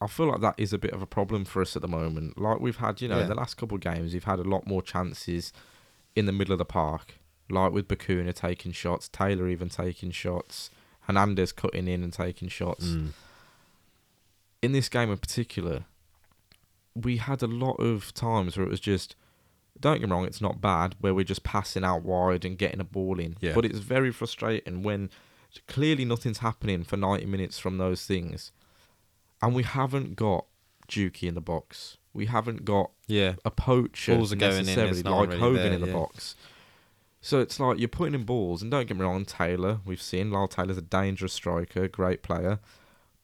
I 0.00 0.06
feel 0.06 0.26
like 0.26 0.40
that 0.40 0.54
is 0.58 0.72
a 0.72 0.78
bit 0.78 0.92
of 0.92 1.02
a 1.02 1.06
problem 1.06 1.44
for 1.44 1.60
us 1.62 1.74
at 1.76 1.82
the 1.82 1.88
moment. 1.88 2.38
Like 2.38 2.60
we've 2.60 2.76
had, 2.76 3.00
you 3.00 3.08
know, 3.08 3.16
Yeah. 3.16 3.22
in 3.24 3.28
the 3.28 3.34
last 3.34 3.56
couple 3.56 3.74
of 3.76 3.80
games, 3.80 4.12
we've 4.14 4.24
had 4.24 4.38
a 4.38 4.44
lot 4.44 4.66
more 4.66 4.82
chances 4.82 5.52
in 6.14 6.26
the 6.26 6.32
middle 6.32 6.52
of 6.52 6.58
the 6.58 6.64
park, 6.64 7.14
like 7.50 7.72
with 7.72 7.88
Bacuna 7.88 8.32
taking 8.34 8.72
shots, 8.72 9.08
Taylor 9.08 9.48
even 9.48 9.68
taking 9.68 10.10
shots, 10.12 10.70
Hernandez 11.02 11.52
cutting 11.52 11.88
in 11.88 12.02
and 12.04 12.12
taking 12.12 12.48
shots. 12.48 12.86
Mm. 12.86 13.12
In 14.62 14.72
this 14.72 14.88
game 14.88 15.10
in 15.10 15.18
particular, 15.18 15.84
we 16.94 17.16
had 17.18 17.42
a 17.42 17.46
lot 17.46 17.74
of 17.74 18.12
times 18.14 18.56
where 18.56 18.66
it 18.66 18.70
was 18.70 18.80
just. 18.80 19.14
Don't 19.80 20.00
get 20.00 20.08
me 20.08 20.14
wrong, 20.14 20.24
it's 20.24 20.40
not 20.40 20.60
bad 20.60 20.94
where 21.00 21.14
we're 21.14 21.24
just 21.24 21.44
passing 21.44 21.84
out 21.84 22.02
wide 22.02 22.44
and 22.44 22.58
getting 22.58 22.80
a 22.80 22.84
ball 22.84 23.18
in. 23.20 23.36
Yeah. 23.40 23.54
But 23.54 23.64
it's 23.64 23.78
very 23.78 24.12
frustrating 24.12 24.82
when 24.82 25.10
clearly 25.66 26.04
nothing's 26.04 26.38
happening 26.38 26.84
for 26.84 26.96
90 26.96 27.26
minutes 27.26 27.58
from 27.58 27.78
those 27.78 28.04
things. 28.04 28.52
And 29.40 29.54
we 29.54 29.62
haven't 29.62 30.16
got 30.16 30.46
Dukey 30.88 31.28
in 31.28 31.34
the 31.34 31.40
box. 31.40 31.96
We 32.12 32.26
haven't 32.26 32.64
got 32.64 32.90
Yeah, 33.06 33.34
a 33.44 33.50
poacher 33.50 34.16
Balls 34.16 34.32
are 34.32 34.36
going 34.36 34.52
in, 34.52 34.58
necessarily 34.58 35.02
there's 35.02 35.04
like 35.04 35.28
really 35.28 35.40
Hogan 35.40 35.62
there, 35.62 35.72
in 35.72 35.80
the 35.80 35.86
yeah. 35.86 35.92
box. 35.92 36.34
So 37.20 37.40
it's 37.40 37.60
like 37.60 37.78
you're 37.78 37.88
putting 37.88 38.14
in 38.14 38.24
balls, 38.24 38.62
and 38.62 38.70
don't 38.70 38.86
get 38.86 38.96
me 38.96 39.04
wrong, 39.04 39.24
Taylor, 39.24 39.80
we've 39.84 40.02
seen 40.02 40.30
Lyle 40.30 40.48
Taylor's 40.48 40.78
a 40.78 40.82
dangerous 40.82 41.32
striker, 41.32 41.88
great 41.88 42.22
player, 42.22 42.60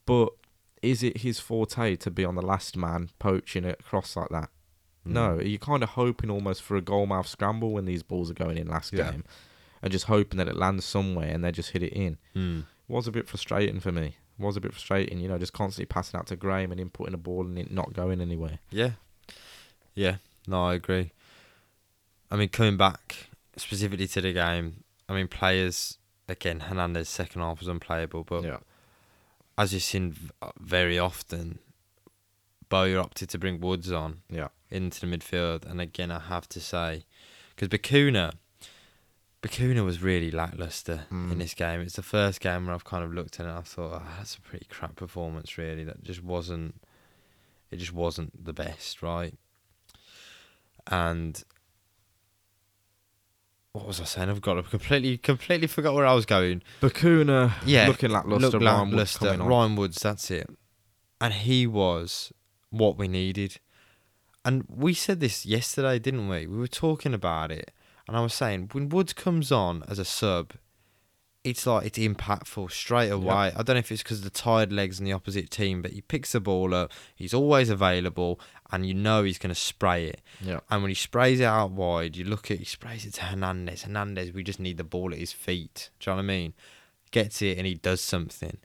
but 0.04 0.30
is 0.82 1.02
it 1.02 1.18
his 1.18 1.40
forte 1.40 1.96
to 1.96 2.10
be 2.10 2.24
on 2.24 2.34
the 2.34 2.42
last 2.42 2.76
man 2.76 3.10
poaching 3.18 3.64
it 3.64 3.80
across 3.80 4.16
like 4.16 4.28
that? 4.30 4.50
No, 5.04 5.36
Mm. 5.38 5.48
you're 5.50 5.58
kind 5.58 5.82
of 5.82 5.90
hoping 5.90 6.30
almost 6.30 6.62
for 6.62 6.76
a 6.76 6.82
goalmouth 6.82 7.26
scramble 7.26 7.70
when 7.72 7.84
these 7.84 8.02
balls 8.02 8.30
are 8.30 8.34
going 8.34 8.56
in 8.58 8.68
last 8.68 8.92
Yeah. 8.92 9.10
game, 9.12 9.24
and 9.82 9.92
just 9.92 10.06
hoping 10.06 10.38
that 10.38 10.48
it 10.48 10.56
lands 10.56 10.84
somewhere 10.84 11.28
and 11.28 11.44
they 11.44 11.52
just 11.52 11.70
hit 11.70 11.82
it 11.82 11.92
in. 11.92 12.16
Mm. 12.34 12.60
It 12.60 12.66
was 12.92 13.06
a 13.06 13.12
bit 13.12 13.28
frustrating 13.28 13.80
for 13.80 13.92
me. 13.92 14.16
It 14.38 14.42
was 14.42 14.56
a 14.56 14.60
bit 14.60 14.72
frustrating, 14.72 15.20
you 15.20 15.28
know, 15.28 15.38
just 15.38 15.52
constantly 15.52 15.86
passing 15.86 16.18
out 16.18 16.26
to 16.28 16.36
Graham 16.36 16.70
and 16.72 16.80
him 16.80 16.90
putting 16.90 17.14
a 17.14 17.18
ball 17.18 17.42
and 17.46 17.58
it 17.58 17.70
not 17.70 17.92
going 17.92 18.20
anywhere. 18.20 18.58
Yeah. 18.70 18.92
Yeah. 19.94 20.16
No, 20.46 20.64
I 20.66 20.74
agree. 20.74 21.12
I 22.30 22.36
mean, 22.36 22.48
coming 22.48 22.76
back 22.76 23.28
specifically 23.56 24.08
to 24.08 24.20
the 24.20 24.32
game, 24.32 24.84
I 25.08 25.14
mean, 25.14 25.28
players, 25.28 25.98
again, 26.28 26.60
Hernandez 26.60 27.08
second 27.08 27.42
half 27.42 27.60
was 27.60 27.68
unplayable, 27.68 28.24
but 28.24 28.42
yeah, 28.44 28.58
as 29.56 29.72
you've 29.72 29.82
seen 29.82 30.16
uh, 30.42 30.50
very 30.58 30.98
often, 30.98 31.58
Bowyer 32.74 32.98
opted 32.98 33.28
to 33.28 33.38
bring 33.38 33.60
Woods 33.60 33.92
on 33.92 34.22
yeah, 34.28 34.48
into 34.68 34.98
the 35.00 35.06
midfield. 35.06 35.64
And 35.70 35.80
again, 35.80 36.10
I 36.10 36.18
have 36.18 36.48
to 36.48 36.60
say, 36.60 37.04
because 37.54 37.68
Bacuna, 37.68 38.32
Bacuna 39.42 39.84
was 39.84 40.02
really 40.02 40.32
lackluster 40.32 41.06
Mm. 41.12 41.30
in 41.32 41.38
this 41.38 41.54
game. 41.54 41.80
It's 41.82 41.94
the 41.94 42.02
first 42.02 42.40
game 42.40 42.66
where 42.66 42.74
I've 42.74 42.82
kind 42.84 43.04
of 43.04 43.14
looked 43.14 43.38
at 43.38 43.46
it 43.46 43.50
and 43.50 43.58
I 43.58 43.62
thought, 43.62 44.02
oh, 44.04 44.08
that's 44.18 44.34
a 44.34 44.40
pretty 44.40 44.66
crap 44.68 44.96
performance, 44.96 45.56
really. 45.56 45.84
That 45.84 46.02
just 46.02 46.22
wasn't, 46.24 46.74
it 47.70 47.76
just 47.76 47.92
wasn't 47.92 48.44
the 48.44 48.52
best, 48.52 49.02
right? 49.02 49.34
And 50.88 51.40
what 53.72 53.86
was 53.86 54.00
I 54.00 54.04
saying? 54.04 54.30
I've 54.30 54.40
got, 54.42 54.58
I've 54.58 54.70
completely, 54.70 55.16
completely 55.18 55.66
forgot 55.68 55.94
where 55.94 56.06
I 56.06 56.14
was 56.14 56.26
going. 56.26 56.62
Bacuna, 56.80 57.52
Yeah, 57.64 57.86
looking 57.86 58.10
lackluster. 58.10 58.58
Look 58.58 58.62
Ryan 58.62 58.90
Woods 58.90 59.20
lackluster. 59.22 59.44
Ryan 59.44 59.76
Woods, 59.76 59.96
that's 60.00 60.30
it. 60.30 60.48
And 61.20 61.32
he 61.34 61.66
was 61.66 62.32
what 62.78 62.98
we 62.98 63.08
needed. 63.08 63.58
And 64.44 64.64
we 64.68 64.94
said 64.94 65.20
this 65.20 65.46
yesterday, 65.46 65.98
didn't 65.98 66.28
we? 66.28 66.46
We 66.46 66.58
were 66.58 66.66
talking 66.66 67.14
about 67.14 67.50
it. 67.50 67.70
And 68.06 68.16
I 68.16 68.20
was 68.20 68.34
saying, 68.34 68.70
when 68.72 68.90
Woods 68.90 69.14
comes 69.14 69.50
on 69.50 69.82
as 69.88 69.98
a 69.98 70.04
sub, 70.04 70.52
it's 71.42 71.66
like 71.66 71.86
it's 71.86 71.98
impactful 71.98 72.70
straight 72.70 73.10
away. 73.10 73.52
I 73.54 73.62
don't 73.62 73.74
know 73.74 73.76
if 73.76 73.92
it's 73.92 74.02
because 74.02 74.18
of 74.18 74.24
the 74.24 74.30
tired 74.30 74.72
legs 74.72 74.98
in 74.98 75.04
the 75.04 75.12
opposite 75.12 75.50
team, 75.50 75.82
but 75.82 75.92
he 75.92 76.00
picks 76.00 76.32
the 76.32 76.40
ball 76.40 76.74
up. 76.74 76.90
He's 77.14 77.34
always 77.34 77.68
available, 77.68 78.40
and 78.72 78.86
you 78.86 78.94
know 78.94 79.24
he's 79.24 79.38
going 79.38 79.54
to 79.54 79.60
spray 79.60 80.06
it. 80.06 80.22
Yeah, 80.40 80.60
And 80.70 80.82
when 80.82 80.90
he 80.90 80.94
sprays 80.94 81.40
it 81.40 81.44
out 81.44 81.70
wide, 81.72 82.16
you 82.16 82.24
look 82.24 82.50
at 82.50 82.58
he 82.58 82.64
sprays 82.64 83.04
it 83.04 83.14
to 83.14 83.24
Hernandez. 83.24 83.82
Hernandez, 83.82 84.32
we 84.32 84.42
just 84.42 84.60
need 84.60 84.78
the 84.78 84.84
ball 84.84 85.12
at 85.12 85.18
his 85.18 85.32
feet. 85.32 85.90
Do 86.00 86.10
you 86.10 86.12
know 86.12 86.16
what 86.16 86.24
I 86.24 86.26
mean? 86.26 86.54
Gets 87.10 87.42
it 87.42 87.58
and 87.58 87.66
he 87.66 87.74
does 87.74 88.00
something. 88.00 88.56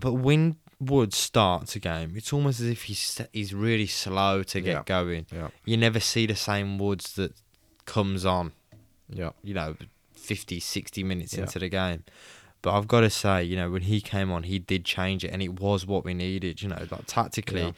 But 0.00 0.14
when 0.14 0.56
Woods 0.80 1.16
starts 1.16 1.76
a 1.76 1.78
game, 1.78 2.14
it's 2.16 2.32
almost 2.32 2.58
as 2.60 2.66
if 2.68 2.84
he's 2.84 3.20
he's 3.32 3.52
really 3.54 3.86
slow 3.86 4.42
to 4.44 4.60
get 4.60 4.72
Yeah. 4.72 4.82
going. 4.84 5.26
yeah, 5.32 5.48
You 5.64 5.76
never 5.76 6.00
see 6.00 6.26
the 6.26 6.34
same 6.36 6.78
Woods 6.78 7.12
that 7.14 7.34
comes 7.84 8.24
on, 8.24 8.52
yeah, 9.08 9.30
you 9.42 9.52
know, 9.54 9.76
50, 10.14 10.58
60 10.58 11.02
minutes 11.04 11.34
Yeah. 11.34 11.42
into 11.42 11.58
the 11.58 11.68
game. 11.68 12.04
But 12.62 12.76
I've 12.76 12.88
got 12.88 13.00
to 13.00 13.10
say, 13.10 13.42
you 13.44 13.56
know, 13.56 13.70
when 13.70 13.82
he 13.82 14.00
came 14.00 14.30
on, 14.30 14.42
he 14.44 14.58
did 14.58 14.84
change 14.84 15.24
it, 15.24 15.28
and 15.28 15.42
it 15.42 15.60
was 15.60 15.86
what 15.86 16.04
we 16.04 16.14
needed. 16.14 16.62
You 16.62 16.68
know, 16.68 16.86
like 16.90 17.06
tactically, 17.06 17.60
Yeah. 17.62 17.72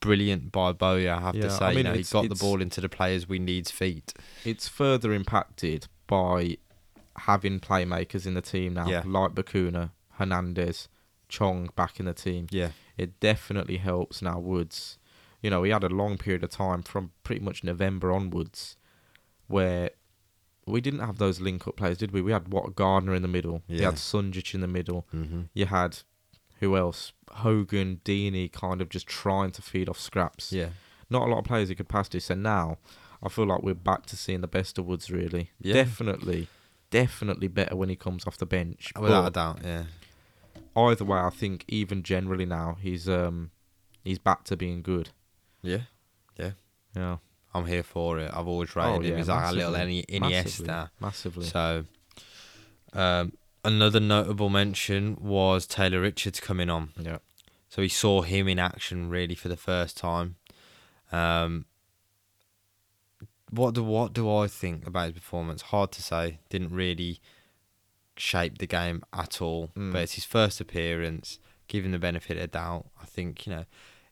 brilliant 0.00 0.52
by 0.52 0.72
Bowyer. 0.72 1.12
I 1.12 1.20
have 1.20 1.34
Yeah, 1.34 1.42
to 1.42 1.48
I 1.48 1.58
say, 1.58 1.68
you 1.70 1.76
mean, 1.76 1.84
know, 1.86 1.92
he 1.94 2.02
got 2.04 2.28
the 2.28 2.34
ball 2.34 2.60
into 2.62 2.80
the 2.80 2.88
players 2.88 3.28
we 3.28 3.38
need's 3.38 3.70
feet. 3.70 4.14
It's 4.44 4.68
further 4.68 5.12
impacted 5.12 5.88
by 6.06 6.58
having 7.16 7.58
playmakers 7.60 8.26
in 8.26 8.34
the 8.34 8.42
team 8.42 8.74
now, 8.74 8.88
Yeah. 8.88 9.02
like 9.04 9.32
Bacuna, 9.34 9.90
Hernandez, 10.18 10.88
Chong 11.28 11.70
back 11.76 11.98
in 12.00 12.06
the 12.06 12.14
team. 12.14 12.46
Yeah, 12.50 12.70
It 12.96 13.18
definitely 13.20 13.78
helps 13.78 14.22
now. 14.22 14.38
Woods, 14.38 14.98
you 15.42 15.50
know, 15.50 15.60
we 15.60 15.70
had 15.70 15.84
a 15.84 15.88
long 15.88 16.18
period 16.18 16.42
of 16.44 16.50
time 16.50 16.82
from 16.82 17.10
pretty 17.24 17.44
much 17.44 17.64
November 17.64 18.12
onwards 18.12 18.76
where 19.48 19.90
we 20.66 20.80
didn't 20.80 21.00
have 21.00 21.18
those 21.18 21.40
link 21.40 21.66
up 21.68 21.76
players, 21.76 21.98
did 21.98 22.10
we? 22.12 22.20
We 22.20 22.32
had 22.32 22.52
what 22.52 22.74
Gardner 22.74 23.14
in 23.14 23.22
the 23.22 23.28
middle. 23.28 23.62
Yeah. 23.68 23.78
You 23.78 23.84
had 23.86 23.94
Sunjic 23.94 24.54
in 24.54 24.60
the 24.60 24.66
middle. 24.68 25.06
mm-hmm. 25.14 25.42
You 25.54 25.66
had 25.66 25.98
who 26.60 26.76
else? 26.76 27.12
Hogan, 27.30 28.00
Deeney, 28.04 28.50
kind 28.50 28.80
of 28.80 28.88
just 28.88 29.06
trying 29.06 29.50
to 29.52 29.62
feed 29.62 29.88
off 29.88 30.00
scraps. 30.00 30.52
yeah, 30.52 30.70
Not 31.10 31.22
a 31.28 31.30
lot 31.30 31.38
of 31.40 31.44
players 31.44 31.68
who 31.68 31.74
could 31.74 31.88
pass 31.88 32.08
this, 32.08 32.24
So 32.26 32.34
now 32.34 32.78
I 33.22 33.28
feel 33.28 33.46
like 33.46 33.62
we're 33.62 33.74
back 33.74 34.06
to 34.06 34.16
seeing 34.16 34.40
the 34.40 34.48
best 34.48 34.78
of 34.78 34.86
Woods. 34.86 35.10
Really, 35.10 35.50
Yeah. 35.60 35.74
definitely, 35.74 36.48
definitely 36.90 37.48
better 37.48 37.76
when 37.76 37.88
he 37.88 37.96
comes 37.96 38.26
off 38.26 38.36
the 38.38 38.46
bench. 38.46 38.92
without 38.98 39.26
a 39.26 39.30
doubt. 39.30 39.60
Yeah, 39.64 39.84
either 40.76 41.04
way, 41.04 41.18
I 41.18 41.30
think 41.30 41.64
even 41.68 42.02
generally 42.02 42.46
now 42.46 42.76
he's 42.80 43.08
um 43.08 43.50
he's 44.04 44.18
back 44.18 44.44
to 44.44 44.56
being 44.56 44.82
good. 44.82 45.10
yeah, 45.62 45.82
Yeah. 46.38 46.52
Yeah. 46.94 47.16
I'm 47.54 47.66
here 47.66 47.82
for 47.82 48.18
it. 48.18 48.30
I've 48.34 48.46
always 48.46 48.70
Oh, 48.76 48.80
rated 48.82 49.06
him 49.06 49.14
yeah, 49.14 49.20
as 49.22 49.28
like 49.28 49.50
a 49.50 49.52
little 49.54 49.72
massively, 49.72 50.04
Ini- 50.08 50.20
Massively. 50.20 50.66
Iniesta. 50.68 50.90
Massively. 51.00 51.46
So, 51.46 51.84
um, 52.92 53.32
another 53.64 53.98
notable 54.00 54.50
mention 54.50 55.16
was 55.20 55.66
Taylor 55.66 56.00
Richards 56.02 56.38
coming 56.40 56.68
on. 56.70 56.90
yeah. 57.00 57.18
So 57.70 57.80
we 57.82 57.88
saw 57.88 58.22
him 58.22 58.46
in 58.46 58.58
action 58.58 59.08
really 59.08 59.34
for 59.34 59.48
the 59.48 59.56
first 59.56 59.96
time. 59.96 60.36
Um, 61.12 61.64
what 63.50 63.74
do 63.74 63.82
what 63.82 64.12
do 64.12 64.30
I 64.34 64.48
think 64.48 64.86
about 64.86 65.06
his 65.06 65.14
performance? 65.14 65.62
Hard 65.62 65.92
to 65.92 66.02
say. 66.02 66.38
Didn't 66.50 66.70
really 66.74 67.20
shape 68.16 68.58
the 68.58 68.66
game 68.66 69.02
at 69.12 69.40
all. 69.40 69.70
Mm. 69.76 69.92
But 69.92 70.02
it's 70.02 70.14
his 70.14 70.24
first 70.24 70.60
appearance. 70.60 71.38
Give 71.68 71.84
him 71.84 71.92
the 71.92 71.98
benefit 71.98 72.38
of 72.38 72.50
doubt. 72.52 72.86
I 73.00 73.06
think 73.06 73.46
you 73.46 73.54
know 73.54 73.64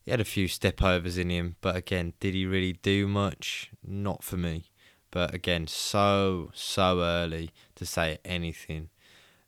he 0.04 0.10
had 0.10 0.20
a 0.20 0.24
few 0.24 0.48
step 0.48 0.82
overs 0.82 1.16
in 1.16 1.30
him, 1.30 1.56
but 1.60 1.76
again, 1.76 2.12
did 2.20 2.34
he 2.34 2.46
really 2.46 2.74
do 2.74 3.08
much? 3.08 3.70
Not 3.82 4.22
for 4.22 4.36
me. 4.36 4.64
But 5.10 5.32
again, 5.32 5.66
so 5.66 6.50
so 6.54 7.00
early 7.00 7.50
to 7.76 7.86
say 7.86 8.18
anything. 8.24 8.90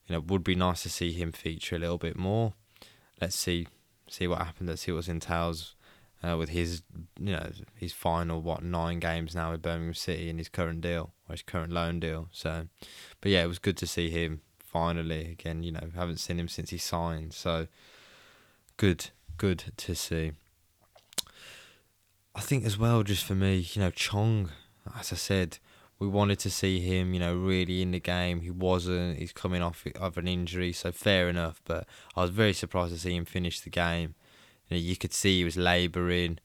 You 0.07 0.15
know, 0.15 0.21
would 0.21 0.45
be 0.45 0.55
nice 0.55 0.85
to 0.85 0.89
see 0.89 1.13
him 1.13 1.33
feature 1.33 1.75
a 1.75 1.81
little 1.81 1.99
bit 1.99 2.17
more. 2.17 2.55
Let's 3.21 3.37
see 3.37 3.67
see 4.09 4.29
what 4.29 4.39
happens. 4.39 4.69
Let's 4.69 4.83
see 4.83 4.93
what's 4.93 5.09
entails 5.09 5.75
uh, 6.23 6.37
with 6.37 6.51
his 6.51 6.83
you 7.19 7.33
know 7.33 7.51
his 7.75 7.93
final 7.93 8.41
what 8.41 8.63
nine 8.63 9.01
games 9.01 9.35
now 9.35 9.51
with 9.51 9.63
Birmingham 9.63 9.95
City 9.95 10.29
in 10.29 10.39
his 10.39 10.49
current 10.49 10.81
deal 10.81 11.13
or 11.29 11.33
his 11.33 11.43
current 11.43 11.73
loan 11.73 12.01
deal. 12.01 12.29
So, 12.33 12.69
but 13.21 13.31
yeah, 13.33 13.43
it 13.43 13.49
was 13.49 13.59
good 13.59 13.77
to 13.79 13.87
see 13.87 14.11
him 14.11 14.43
finally 14.77 15.31
again. 15.33 15.63
You 15.63 15.73
know, 15.73 15.89
haven't 15.95 16.19
seen 16.19 16.39
him 16.39 16.49
since 16.49 16.71
he 16.71 16.79
signed. 16.79 17.33
So, 17.33 17.67
good, 18.77 19.11
good 19.39 19.65
to 19.79 19.95
see. 19.95 20.33
I 22.35 22.41
think 22.41 22.67
as 22.67 22.77
well, 22.77 23.03
just 23.03 23.25
for 23.25 23.35
me, 23.35 23.67
you 23.73 23.81
know, 23.81 23.91
Chong, 23.91 24.51
as 24.99 25.11
I 25.13 25.17
said, 25.17 25.59
we 25.99 26.07
wanted 26.07 26.39
to 26.41 26.51
see 26.51 26.81
him, 26.81 27.15
you 27.15 27.21
know, 27.21 27.35
really 27.35 27.81
in 27.81 27.93
the 27.93 28.01
game. 28.01 28.43
He 28.43 28.51
wasn't. 28.51 29.19
He's 29.19 29.33
coming 29.33 29.63
off 29.63 29.87
of 29.95 30.19
an 30.19 30.29
injury, 30.29 30.75
so 30.75 30.93
fair 30.93 31.31
enough. 31.31 31.63
But 31.65 31.87
I 32.15 32.21
was 32.21 32.31
very 32.31 32.53
surprised 32.53 32.93
to 32.93 33.01
see 33.01 33.17
him 33.17 33.25
finish 33.25 33.61
the 33.61 33.71
game. 33.71 34.15
You 34.69 34.77
know, 34.77 34.83
you 34.83 34.97
could 34.97 35.15
see 35.15 35.39
he 35.39 35.45
was 35.45 35.57
labouring, 35.57 36.39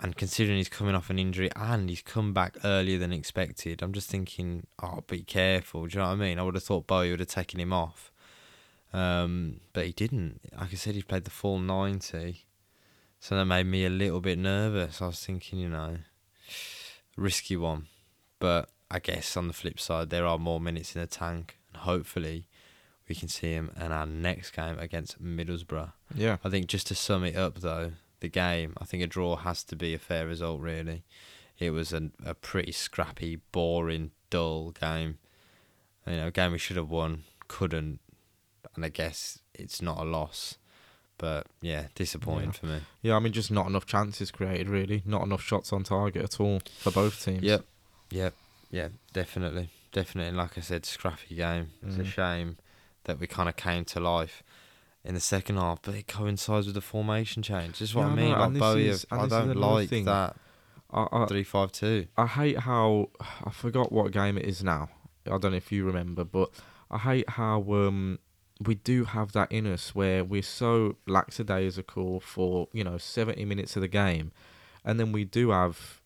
and 0.00 0.16
considering 0.16 0.58
he's 0.58 0.68
coming 0.68 0.94
off 0.94 1.10
an 1.10 1.18
injury 1.18 1.50
and 1.56 1.88
he's 1.88 2.02
come 2.02 2.34
back 2.34 2.56
earlier 2.64 2.98
than 2.98 3.12
expected, 3.12 3.82
I'm 3.82 3.92
just 3.92 4.10
thinking, 4.10 4.66
oh, 4.82 5.02
be 5.06 5.22
careful. 5.22 5.86
Do 5.86 5.94
you 5.94 6.02
know 6.02 6.08
what 6.08 6.14
I 6.14 6.16
mean? 6.16 6.38
I 6.38 6.42
would 6.42 6.54
have 6.54 6.64
thought 6.64 6.86
Bowyer 6.86 7.12
would 7.12 7.20
have 7.20 7.28
taken 7.28 7.60
him 7.60 7.72
off. 7.72 8.12
Um, 8.92 9.60
but 9.72 9.86
he 9.86 9.92
didn't. 9.92 10.40
Like 10.58 10.72
I 10.72 10.76
said, 10.76 10.94
he 10.94 11.02
played 11.02 11.24
the 11.24 11.30
full 11.30 11.58
90. 11.58 12.44
So 13.20 13.36
that 13.36 13.46
made 13.46 13.66
me 13.66 13.84
a 13.86 13.90
little 13.90 14.20
bit 14.20 14.38
nervous. 14.38 15.00
I 15.00 15.06
was 15.06 15.24
thinking, 15.24 15.58
you 15.58 15.68
know, 15.68 15.96
risky 17.16 17.56
one. 17.56 17.86
But 18.38 18.68
I 18.90 18.98
guess 18.98 19.36
on 19.36 19.48
the 19.48 19.54
flip 19.54 19.80
side, 19.80 20.10
there 20.10 20.26
are 20.26 20.38
more 20.38 20.60
minutes 20.60 20.94
in 20.94 21.00
the 21.00 21.06
tank. 21.06 21.58
And 21.72 21.82
hopefully, 21.82 22.48
we 23.08 23.14
can 23.14 23.28
see 23.28 23.52
him 23.52 23.70
in 23.80 23.92
our 23.92 24.06
next 24.06 24.50
game 24.50 24.78
against 24.78 25.22
Middlesbrough. 25.22 25.92
Yeah. 26.14 26.36
I 26.44 26.50
think 26.50 26.66
just 26.66 26.86
to 26.88 26.94
sum 26.94 27.24
it 27.24 27.36
up, 27.36 27.60
though, 27.60 27.92
the 28.20 28.28
game, 28.28 28.74
I 28.80 28.84
think 28.84 29.02
a 29.02 29.06
draw 29.06 29.36
has 29.36 29.62
to 29.64 29.76
be 29.76 29.94
a 29.94 29.98
fair 29.98 30.26
result, 30.26 30.60
really. 30.60 31.04
It 31.58 31.70
was 31.70 31.92
a, 31.92 32.10
a 32.24 32.34
pretty 32.34 32.72
scrappy, 32.72 33.36
boring, 33.52 34.10
dull 34.30 34.70
game. 34.72 35.18
You 36.06 36.16
know, 36.16 36.26
a 36.28 36.30
game 36.30 36.52
we 36.52 36.58
should 36.58 36.76
have 36.76 36.90
won, 36.90 37.24
couldn't. 37.48 38.00
And 38.74 38.84
I 38.84 38.88
guess 38.90 39.40
it's 39.54 39.80
not 39.82 39.98
a 39.98 40.04
loss. 40.04 40.56
But 41.18 41.46
yeah, 41.62 41.86
disappointing 41.94 42.48
Yeah. 42.48 42.52
for 42.52 42.66
me. 42.66 42.80
Yeah, 43.02 43.16
I 43.16 43.20
mean, 43.20 43.32
just 43.32 43.50
not 43.50 43.66
enough 43.66 43.86
chances 43.86 44.30
created, 44.30 44.68
really. 44.68 45.02
Not 45.06 45.22
enough 45.22 45.40
shots 45.42 45.72
on 45.72 45.82
target 45.82 46.22
at 46.24 46.38
all 46.40 46.60
for 46.78 46.90
both 46.90 47.24
teams. 47.24 47.42
Yep. 47.42 47.64
Yep. 48.10 48.34
Yeah, 48.70 48.88
definitely. 49.14 49.70
Definitely. 49.92 50.36
Like 50.36 50.58
I 50.58 50.60
said, 50.60 50.84
scrappy 50.84 51.34
game. 51.34 51.70
It's 51.82 51.96
a 51.96 52.00
Mhm. 52.00 52.06
shame 52.06 52.56
that 53.04 53.18
we 53.18 53.26
kind 53.26 53.48
of 53.48 53.56
came 53.56 53.84
to 53.86 54.00
life 54.00 54.42
in 55.06 55.14
the 55.14 55.20
second 55.20 55.56
half, 55.56 55.80
but 55.82 55.94
it 55.94 56.06
coincides 56.06 56.66
with 56.66 56.74
the 56.74 56.80
formation 56.80 57.42
change. 57.42 57.78
This 57.78 57.90
is 57.90 57.94
what 57.94 58.06
I 58.06 58.14
mean. 58.14 58.32
Like 58.32 58.52
Bowyer, 58.58 58.78
is- 58.78 59.06
I 59.10 59.26
don't 59.26 59.56
like 59.56 59.88
thing. 59.88 60.04
that 60.06 60.36
I, 60.90 61.06
I, 61.12 61.26
three 61.26 61.44
five 61.44 61.72
two. 61.72 62.06
I 62.16 62.26
hate 62.26 62.58
how 62.60 63.10
I 63.44 63.50
forgot 63.50 63.92
what 63.92 64.12
game 64.12 64.36
it 64.38 64.44
is 64.44 64.62
now. 64.62 64.88
I 65.26 65.38
don't 65.38 65.50
know 65.50 65.56
if 65.56 65.72
you 65.72 65.84
remember, 65.84 66.24
but 66.24 66.50
I 66.90 66.98
hate 66.98 67.30
how 67.30 67.62
um 67.72 68.18
we 68.60 68.74
do 68.76 69.04
have 69.04 69.32
that 69.32 69.50
in 69.52 69.66
us 69.66 69.94
where 69.94 70.24
we're 70.24 70.42
so 70.42 70.96
lackadaisical 71.06 72.20
for 72.20 72.68
you 72.72 72.84
know 72.84 72.98
seventy 72.98 73.44
minutes 73.44 73.76
of 73.76 73.82
the 73.82 73.88
game, 73.88 74.32
and 74.84 74.98
then 75.00 75.12
we 75.12 75.24
do 75.24 75.50
have 75.50 76.00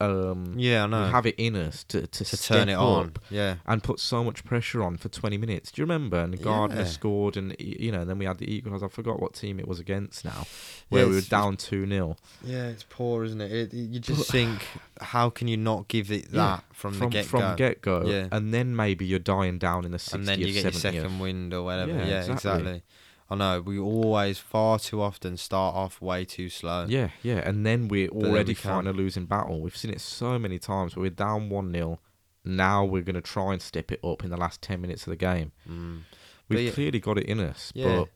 um 0.00 0.54
Yeah, 0.56 0.82
I 0.82 0.86
we 0.86 0.90
know. 0.92 1.06
have 1.08 1.26
it 1.26 1.34
in 1.38 1.56
us 1.56 1.84
to 1.84 2.06
to, 2.06 2.24
to 2.24 2.42
turn 2.42 2.68
it 2.68 2.74
on. 2.74 3.12
Yeah. 3.30 3.56
and 3.66 3.82
put 3.82 4.00
so 4.00 4.24
much 4.24 4.44
pressure 4.44 4.82
on 4.82 4.96
for 4.96 5.08
20 5.08 5.36
minutes. 5.36 5.70
Do 5.72 5.82
you 5.82 5.84
remember? 5.84 6.18
And 6.18 6.40
Gardner 6.42 6.78
Yeah. 6.80 6.84
scored, 6.84 7.36
and 7.36 7.54
you 7.58 7.92
know, 7.92 8.00
and 8.00 8.10
then 8.10 8.18
we 8.18 8.24
had 8.24 8.38
the 8.38 8.46
equaliser. 8.46 8.84
I 8.84 8.88
forgot 8.88 9.20
what 9.20 9.34
team 9.34 9.60
it 9.60 9.68
was 9.68 9.78
against 9.78 10.24
now, 10.24 10.46
where 10.88 11.02
Yeah, 11.04 11.08
we 11.10 11.14
were 11.16 11.20
down 11.22 11.56
2 11.56 11.86
0. 11.86 12.16
Yeah, 12.44 12.66
it's 12.68 12.84
poor, 12.88 13.24
isn't 13.24 13.40
it? 13.40 13.52
it 13.52 13.74
you 13.74 14.00
just 14.00 14.20
But- 14.20 14.26
think, 14.28 14.66
how 15.00 15.30
can 15.30 15.48
you 15.48 15.56
not 15.56 15.88
give 15.88 16.10
it 16.10 16.30
that 16.32 16.36
Yeah, 16.36 16.60
from, 16.72 16.94
From, 16.94 17.10
the 17.10 17.14
get 17.18 17.26
from 17.26 17.40
go? 17.40 17.54
get 17.56 17.82
go. 17.82 18.02
Yeah. 18.06 18.28
And 18.32 18.52
then 18.54 18.74
maybe 18.74 19.04
you're 19.06 19.18
dying 19.18 19.58
down 19.58 19.84
in 19.84 19.90
the 19.92 19.98
60th, 19.98 20.14
and 20.14 20.26
then 20.28 20.40
you 20.40 20.52
get 20.52 20.62
your 20.64 20.72
second 20.72 21.18
wind 21.18 21.52
or 21.54 21.62
whatever. 21.62 21.92
Yeah, 21.92 22.06
Yeah, 22.06 22.18
exactly. 22.24 22.32
exactly. 22.32 22.82
I 23.30 23.36
know. 23.36 23.60
We 23.60 23.78
always 23.78 24.38
far 24.38 24.78
too 24.78 25.00
often 25.00 25.36
start 25.36 25.74
off 25.76 26.00
way 26.00 26.24
too 26.24 26.48
slow. 26.48 26.86
Yeah, 26.88 27.10
yeah. 27.22 27.48
And 27.48 27.64
then 27.64 27.86
we're 27.88 28.08
then 28.08 28.26
already 28.30 28.50
we 28.50 28.54
fighting 28.54 28.88
a 28.88 28.92
losing 28.92 29.26
battle. 29.26 29.60
We've 29.60 29.76
seen 29.76 29.92
it 29.92 30.00
so 30.00 30.38
many 30.38 30.58
times 30.58 30.96
we're 30.96 31.10
down 31.10 31.48
1 31.48 31.72
0. 31.72 32.00
Now 32.44 32.84
we're 32.84 33.02
going 33.02 33.14
to 33.14 33.20
try 33.20 33.52
and 33.52 33.62
step 33.62 33.92
it 33.92 34.00
up 34.02 34.24
in 34.24 34.30
the 34.30 34.36
last 34.36 34.62
10 34.62 34.80
minutes 34.80 35.06
of 35.06 35.10
the 35.10 35.16
game. 35.16 35.52
Mm. 35.68 36.00
We've 36.48 36.60
yeah- 36.60 36.70
clearly 36.72 36.98
got 36.98 37.18
it 37.18 37.26
in 37.26 37.38
us. 37.38 37.70
Yeah. 37.74 37.84
But 37.98 38.08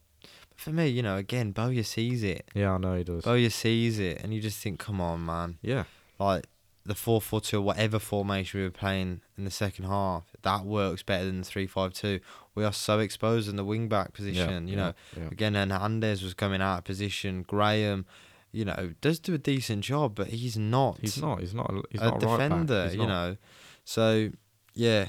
But 0.50 0.60
for 0.60 0.70
me, 0.70 0.88
you 0.88 1.02
know, 1.02 1.16
again, 1.16 1.52
Bowyer 1.52 1.82
sees 1.84 2.22
it. 2.24 2.48
yeah, 2.54 2.72
I 2.72 2.78
know 2.78 2.96
he 2.96 3.04
does. 3.04 3.24
Bowyer 3.24 3.50
sees 3.50 3.98
it, 4.00 4.20
and 4.22 4.34
you 4.34 4.40
just 4.40 4.58
think, 4.60 4.80
come 4.80 5.00
on, 5.00 5.24
man. 5.24 5.58
yeah. 5.62 5.84
Like 6.18 6.46
the 6.86 6.94
four 6.94 7.20
four 7.20 7.40
two, 7.40 7.60
whatever 7.62 7.98
formation 7.98 8.60
we 8.60 8.64
were 8.66 8.70
playing 8.70 9.20
in 9.38 9.44
the 9.44 9.50
second 9.50 9.84
half, 9.86 10.24
that 10.44 10.64
works 10.64 11.02
better 11.02 11.24
than 11.26 11.40
the 11.40 11.44
three 11.44 11.66
five 11.66 11.92
two. 11.92 12.20
We 12.54 12.62
are 12.64 12.72
so 12.72 13.00
exposed 13.00 13.48
in 13.48 13.56
the 13.56 13.64
wing 13.64 13.88
back 13.88 14.12
position. 14.14 14.68
you 14.68 14.76
know, 14.76 14.94
yeah. 15.16 15.26
again, 15.32 15.54
Hernandez 15.54 16.22
was 16.22 16.32
coming 16.34 16.62
out 16.62 16.78
of 16.78 16.84
position. 16.84 17.42
Graham, 17.42 18.06
you 18.52 18.64
know, 18.64 18.92
does 19.00 19.18
do 19.18 19.34
a 19.34 19.38
decent 19.38 19.82
job, 19.84 20.14
but 20.14 20.28
he's 20.28 20.56
not. 20.56 20.98
He's 21.00 21.20
not. 21.20 21.40
He's 21.40 21.52
not. 21.54 21.70
a- 21.70 21.82
He's 21.90 22.00
a 22.00 22.04
not 22.04 22.22
a 22.22 22.26
right 22.26 22.38
defender. 22.38 22.84
He's 22.84 22.94
You 22.94 23.06
know, 23.06 23.36
so 23.84 24.30
yeah, 24.74 25.08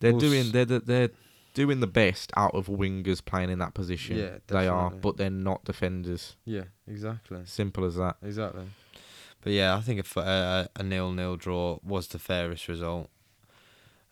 They're 0.00 0.12
We'll 0.12 0.20
doing 0.20 0.52
they're 0.52 0.64
the- 0.64 0.80
they're 0.80 1.10
doing 1.54 1.80
the 1.80 1.86
best 1.86 2.30
out 2.36 2.54
of 2.54 2.66
wingers 2.66 3.24
playing 3.24 3.48
in 3.50 3.58
that 3.60 3.72
position. 3.74 4.18
Yeah, 4.18 4.38
they 4.46 4.68
are, 4.68 4.90
but 4.90 5.16
they're 5.16 5.30
not 5.30 5.64
defenders. 5.64 6.36
yeah, 6.44 6.64
exactly. 6.86 7.40
Simple 7.46 7.84
as 7.86 7.96
that. 7.96 8.16
Exactly. 8.22 8.66
But 9.40 9.52
yeah, 9.52 9.74
I 9.76 9.80
think 9.80 10.04
a 10.16 10.68
nil-nil 10.82 11.36
draw 11.36 11.78
was 11.82 12.08
the 12.08 12.18
fairest 12.18 12.68
result. 12.68 13.08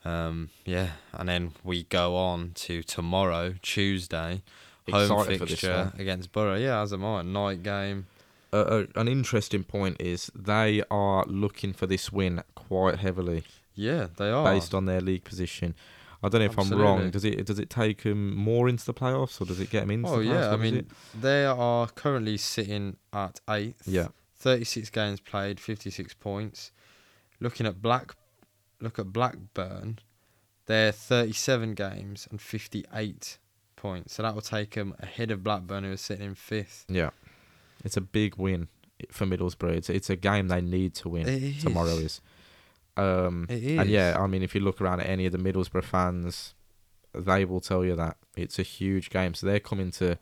Um, 0.05 0.49
yeah, 0.65 0.89
and 1.13 1.27
then 1.27 1.51
we 1.63 1.83
go 1.83 2.15
on 2.15 2.51
to 2.55 2.83
tomorrow, 2.83 3.55
Tuesday, 3.61 4.43
home 4.91 5.01
Excited 5.03 5.39
for 5.39 5.47
fixture 5.47 5.91
against 5.97 6.31
Borough. 6.31 6.55
Yeah, 6.55 6.81
as 6.81 6.93
am 6.93 7.03
I. 7.03 7.23
Night 7.23 7.63
game. 7.63 8.05
Uh, 8.53 8.57
uh, 8.57 8.85
an 8.95 9.07
interesting 9.07 9.63
point 9.63 9.97
is 9.99 10.31
they 10.35 10.83
are 10.91 11.25
looking 11.25 11.73
for 11.73 11.87
this 11.87 12.11
win 12.11 12.41
quite 12.53 12.99
heavily 12.99 13.43
Yeah, 13.73 14.07
they 14.15 14.29
are. 14.29 14.45
based 14.45 14.73
on 14.73 14.85
their 14.85 15.01
league 15.01 15.23
position. 15.25 15.73
I 16.23 16.29
don't 16.29 16.39
know 16.39 16.45
if 16.45 16.57
I'm 16.57 16.69
wrong. 16.79 17.09
Does 17.11 17.25
it 17.25 17.45
does 17.45 17.59
it 17.59 17.69
take 17.69 18.03
them 18.03 18.35
more 18.35 18.69
into 18.69 18.85
the 18.85 18.93
playoffs 18.93 19.41
or 19.41 19.45
does 19.45 19.59
it 19.59 19.69
get 19.69 19.81
them 19.81 19.91
into 19.91 20.09
Oh 20.09 20.19
the 20.19 20.25
playoffs? 20.29 20.33
yeah, 20.33 20.51
I 20.51 20.55
mean 20.55 20.87
they 21.19 21.45
are 21.45 21.87
currently 21.87 22.37
sitting 22.37 22.95
at 23.11 23.41
eighth. 23.49 23.87
yeah, 23.87 24.07
Thirty-six 24.37 24.89
games 24.89 25.19
played, 25.19 25.59
fifty-six 25.59 26.13
points. 26.13 26.71
Looking 27.41 27.65
at 27.65 27.81
Black, 27.81 28.15
look 28.79 28.99
at 28.99 29.13
Blackburn. 29.13 29.99
They're 30.67 30.91
thirty-seven 30.91 31.73
games 31.75 32.27
and 32.31 32.41
fifty-eight 32.41 33.37
points. 33.75 34.15
So 34.15 34.23
that 34.23 34.33
will 34.33 34.41
take 34.41 34.71
them 34.75 34.95
ahead 34.99 35.31
of 35.31 35.43
Blackburn, 35.43 35.83
who 35.83 35.91
are 35.91 35.97
sitting 35.97 36.25
in 36.25 36.35
fifth. 36.35 36.85
yeah. 36.89 37.11
It's 37.83 37.97
a 37.97 38.01
big 38.01 38.37
win 38.37 38.67
for 39.11 39.25
Middlesbrough. 39.27 39.75
It's 39.75 39.89
it's 39.91 40.09
a 40.09 40.15
game 40.15 40.47
they 40.47 40.61
need 40.61 40.95
to 40.95 41.09
win. 41.09 41.53
Tomorrow 41.61 41.89
is. 41.89 42.01
is. 42.03 42.21
Um, 42.97 43.45
It 43.49 43.63
is. 43.63 43.79
And 43.79 43.89
yeah, 43.89 44.17
I 44.19 44.25
mean, 44.25 44.41
if 44.41 44.55
you 44.55 44.61
look 44.61 44.81
around 44.81 45.01
at 45.01 45.07
any 45.07 45.27
of 45.27 45.31
the 45.31 45.37
Middlesbrough 45.37 45.83
fans, 45.83 46.55
they 47.13 47.45
will 47.45 47.59
tell 47.59 47.85
you 47.85 47.95
that 47.95 48.17
it's 48.35 48.57
a 48.57 48.63
huge 48.63 49.11
game. 49.11 49.35
So 49.35 49.45
they're 49.45 49.59
coming 49.59 49.91
to, 49.91 50.17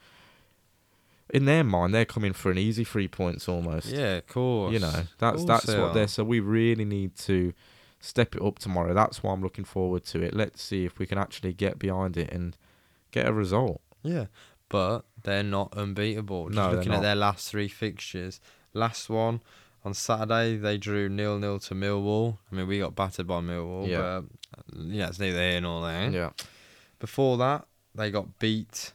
in 1.30 1.46
their 1.46 1.64
mind, 1.64 1.94
they're 1.94 2.04
coming 2.04 2.34
for 2.34 2.52
an 2.52 2.58
easy 2.58 2.84
three 2.84 3.08
points 3.08 3.48
almost. 3.48 3.88
Yeah, 3.88 4.16
of 4.16 4.28
course. 4.28 4.74
you 4.74 4.80
know, 4.80 5.04
that's 5.20 5.38
course 5.38 5.46
that's 5.46 5.68
what 5.68 5.78
are. 5.78 5.94
they're. 5.94 6.08
So 6.08 6.24
we 6.26 6.42
really 6.42 6.86
need 6.86 7.16
to 7.20 7.54
step 8.06 8.36
it 8.36 8.42
up 8.42 8.60
tomorrow. 8.60 8.94
That's 8.94 9.24
why 9.24 9.32
I'm 9.32 9.42
looking 9.42 9.64
forward 9.64 10.04
to 10.06 10.22
it. 10.22 10.34
Let's 10.34 10.62
see 10.62 10.84
if 10.84 11.00
we 11.00 11.06
can 11.06 11.18
actually 11.18 11.54
get 11.54 11.80
behind 11.80 12.18
it 12.18 12.30
and 12.34 12.58
get 13.12 13.26
a 13.28 13.32
result. 13.34 13.80
Yeah, 14.04 14.26
but 14.68 15.06
they're 15.24 15.42
not 15.44 15.74
unbeatable. 15.78 16.50
Just 16.50 16.56
No, 16.58 16.72
looking 16.76 16.94
at 16.94 17.02
their 17.02 17.16
last 17.16 17.50
three 17.50 17.70
fixtures, 17.70 18.42
last 18.74 19.10
one 19.10 19.42
on 19.86 19.94
Saturday 19.94 20.58
they 20.58 20.78
drew 20.78 21.08
nil 21.08 21.40
nil 21.40 21.60
to 21.60 21.74
Millwall. 21.74 22.38
I 22.52 22.56
mean, 22.56 22.68
we 22.68 22.80
got 22.80 22.94
battered 22.96 23.26
by 23.28 23.40
Millwall, 23.40 23.88
Yeah. 23.88 24.22
but 24.22 24.76
yeah, 24.78 25.08
it's 25.08 25.20
neither 25.20 25.40
here 25.40 25.62
nor 25.62 25.82
there. 25.88 26.10
Yeah, 26.10 26.30
Before 27.00 27.38
that, 27.38 27.66
they 27.96 28.12
got 28.12 28.38
beat 28.40 28.92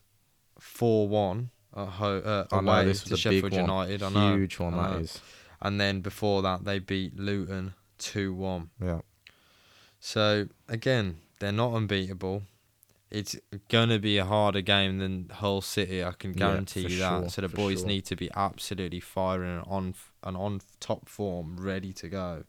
four 0.59 1.09
one 1.09 1.51
at 1.77 1.87
home 1.89 2.23
uh, 2.25 2.45
I 2.51 2.61
know 2.61 2.73
away 2.73 2.85
this 2.87 3.05
to 3.05 3.11
was 3.13 3.25
a 3.25 3.29
big 3.31 3.43
Sheffield 3.45 3.53
one. 3.53 3.61
United. 3.63 4.03
I 4.03 4.09
know, 4.11 4.37
huge 4.37 4.59
one 4.59 4.75
know. 4.77 4.99
is. 4.99 5.21
and 5.63 5.81
then 5.81 6.01
before 6.01 6.43
that 6.43 6.65
they 6.65 6.79
beat 6.79 7.17
Luton 7.19 7.75
two 7.99 8.33
one. 8.35 8.71
Yeah, 8.83 9.01
So 10.01 10.49
again, 10.69 11.19
they're 11.41 11.53
not 11.53 11.75
unbeatable. 11.75 12.43
It's 13.11 13.37
gonna 13.69 13.99
be 13.99 14.19
a 14.19 14.25
harder 14.25 14.61
game 14.61 14.99
than 14.99 15.31
Hull 15.31 15.63
City. 15.63 16.05
I 16.05 16.13
can 16.13 16.33
guarantee 16.33 16.85
for 16.85 16.91
you 16.91 16.99
that. 16.99 17.21
sure, 17.21 17.29
so 17.31 17.43
the 17.43 17.49
boys 17.49 17.81
sure. 17.81 17.89
need 17.89 18.05
to 18.07 18.17
be 18.17 18.31
absolutely 18.37 19.01
firing 19.01 19.59
and 19.59 19.65
on 19.67 19.95
and 20.23 20.37
on 20.37 20.61
top 20.79 21.09
form, 21.09 21.57
ready 21.59 21.93
to 21.95 22.09
go. 22.09 22.45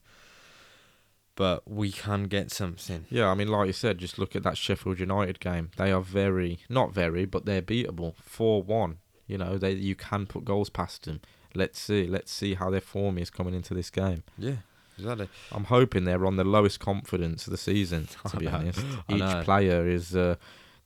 But 1.36 1.66
we 1.72 1.94
can 1.94 2.26
get 2.26 2.52
something. 2.52 3.06
yeah. 3.10 3.30
I 3.30 3.34
mean, 3.36 3.48
like 3.48 3.68
you 3.68 3.74
said, 3.74 3.98
just 3.98 4.20
look 4.20 4.36
at 4.36 4.44
that 4.44 4.58
Sheffield 4.58 5.00
United 5.00 5.40
game. 5.40 5.72
They 5.78 5.90
are 5.94 6.02
very, 6.02 6.60
not 6.68 6.94
very, 6.94 7.24
but 7.24 7.46
they're 7.46 7.62
beatable. 7.62 8.16
Four 8.22 8.62
one. 8.62 8.98
You 9.26 9.38
know, 9.38 9.58
they 9.58 9.72
you 9.72 9.96
can 9.96 10.26
put 10.26 10.44
goals 10.44 10.70
past 10.70 11.06
them. 11.06 11.22
Let's 11.56 11.80
see. 11.80 12.06
Let's 12.06 12.34
see 12.34 12.56
how 12.56 12.70
their 12.70 12.82
form 12.82 13.18
is 13.18 13.30
coming 13.30 13.54
into 13.54 13.74
this 13.74 13.90
game. 13.90 14.24
Yeah, 14.38 14.58
exactly. 15.00 15.30
I'm 15.52 15.66
hoping 15.66 16.06
they're 16.06 16.26
on 16.26 16.36
the 16.36 16.44
lowest 16.44 16.80
confidence 16.80 17.48
of 17.48 17.52
the 17.52 17.58
season. 17.58 18.08
To 18.30 18.38
be 18.38 18.48
honest, 18.58 18.80
each 19.10 19.44
player 19.46 19.88
is 19.88 20.16
uh, 20.16 20.36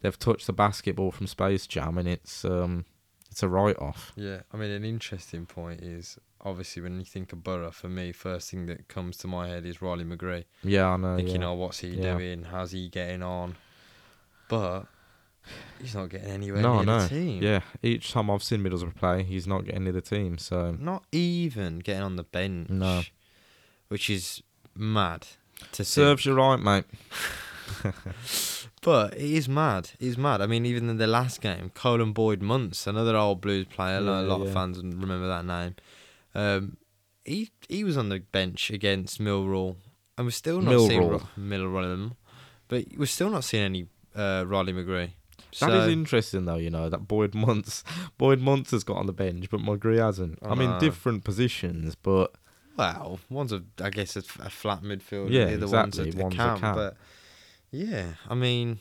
they've 0.01 0.17
touched 0.17 0.47
the 0.47 0.53
basketball 0.53 1.11
from 1.11 1.27
Space 1.27 1.67
Jam, 1.67 1.97
and 1.97 2.07
it's 2.07 2.45
um, 2.45 2.85
it's 3.29 3.43
a 3.43 3.49
write 3.49 3.77
off. 3.79 4.11
Yeah, 4.15 4.41
I 4.53 4.57
mean, 4.57 4.71
an 4.71 4.85
interesting 4.85 5.45
point 5.45 5.81
is 5.81 6.17
obviously 6.45 6.81
when 6.81 6.99
you 6.99 7.05
think 7.05 7.31
of 7.33 7.43
Borough, 7.43 7.71
for 7.71 7.89
me, 7.89 8.11
first 8.11 8.51
thing 8.51 8.65
that 8.67 8.87
comes 8.87 9.17
to 9.17 9.27
my 9.27 9.47
head 9.47 9.65
is 9.65 9.81
Riley 9.81 10.03
McGree. 10.03 10.43
Yeah, 10.63 10.89
I 10.89 10.97
know. 10.97 11.15
thinking, 11.15 11.41
yeah. 11.41 11.47
oh, 11.47 11.53
what's 11.53 11.79
he 11.79 11.89
Yeah. 11.89 12.13
doing? 12.17 12.43
How's 12.43 12.71
he 12.71 12.89
getting 12.89 13.23
on? 13.23 13.55
But 14.49 14.83
he's 15.81 15.95
not 15.95 16.09
getting 16.09 16.29
anywhere 16.29 16.61
No, 16.61 16.75
near 16.77 16.85
no. 16.85 16.99
the 17.01 17.07
team. 17.09 17.41
Yeah, 17.43 17.61
each 17.81 18.11
time 18.11 18.29
I've 18.29 18.43
seen 18.43 18.61
Middlesbrough 18.61 18.95
play, 18.95 19.23
he's 19.23 19.47
not 19.47 19.65
getting 19.65 19.85
near 19.85 19.93
the 19.93 20.01
team. 20.01 20.37
So 20.37 20.75
Not 20.79 21.05
even 21.11 21.79
getting 21.79 22.03
on 22.03 22.17
the 22.17 22.23
bench. 22.23 22.69
No. 22.69 23.01
Which 23.89 24.09
is 24.09 24.41
mad 24.75 25.27
to 25.73 25.83
see. 25.83 26.01
serves 26.01 26.25
you 26.25 26.33
right, 26.33 26.59
mate. 26.59 26.85
But 28.81 29.13
it 29.13 29.21
is 29.31 29.47
mad. 29.47 29.91
It 29.97 30.07
is 30.07 30.17
mad. 30.17 30.41
I 30.41 30.45
mean, 30.45 30.65
even 30.65 30.89
in 30.89 30.97
the 30.97 31.07
last 31.07 31.39
game, 31.39 31.71
Colin 31.73 32.11
Boyd-Munce, 32.11 32.85
another 32.85 33.15
old 33.15 33.39
Blues 33.39 33.65
player, 33.67 34.01
know 34.01 34.19
a 34.19 34.21
Yeah, 34.23 34.27
lot 34.27 34.41
of 34.41 34.51
fans 34.51 34.77
remember 34.77 35.25
that 35.27 35.45
name. 35.45 35.75
Um, 36.35 36.75
he 37.23 37.49
he 37.69 37.85
was 37.85 37.95
on 37.95 38.09
the 38.09 38.19
bench 38.19 38.69
against 38.71 39.21
Millwall, 39.21 39.77
and 40.17 40.27
we're 40.27 40.31
still 40.31 40.59
not 40.61 40.87
seeing 40.89 41.01
Millwall. 41.01 41.11
Ro- 41.11 41.27
Millwall, 41.39 42.15
but 42.67 42.83
we're 42.97 43.05
still 43.05 43.29
not 43.29 43.45
seeing 43.45 43.63
any 43.63 43.87
uh, 44.15 44.43
Riley 44.45 44.73
McGree. 44.73 45.11
That 45.61 45.71
is 45.71 45.87
interesting 45.87 46.43
though, 46.43 46.57
you 46.57 46.69
know, 46.71 46.89
that 46.89 47.07
Boyd-Munce 47.07 47.83
Boyd-Munce 48.17 48.71
has 48.71 48.83
got 48.83 48.97
on 48.97 49.05
the 49.05 49.13
bench, 49.13 49.49
but 49.49 49.61
McGree 49.61 49.99
hasn't. 49.99 50.39
I, 50.41 50.49
I 50.49 50.55
mean 50.55 50.71
know. 50.71 50.79
different 50.79 51.23
positions, 51.23 51.95
but 51.95 52.33
Well, 52.77 53.19
one's 53.29 53.51
a, 53.53 53.61
I 53.81 53.89
guess, 53.89 54.15
a, 54.15 54.19
a 54.41 54.49
flat 54.49 54.81
midfield. 54.81 55.29
Yeah, 55.29 55.45
the 55.45 55.53
other 55.55 55.63
exactly, 55.65 56.03
One's 56.05 56.15
a, 56.15 56.19
a 56.19 56.23
one's 56.23 56.33
a 56.33 56.37
cam, 56.37 56.59
cam. 56.59 56.75
But 56.75 56.97
yeah, 57.71 58.05
I 58.29 58.33
mean, 58.35 58.79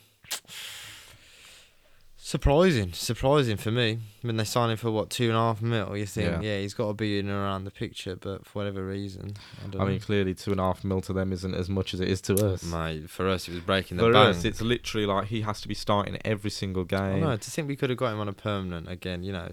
surprising, 2.16 2.92
surprising 2.92 3.56
for 3.56 3.70
me. 3.70 3.98
When 4.22 4.36
they 4.36 4.44
signed 4.44 4.70
him 4.72 4.78
for 4.78 4.90
what 4.90 5.10
two 5.10 5.28
and 5.28 5.36
a 5.36 5.40
half 5.40 5.60
mil, 5.60 5.96
you 5.96 6.06
think, 6.06 6.30
Yeah. 6.30 6.40
yeah, 6.40 6.58
he's 6.60 6.74
got 6.74 6.88
to 6.88 6.94
be 6.94 7.18
in 7.18 7.28
and 7.28 7.36
around 7.36 7.64
the 7.64 7.70
picture. 7.70 8.16
But 8.16 8.46
for 8.46 8.60
whatever 8.60 8.84
reason, 8.86 9.34
I 9.64 9.68
don't 9.68 9.82
I 9.82 9.84
mean 9.86 10.00
clearly 10.00 10.34
two 10.34 10.52
and 10.52 10.60
a 10.60 10.64
half 10.64 10.84
mil 10.84 11.00
to 11.02 11.12
them 11.12 11.32
isn't 11.32 11.54
as 11.54 11.68
much 11.68 11.92
as 11.94 12.00
it 12.00 12.08
is 12.08 12.20
to 12.22 12.34
us. 12.52 12.62
Mate, 12.64 13.10
for 13.10 13.28
us, 13.28 13.48
it 13.48 13.52
was 13.52 13.60
breaking 13.60 13.96
the 13.98 14.04
For 14.04 14.12
bank. 14.12 14.36
us, 14.36 14.44
it's 14.44 14.60
literally 14.62 15.06
like 15.06 15.26
he 15.26 15.42
has 15.42 15.60
to 15.62 15.68
be 15.68 15.74
starting 15.74 16.18
every 16.24 16.50
single 16.50 16.82
I 16.84 16.86
game. 16.86 17.20
know. 17.20 17.36
To 17.36 17.50
think 17.50 17.68
we 17.68 17.76
could 17.76 17.90
have 17.90 17.98
got 17.98 18.12
him 18.12 18.20
on 18.20 18.28
a 18.28 18.32
permanent 18.32 18.88
again, 18.88 19.22
you 19.24 19.32
know, 19.32 19.52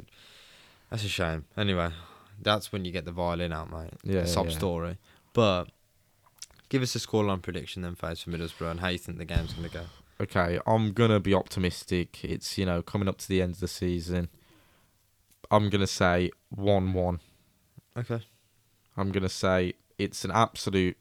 that's 0.89 1.03
a 1.03 1.09
shame. 1.09 1.45
Anyway, 1.57 1.89
that's 2.41 2.71
when 2.71 2.85
you 2.85 2.91
get 2.91 3.05
the 3.05 3.11
violin 3.11 3.53
out, 3.53 3.71
mate. 3.71 3.93
Yeah, 4.03 4.25
sob 4.25 4.47
yeah. 4.47 4.57
story. 4.57 4.97
But 5.33 5.65
give 6.69 6.81
us 6.81 6.95
a 6.95 6.99
scoreline 6.99 7.41
prediction 7.41 7.81
then, 7.81 7.95
Faze, 7.95 8.21
for 8.21 8.31
Middlesbrough, 8.31 8.71
and 8.71 8.79
how 8.79 8.87
you 8.89 8.97
think 8.97 9.17
the 9.17 9.25
game's 9.25 9.53
going 9.53 9.69
to 9.69 9.73
go. 9.73 9.85
Okay, 10.21 10.59
I'm 10.67 10.91
gonna 10.91 11.21
be 11.21 11.33
optimistic. 11.33 12.25
It's 12.25 12.57
you 12.57 12.65
know 12.65 12.81
coming 12.81 13.07
up 13.07 13.17
to 13.19 13.27
the 13.27 13.41
end 13.41 13.53
of 13.53 13.59
the 13.61 13.69
season. 13.69 14.27
I'm 15.49 15.69
gonna 15.69 15.87
say 15.87 16.29
one-one. 16.49 17.21
Okay. 17.97 18.21
I'm 18.97 19.11
gonna 19.11 19.29
say 19.29 19.73
it's 19.97 20.25
an 20.25 20.31
absolute. 20.31 20.97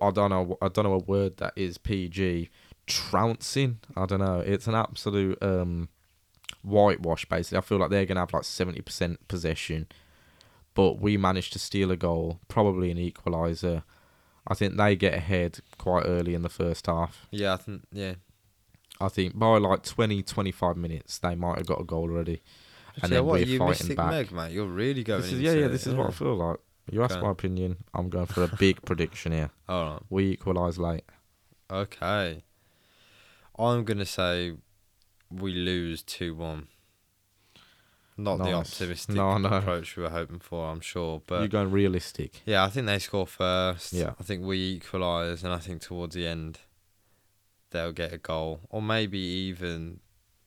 I 0.00 0.10
don't 0.10 0.30
know. 0.30 0.56
I 0.62 0.68
don't 0.68 0.84
know 0.84 0.94
a 0.94 0.98
word 0.98 1.36
that 1.38 1.52
is 1.54 1.76
PG. 1.76 2.48
Trouncing. 2.86 3.80
I 3.96 4.06
don't 4.06 4.20
know. 4.20 4.40
It's 4.40 4.66
an 4.66 4.74
absolute 4.74 5.40
um, 5.42 5.90
whitewash. 6.62 7.24
Basically, 7.26 7.58
I 7.58 7.60
feel 7.62 7.78
like 7.78 7.90
they're 7.90 8.06
gonna 8.06 8.20
have 8.20 8.32
like 8.32 8.44
seventy 8.44 8.80
percent 8.80 9.26
possession, 9.28 9.86
but 10.74 11.00
we 11.00 11.16
managed 11.16 11.52
to 11.54 11.58
steal 11.58 11.90
a 11.90 11.96
goal, 11.96 12.40
probably 12.48 12.90
an 12.90 12.98
equaliser. 12.98 13.82
I 14.46 14.54
think 14.54 14.76
they 14.76 14.96
get 14.96 15.14
ahead 15.14 15.60
quite 15.78 16.04
early 16.04 16.34
in 16.34 16.42
the 16.42 16.48
first 16.48 16.86
half. 16.86 17.26
Yeah, 17.30 17.54
I 17.54 17.56
think 17.56 17.82
yeah. 17.92 18.14
I 19.00 19.08
think 19.08 19.36
by 19.38 19.58
like 19.58 19.82
20, 19.82 20.22
25 20.22 20.76
minutes, 20.76 21.18
they 21.18 21.34
might 21.34 21.58
have 21.58 21.66
got 21.66 21.80
a 21.80 21.84
goal 21.84 22.10
already. 22.10 22.40
And 22.94 23.04
Actually, 23.04 23.16
then 23.16 23.24
what 23.24 23.32
we're 23.40 23.46
you 23.46 23.58
fighting 23.58 23.96
back. 23.96 24.10
Meg, 24.10 24.32
mate. 24.32 24.52
You're 24.52 24.66
really 24.66 25.02
going. 25.02 25.22
This 25.22 25.32
is, 25.32 25.40
yeah, 25.40 25.52
yeah. 25.52 25.68
This 25.68 25.86
is 25.86 25.94
what 25.94 26.08
I 26.08 26.10
feel 26.10 26.34
like. 26.34 26.58
You 26.90 27.02
asked 27.02 27.14
Okay. 27.14 27.22
my 27.22 27.30
opinion. 27.30 27.76
I'm 27.94 28.10
going 28.10 28.26
for 28.26 28.42
a 28.44 28.48
big 28.48 28.82
prediction 28.84 29.32
here. 29.32 29.50
All 29.68 29.92
right. 29.94 30.02
We 30.10 30.32
equalise 30.32 30.78
late. 30.78 31.04
Okay. 31.70 32.42
I'm 33.58 33.84
gonna 33.84 34.04
say 34.04 34.54
we 35.34 35.52
lose 35.54 36.02
two 36.02 36.34
one. 36.34 36.68
Not 38.16 38.38
the 38.38 38.52
optimistic 38.52 39.14
No, 39.16 39.38
no. 39.38 39.48
approach 39.48 39.96
we 39.96 40.02
were 40.02 40.10
hoping 40.10 40.38
for, 40.38 40.68
I'm 40.70 40.80
sure, 40.80 41.22
but 41.26 41.38
You're 41.38 41.48
going 41.48 41.70
realistic. 41.70 42.42
yeah, 42.44 42.62
I 42.62 42.68
think 42.68 42.86
they 42.86 42.98
score 42.98 43.26
first. 43.26 43.92
Yeah. 43.94 44.12
I 44.20 44.22
think 44.22 44.44
we 44.44 44.74
equalise, 44.74 45.42
and 45.42 45.52
I 45.52 45.58
think 45.58 45.80
towards 45.80 46.14
the 46.14 46.26
end 46.26 46.58
they'll 47.70 47.92
get 47.92 48.12
a 48.12 48.18
goal, 48.18 48.60
or 48.68 48.82
maybe 48.82 49.18
even 49.18 50.00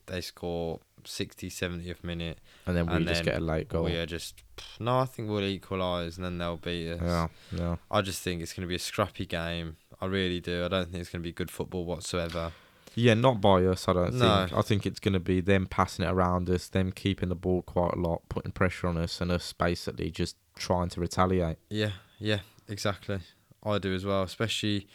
they 0.05 0.21
score 0.21 0.79
60, 1.03 1.49
70th 1.49 2.03
minute. 2.03 2.37
And 2.67 2.77
then 2.77 2.85
we 2.85 2.93
And 2.93 3.07
just 3.07 3.23
then 3.23 3.33
get 3.33 3.41
a 3.41 3.43
late 3.43 3.67
goal. 3.67 3.85
We 3.85 3.95
are 3.95 4.05
just 4.05 4.43
no. 4.79 4.99
I 4.99 5.05
think 5.05 5.29
we'll 5.29 5.43
equalise, 5.43 6.17
and 6.17 6.23
then 6.25 6.37
they'll 6.37 6.57
beat 6.57 6.91
us. 6.91 7.01
Yeah, 7.01 7.27
yeah. 7.51 7.75
I 7.89 8.01
just 8.01 8.21
think 8.21 8.43
it's 8.43 8.53
going 8.53 8.61
to 8.61 8.69
be 8.69 8.75
a 8.75 8.79
scrappy 8.79 9.25
game. 9.25 9.77
I 9.99 10.05
really 10.05 10.39
do. 10.39 10.63
I 10.65 10.67
don't 10.67 10.91
think 10.91 11.01
it's 11.01 11.09
going 11.09 11.23
to 11.23 11.27
be 11.27 11.31
good 11.33 11.49
football 11.49 11.83
whatsoever. 11.85 12.51
Yeah, 12.95 13.13
not 13.13 13.41
by 13.41 13.63
us, 13.65 13.87
I 13.87 13.93
don't 13.93 14.13
No. 14.13 14.45
think. 14.47 14.57
I 14.57 14.61
think 14.61 14.85
it's 14.85 14.99
going 14.99 15.13
to 15.13 15.19
be 15.19 15.41
them 15.41 15.65
passing 15.67 16.05
it 16.05 16.09
around 16.11 16.49
us, 16.49 16.67
them 16.67 16.91
keeping 16.91 17.29
the 17.29 17.35
ball 17.35 17.61
quite 17.61 17.93
a 17.93 17.99
lot, 17.99 18.21
putting 18.29 18.51
pressure 18.51 18.87
on 18.87 18.97
us, 18.97 19.19
and 19.21 19.31
us 19.31 19.51
basically 19.53 20.11
just 20.11 20.37
trying 20.55 20.89
to 20.89 21.01
retaliate. 21.01 21.57
Yeah, 21.69 21.91
yeah, 22.19 22.39
exactly. 22.67 23.19
I 23.63 23.77
do 23.79 23.93
as 23.93 24.05
well, 24.05 24.23
especially 24.23 24.87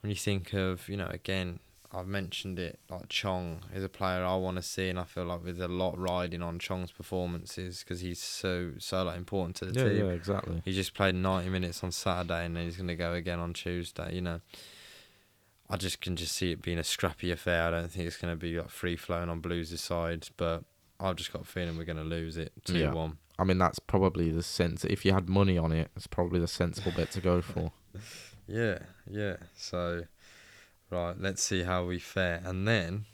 when 0.00 0.10
you 0.10 0.16
think 0.16 0.52
of, 0.52 0.88
you 0.88 0.96
know, 0.96 1.06
again, 1.08 1.60
I've 1.92 2.08
mentioned 2.08 2.58
it, 2.58 2.80
like 2.90 3.08
Chong 3.08 3.60
is 3.72 3.84
a 3.84 3.88
player 3.88 4.24
I 4.24 4.34
want 4.34 4.56
to 4.56 4.62
see, 4.62 4.88
and 4.88 4.98
I 4.98 5.04
feel 5.04 5.24
like 5.26 5.44
there's 5.44 5.60
a 5.60 5.68
lot 5.68 5.96
riding 5.96 6.42
on 6.42 6.58
Chong's 6.58 6.90
performances 6.90 7.84
because 7.84 8.00
he's 8.00 8.18
so, 8.20 8.72
so 8.78 9.04
like, 9.04 9.16
important 9.16 9.54
to 9.56 9.66
the 9.66 9.78
Yeah, 9.80 9.88
team. 9.88 10.06
yeah, 10.06 10.12
exactly. 10.12 10.60
He 10.64 10.72
just 10.72 10.92
played 10.94 11.14
90 11.14 11.50
minutes 11.50 11.84
on 11.84 11.92
Saturday 11.92 12.46
and 12.46 12.56
then 12.56 12.64
he's 12.64 12.76
going 12.76 12.88
to 12.88 12.96
go 12.96 13.12
again 13.12 13.38
on 13.38 13.52
Tuesday, 13.52 14.12
you 14.12 14.22
know. 14.22 14.40
I 15.74 15.76
just 15.76 16.00
can 16.00 16.14
just 16.14 16.36
see 16.36 16.52
it 16.52 16.62
being 16.62 16.78
a 16.78 16.84
scrappy 16.84 17.32
affair. 17.32 17.64
I 17.64 17.70
don't 17.72 17.90
think 17.90 18.06
it's 18.06 18.16
going 18.16 18.32
to 18.32 18.36
be 18.38 18.56
like 18.56 18.70
free 18.70 18.94
flowing 18.94 19.28
on 19.28 19.40
Blues' 19.40 19.80
side, 19.80 20.28
but 20.36 20.62
I've 21.00 21.16
just 21.16 21.32
got 21.32 21.42
a 21.42 21.44
feeling 21.44 21.76
we're 21.76 21.82
going 21.82 21.96
to 21.96 22.04
lose 22.04 22.36
it 22.36 22.52
2 22.64 22.78
Yeah. 22.78 22.92
1. 22.92 23.18
I 23.40 23.42
mean, 23.42 23.58
that's 23.58 23.80
probably 23.80 24.30
the 24.30 24.44
sense. 24.44 24.84
If 24.84 25.04
you 25.04 25.12
had 25.12 25.28
money 25.28 25.58
on 25.58 25.72
it, 25.72 25.90
it's 25.96 26.06
probably 26.06 26.38
the 26.38 26.46
sensible 26.46 26.92
bet 26.96 27.10
to 27.10 27.20
go 27.20 27.40
for. 27.42 27.72
Yeah, 28.46 28.78
yeah. 29.10 29.38
So, 29.56 30.02
right, 30.90 31.16
let's 31.18 31.42
see 31.42 31.64
how 31.64 31.84
we 31.86 31.98
fare. 31.98 32.40
And 32.44 32.68
then 32.68 33.06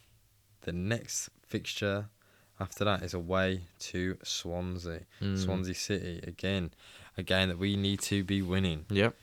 the 0.61 0.73
next 0.73 1.31
fixture 1.47 2.11
after 2.61 2.85
that 2.85 3.03
is 3.03 3.15
away 3.15 3.63
to 3.79 4.19
Swansea. 4.23 5.07
Mm. 5.23 5.43
Swansea 5.43 5.75
City, 5.75 6.21
again, 6.27 6.73
a 7.17 7.23
game 7.23 7.49
that 7.49 7.59
we 7.59 7.77
need 7.77 8.01
to 8.01 8.23
be 8.23 8.43
winning. 8.43 8.85
Yep. 8.91 9.15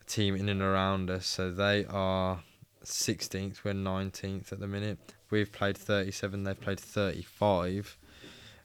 A 0.00 0.04
team 0.04 0.34
in 0.36 0.48
and 0.48 0.62
around 0.62 1.10
us. 1.10 1.26
So 1.26 1.52
they 1.52 1.84
are 1.84 2.40
16th, 2.84 3.64
we're 3.64 3.72
19th 3.72 4.52
at 4.52 4.60
the 4.60 4.66
minute. 4.68 4.98
We've 5.30 5.50
played 5.50 5.76
37, 5.78 6.44
they've 6.44 6.60
played 6.60 6.80
35. 6.80 7.96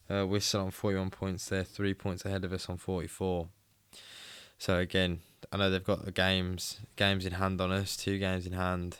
Uh, 0.09 0.25
we're 0.25 0.39
still 0.39 0.61
on 0.61 0.71
41 0.71 1.09
points. 1.09 1.47
They're 1.49 1.63
three 1.63 1.93
points 1.93 2.23
ahead 2.25 2.43
of 2.45 2.53
us 2.53 2.69
on 2.69 2.77
44. 2.77 3.47
So 4.57 4.77
again, 4.79 5.19
I 5.51 5.57
know 5.57 5.69
they've 5.69 5.83
got 5.83 6.05
the 6.05 6.11
games 6.11 6.79
games 6.95 7.25
in 7.25 7.33
hand 7.33 7.59
on 7.61 7.71
us, 7.71 7.95
two 7.97 8.17
games 8.17 8.45
in 8.47 8.53
hand, 8.53 8.97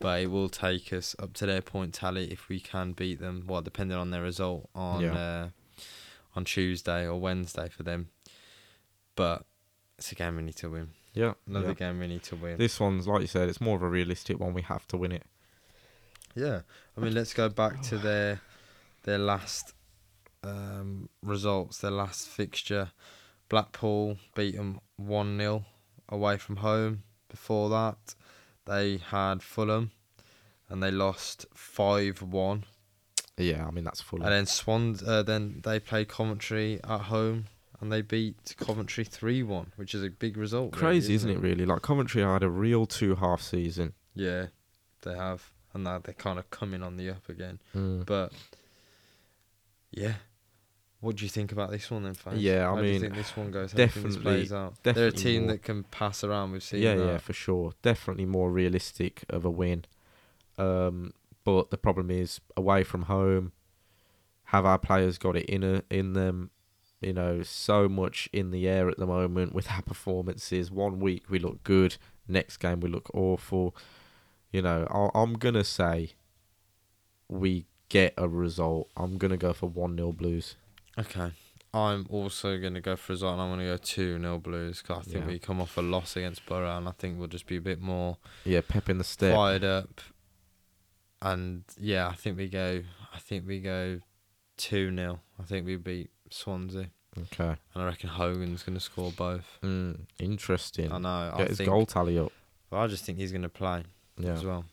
but 0.00 0.20
it 0.20 0.30
will 0.30 0.48
take 0.48 0.92
us 0.92 1.14
up 1.18 1.32
to 1.34 1.46
their 1.46 1.62
point 1.62 1.94
tally 1.94 2.30
if 2.32 2.48
we 2.48 2.60
can 2.60 2.92
beat 2.92 3.20
them. 3.20 3.44
Well, 3.46 3.62
depending 3.62 3.96
on 3.96 4.10
their 4.10 4.22
result 4.22 4.68
on 4.74 5.02
Yeah. 5.02 5.14
uh, 5.14 5.48
on 6.34 6.44
Tuesday 6.44 7.06
or 7.06 7.20
Wednesday 7.20 7.68
for 7.68 7.82
them. 7.84 8.08
But 9.16 9.44
it's 9.98 10.10
a 10.12 10.14
game 10.14 10.36
we 10.36 10.42
need 10.42 10.56
to 10.56 10.70
win. 10.70 10.90
Yeah. 11.14 11.34
Another 11.46 11.68
yeah. 11.68 11.74
game 11.74 11.98
we 11.98 12.06
need 12.06 12.22
to 12.24 12.36
win. 12.36 12.58
This 12.58 12.80
one's 12.80 13.06
like 13.06 13.20
you 13.20 13.26
said, 13.26 13.48
it's 13.48 13.60
more 13.60 13.76
of 13.76 13.82
a 13.82 13.88
realistic 13.88 14.40
one. 14.40 14.54
We 14.54 14.62
have 14.62 14.86
to 14.88 14.96
win 14.96 15.12
it. 15.12 15.24
Yeah, 16.34 16.62
I 16.96 17.00
mean, 17.00 17.14
let's 17.14 17.34
go 17.34 17.48
back 17.48 17.82
to 17.82 17.98
their 17.98 18.40
their 19.02 19.18
last 19.18 19.74
um, 20.42 21.08
results. 21.22 21.78
Their 21.78 21.90
last 21.90 22.28
fixture, 22.28 22.92
Blackpool 23.48 24.16
beat 24.34 24.56
them 24.56 24.80
one 24.96 25.36
0 25.38 25.64
away 26.08 26.38
from 26.38 26.56
home. 26.56 27.02
Before 27.28 27.68
that, 27.70 28.14
they 28.64 28.98
had 28.98 29.42
Fulham, 29.42 29.90
and 30.68 30.82
they 30.82 30.90
lost 30.90 31.46
five 31.52 32.22
one. 32.22 32.64
Yeah, 33.36 33.66
I 33.66 33.70
mean 33.70 33.84
that's 33.84 34.00
full. 34.00 34.22
And 34.22 34.32
then 34.32 34.46
Swans, 34.46 35.02
uh, 35.02 35.22
then 35.22 35.60
they 35.64 35.80
played 35.80 36.08
Coventry 36.08 36.80
at 36.84 37.02
home, 37.02 37.46
and 37.82 37.92
they 37.92 38.00
beat 38.00 38.54
Coventry 38.56 39.04
three 39.04 39.42
one, 39.42 39.72
which 39.76 39.94
is 39.94 40.02
a 40.02 40.08
big 40.08 40.38
result. 40.38 40.72
really, 40.76 40.80
Crazy, 40.80 41.14
isn't 41.14 41.28
it? 41.30 41.38
Really, 41.40 41.66
like 41.66 41.82
Coventry 41.82 42.22
had 42.22 42.42
a 42.42 42.48
real 42.48 42.86
two 42.86 43.16
half 43.16 43.42
season. 43.42 43.92
Yeah, 44.14 44.46
they 45.02 45.14
have, 45.16 45.50
and 45.74 45.84
now 45.84 45.98
they're 45.98 46.14
kind 46.14 46.38
of 46.38 46.48
coming 46.50 46.82
on 46.82 46.96
the 46.96 47.10
up 47.10 47.28
again. 47.28 47.58
Mm. 47.74 48.06
But 48.06 48.32
yeah, 49.90 50.14
what 51.00 51.16
do 51.16 51.24
you 51.24 51.28
think 51.28 51.52
about 51.52 51.70
this 51.70 51.90
one 51.90 52.04
then, 52.04 52.14
fans? 52.14 52.40
Yeah, 52.40 52.68
I 52.70 52.74
How 52.74 52.76
do 52.80 52.86
you 52.86 52.92
mean, 52.92 53.00
think 53.02 53.14
this 53.14 53.36
one 53.36 53.50
goes? 53.50 53.72
How 53.72 53.76
do 53.76 53.82
you 53.82 53.88
think 53.88 54.06
this 54.06 54.14
definitely- 54.14 54.40
plays 54.40 54.52
out? 54.52 54.74
They're 54.82 55.08
a 55.08 55.12
team 55.12 55.42
more- 55.42 55.52
that 55.52 55.62
can 55.62 55.82
pass 55.84 56.22
around. 56.24 56.52
We've 56.52 56.62
seen 56.62 56.82
Yeah, 56.82 56.94
that. 56.94 57.04
yeah, 57.06 57.18
for 57.18 57.32
sure. 57.32 57.72
Definitely 57.82 58.26
more 58.26 58.50
realistic 58.50 59.24
of 59.28 59.44
a 59.44 59.50
win. 59.50 59.84
Um, 60.58 61.12
but 61.44 61.70
the 61.70 61.78
problem 61.78 62.10
is 62.10 62.40
away 62.56 62.84
from 62.84 63.02
home. 63.02 63.52
Have 64.44 64.64
our 64.66 64.78
players 64.78 65.18
got 65.18 65.36
it 65.36 65.46
in 65.46 65.64
a, 65.64 65.82
in 65.90 66.12
them? 66.12 66.50
You 67.02 67.12
know, 67.12 67.42
so 67.42 67.88
much 67.88 68.28
in 68.32 68.50
the 68.50 68.68
air 68.68 68.88
at 68.88 68.96
the 68.98 69.06
moment 69.06 69.54
with 69.54 69.70
our 69.70 69.82
performances. 69.82 70.70
One 70.70 71.00
week 71.00 71.24
we 71.28 71.38
look 71.38 71.62
good, 71.64 71.96
next 72.28 72.58
game 72.58 72.80
we 72.80 72.88
look 72.88 73.10
awful. 73.14 73.74
You 74.52 74.62
know, 74.62 74.86
I, 74.90 75.18
I'm 75.18 75.34
gonna 75.34 75.64
say 75.64 76.12
we 77.28 77.66
get 77.88 78.14
a 78.16 78.28
result. 78.28 78.88
I'm 78.96 79.18
gonna 79.18 79.36
go 79.36 79.52
for 79.52 79.68
one 79.68 79.96
0 79.96 80.12
Blues. 80.12 80.56
Okay. 80.98 81.32
I'm 81.74 82.06
also 82.10 82.58
going 82.58 82.74
to 82.74 82.82
go 82.82 82.96
for 82.96 83.12
a 83.12 83.14
result, 83.14 83.32
and 83.32 83.40
I'm 83.40 83.48
going 83.48 83.60
to 83.60 83.64
go 83.64 83.78
2 83.78 84.18
0 84.20 84.38
Blues 84.40 84.82
because 84.82 85.08
I 85.08 85.10
think 85.10 85.24
Yeah. 85.24 85.30
we 85.30 85.38
come 85.38 85.58
off 85.58 85.78
a 85.78 85.80
loss 85.80 86.16
against 86.18 86.44
Borough, 86.44 86.76
and 86.76 86.86
I 86.86 86.90
think 86.90 87.18
we'll 87.18 87.28
just 87.28 87.46
be 87.46 87.56
a 87.56 87.62
bit 87.62 87.80
more 87.80 88.18
Yeah, 88.44 88.60
pep 88.60 88.90
in 88.90 88.98
the 88.98 89.04
step. 89.04 89.34
fired 89.34 89.64
up. 89.64 90.02
and 91.22 91.64
yeah, 91.80 92.08
I 92.08 92.14
think 92.14 92.36
we 92.36 92.48
go. 92.48 92.82
I 93.14 93.18
think 93.18 93.46
we 93.46 93.60
go 93.60 94.00
two 94.58 94.94
0 94.94 95.20
I 95.38 95.42
think 95.44 95.64
we 95.66 95.76
beat 95.76 96.10
Swansea, 96.32 96.90
Okay. 97.18 97.56
and 97.74 97.82
I 97.82 97.84
reckon 97.84 98.08
Hogan's 98.08 98.62
going 98.62 98.74
to 98.74 98.80
score 98.80 99.12
both. 99.12 99.58
Mm, 99.62 100.00
interesting. 100.18 100.90
I 100.92 100.98
know. 100.98 101.32
Get 101.36 101.44
I 101.46 101.48
his 101.48 101.58
think. 101.58 101.68
goal 101.70 101.86
tally 101.86 102.18
up. 102.18 102.32
but 102.70 102.78
I 102.78 102.86
just 102.86 103.04
think 103.04 103.18
he's 103.18 103.32
going 103.32 103.42
to 103.42 103.48
play 103.48 103.84
Yeah. 104.18 104.32
as 104.32 104.44
well. 104.44 104.64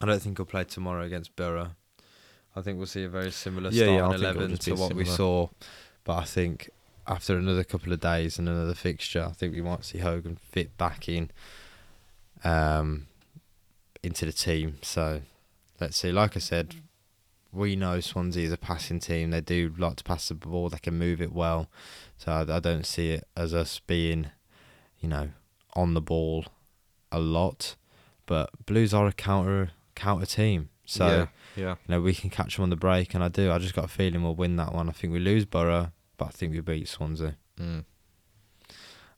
I 0.00 0.06
don't 0.06 0.20
think 0.20 0.38
he'll 0.38 0.46
play 0.46 0.64
tomorrow 0.64 1.04
against 1.04 1.34
Borough. 1.36 1.70
I 2.54 2.62
think 2.62 2.78
we'll 2.78 2.86
see 2.86 3.04
a 3.04 3.08
very 3.08 3.30
similar 3.32 3.70
Yeah, 3.70 3.84
yeah, 3.86 3.96
starting 3.98 4.20
think 4.22 4.36
eleven 4.36 4.56
to 4.58 4.74
what 4.74 4.94
we 4.94 5.04
saw. 5.04 5.48
But 6.04 6.16
I 6.18 6.24
think 6.24 6.70
after 7.06 7.36
another 7.36 7.64
couple 7.64 7.92
of 7.92 8.00
days 8.00 8.38
and 8.38 8.48
another 8.48 8.74
fixture, 8.74 9.24
I 9.28 9.32
think 9.32 9.54
we 9.54 9.60
might 9.62 9.84
see 9.84 9.98
Hogan 9.98 10.36
fit 10.36 10.76
back 10.78 11.08
in 11.08 11.30
um, 12.44 13.06
into 14.02 14.24
the 14.26 14.32
team. 14.32 14.78
So 14.82 15.22
let's 15.80 15.96
see. 15.96 16.12
Like 16.12 16.36
I 16.36 16.40
said, 16.40 16.74
we 17.56 17.74
know 17.76 18.00
Swansea 18.00 18.46
is 18.46 18.52
a 18.52 18.56
passing 18.56 19.00
team. 19.00 19.30
They 19.30 19.40
do 19.40 19.72
like 19.78 19.96
to 19.96 20.04
pass 20.04 20.28
the 20.28 20.34
ball. 20.34 20.68
They 20.68 20.78
can 20.78 20.98
move 20.98 21.20
it 21.20 21.32
well. 21.32 21.68
So 22.18 22.32
I, 22.32 22.56
I 22.56 22.60
don't 22.60 22.86
see 22.86 23.12
it 23.12 23.26
as 23.36 23.54
us 23.54 23.80
being, 23.80 24.30
you 25.00 25.08
know, 25.08 25.30
on 25.74 25.94
the 25.94 26.00
ball 26.00 26.44
a 27.10 27.18
lot. 27.18 27.76
But 28.26 28.50
Blues 28.66 28.92
are 28.92 29.06
a 29.06 29.12
counter 29.12 29.70
counter 29.94 30.26
team. 30.26 30.68
So 30.84 31.06
yeah. 31.06 31.26
Yeah. 31.56 31.70
you 31.86 31.94
know, 31.94 32.00
we 32.00 32.14
can 32.14 32.30
catch 32.30 32.56
them 32.56 32.62
on 32.64 32.70
the 32.70 32.76
break, 32.76 33.14
and 33.14 33.24
I 33.24 33.28
do. 33.28 33.50
I 33.50 33.58
just 33.58 33.74
got 33.74 33.86
a 33.86 33.88
feeling 33.88 34.22
we'll 34.22 34.36
win 34.36 34.56
that 34.56 34.72
one. 34.72 34.88
I 34.88 34.92
think 34.92 35.12
we 35.12 35.18
lose 35.18 35.44
Borough, 35.44 35.90
but 36.16 36.26
I 36.26 36.30
think 36.30 36.52
we 36.52 36.60
beat 36.60 36.88
Swansea. 36.88 37.36
Mm. 37.58 37.84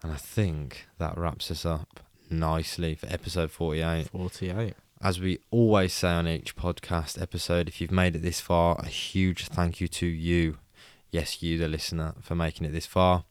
And 0.03 0.13
I 0.13 0.17
think 0.17 0.87
that 0.99 1.19
wraps 1.19 1.51
us 1.51 1.67
up 1.67 2.01
nicely 2.31 2.95
for 2.95 3.07
episode 3.07 3.51
48. 3.51 4.09
48. 4.11 4.75
As 5.01 5.21
we 5.21 5.39
always 5.53 5.93
say 5.93 6.09
on 6.09 6.27
each 6.27 6.57
podcast 6.57 7.21
episode, 7.23 7.69
if 7.69 7.81
you've 7.81 7.93
made 7.93 8.17
it 8.17 8.23
this 8.23 8.41
far, 8.41 8.77
a 8.81 8.87
huge 8.87 9.47
thank 9.47 9.81
you 9.81 9.87
to 9.87 10.07
you. 10.07 10.59
Yes, 11.13 11.41
you, 11.41 11.57
the 11.57 11.69
listener, 11.69 12.15
for 12.21 12.35
making 12.35 12.67
it 12.67 12.73
this 12.73 12.87
far. 12.87 13.25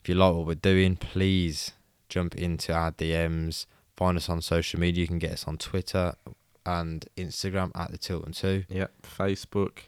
If 0.00 0.08
you 0.08 0.14
like 0.14 0.34
what 0.34 0.46
we're 0.46 0.54
doing, 0.54 0.96
please 0.96 1.72
jump 2.10 2.34
into 2.34 2.74
our 2.74 2.92
DMs. 2.92 3.64
Find 3.96 4.18
us 4.18 4.28
on 4.28 4.42
social 4.42 4.78
media. 4.78 5.00
You 5.00 5.08
can 5.08 5.18
get 5.18 5.32
us 5.32 5.48
on 5.48 5.56
Twitter 5.56 6.14
and 6.66 7.06
Instagram 7.16 7.70
at 7.74 7.90
the 7.90 7.98
Tilton 7.98 8.32
2. 8.32 8.64
Yep. 8.68 8.92
Facebook 9.02 9.78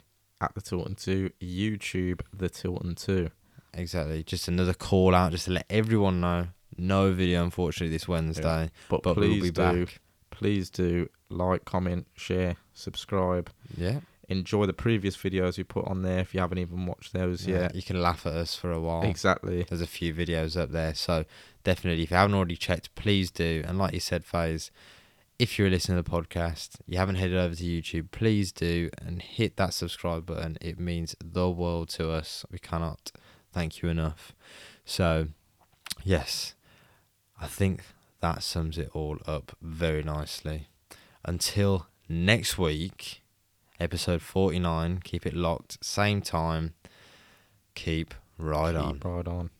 at 0.40 0.54
the 0.54 0.62
Tilton 0.62 0.94
2. 0.94 1.30
YouTube 1.42 2.22
the 2.32 2.48
Tilton 2.48 2.94
2. 2.94 3.28
Exactly. 3.74 4.22
Just 4.22 4.48
another 4.48 4.74
call 4.74 5.14
out 5.14 5.32
just 5.32 5.44
to 5.44 5.52
let 5.52 5.66
everyone 5.68 6.20
know. 6.22 6.48
No 6.78 7.12
video, 7.12 7.44
unfortunately, 7.44 7.94
this 7.94 8.08
Wednesday, 8.08 8.70
But, 8.88 9.02
but 9.02 9.14
please 9.14 9.42
we'll 9.42 9.42
be 9.42 9.50
do, 9.50 9.86
back. 9.86 10.00
Please 10.40 10.70
do 10.70 11.06
like, 11.28 11.66
comment, 11.66 12.06
share, 12.16 12.56
subscribe. 12.72 13.50
Yeah. 13.76 14.00
Enjoy 14.30 14.64
the 14.64 14.72
previous 14.72 15.14
videos 15.14 15.58
we 15.58 15.64
put 15.64 15.86
on 15.86 16.00
there 16.00 16.20
if 16.20 16.32
you 16.32 16.40
haven't 16.40 16.56
even 16.56 16.86
watched 16.86 17.12
those 17.12 17.46
yeah. 17.46 17.62
yet. 17.62 17.74
You 17.74 17.82
can 17.82 18.00
laugh 18.00 18.24
at 18.24 18.32
us 18.32 18.54
for 18.54 18.72
a 18.72 18.80
while. 18.80 19.02
Exactly. 19.02 19.66
There's 19.68 19.82
a 19.82 19.86
few 19.86 20.14
videos 20.14 20.58
up 20.58 20.70
there. 20.70 20.94
So 20.94 21.26
definitely, 21.62 22.04
if 22.04 22.10
you 22.10 22.16
haven't 22.16 22.34
already 22.34 22.56
checked, 22.56 22.94
please 22.94 23.30
do. 23.30 23.62
And 23.66 23.76
like 23.76 23.92
you 23.92 24.00
said, 24.00 24.24
Faze, 24.24 24.70
if 25.38 25.58
you're 25.58 25.68
listening 25.68 26.02
to 26.02 26.10
the 26.10 26.16
podcast, 26.16 26.76
you 26.86 26.96
haven't 26.96 27.16
headed 27.16 27.36
over 27.36 27.54
to 27.54 27.62
YouTube, 27.62 28.10
please 28.12 28.50
do 28.50 28.88
and 29.04 29.20
hit 29.20 29.58
that 29.58 29.74
subscribe 29.74 30.24
button. 30.24 30.56
It 30.62 30.80
means 30.80 31.14
the 31.22 31.50
world 31.50 31.90
to 31.90 32.10
us. 32.10 32.46
We 32.50 32.58
cannot 32.58 33.12
thank 33.52 33.82
you 33.82 33.90
enough. 33.90 34.32
So, 34.86 35.28
yes, 36.02 36.54
I 37.38 37.46
think 37.46 37.82
that 38.20 38.42
sums 38.42 38.78
it 38.78 38.90
all 38.92 39.18
up 39.26 39.56
very 39.60 40.02
nicely. 40.02 40.68
Until 41.24 41.86
next 42.08 42.58
week, 42.58 43.22
episode 43.78 44.22
49, 44.22 45.00
keep 45.02 45.26
it 45.26 45.34
locked, 45.34 45.84
same 45.84 46.20
time. 46.22 46.74
Keep 47.74 48.14
right 48.38 48.74
on. 48.74 48.94
Keep 48.94 49.04
right 49.04 49.28
on. 49.28 49.50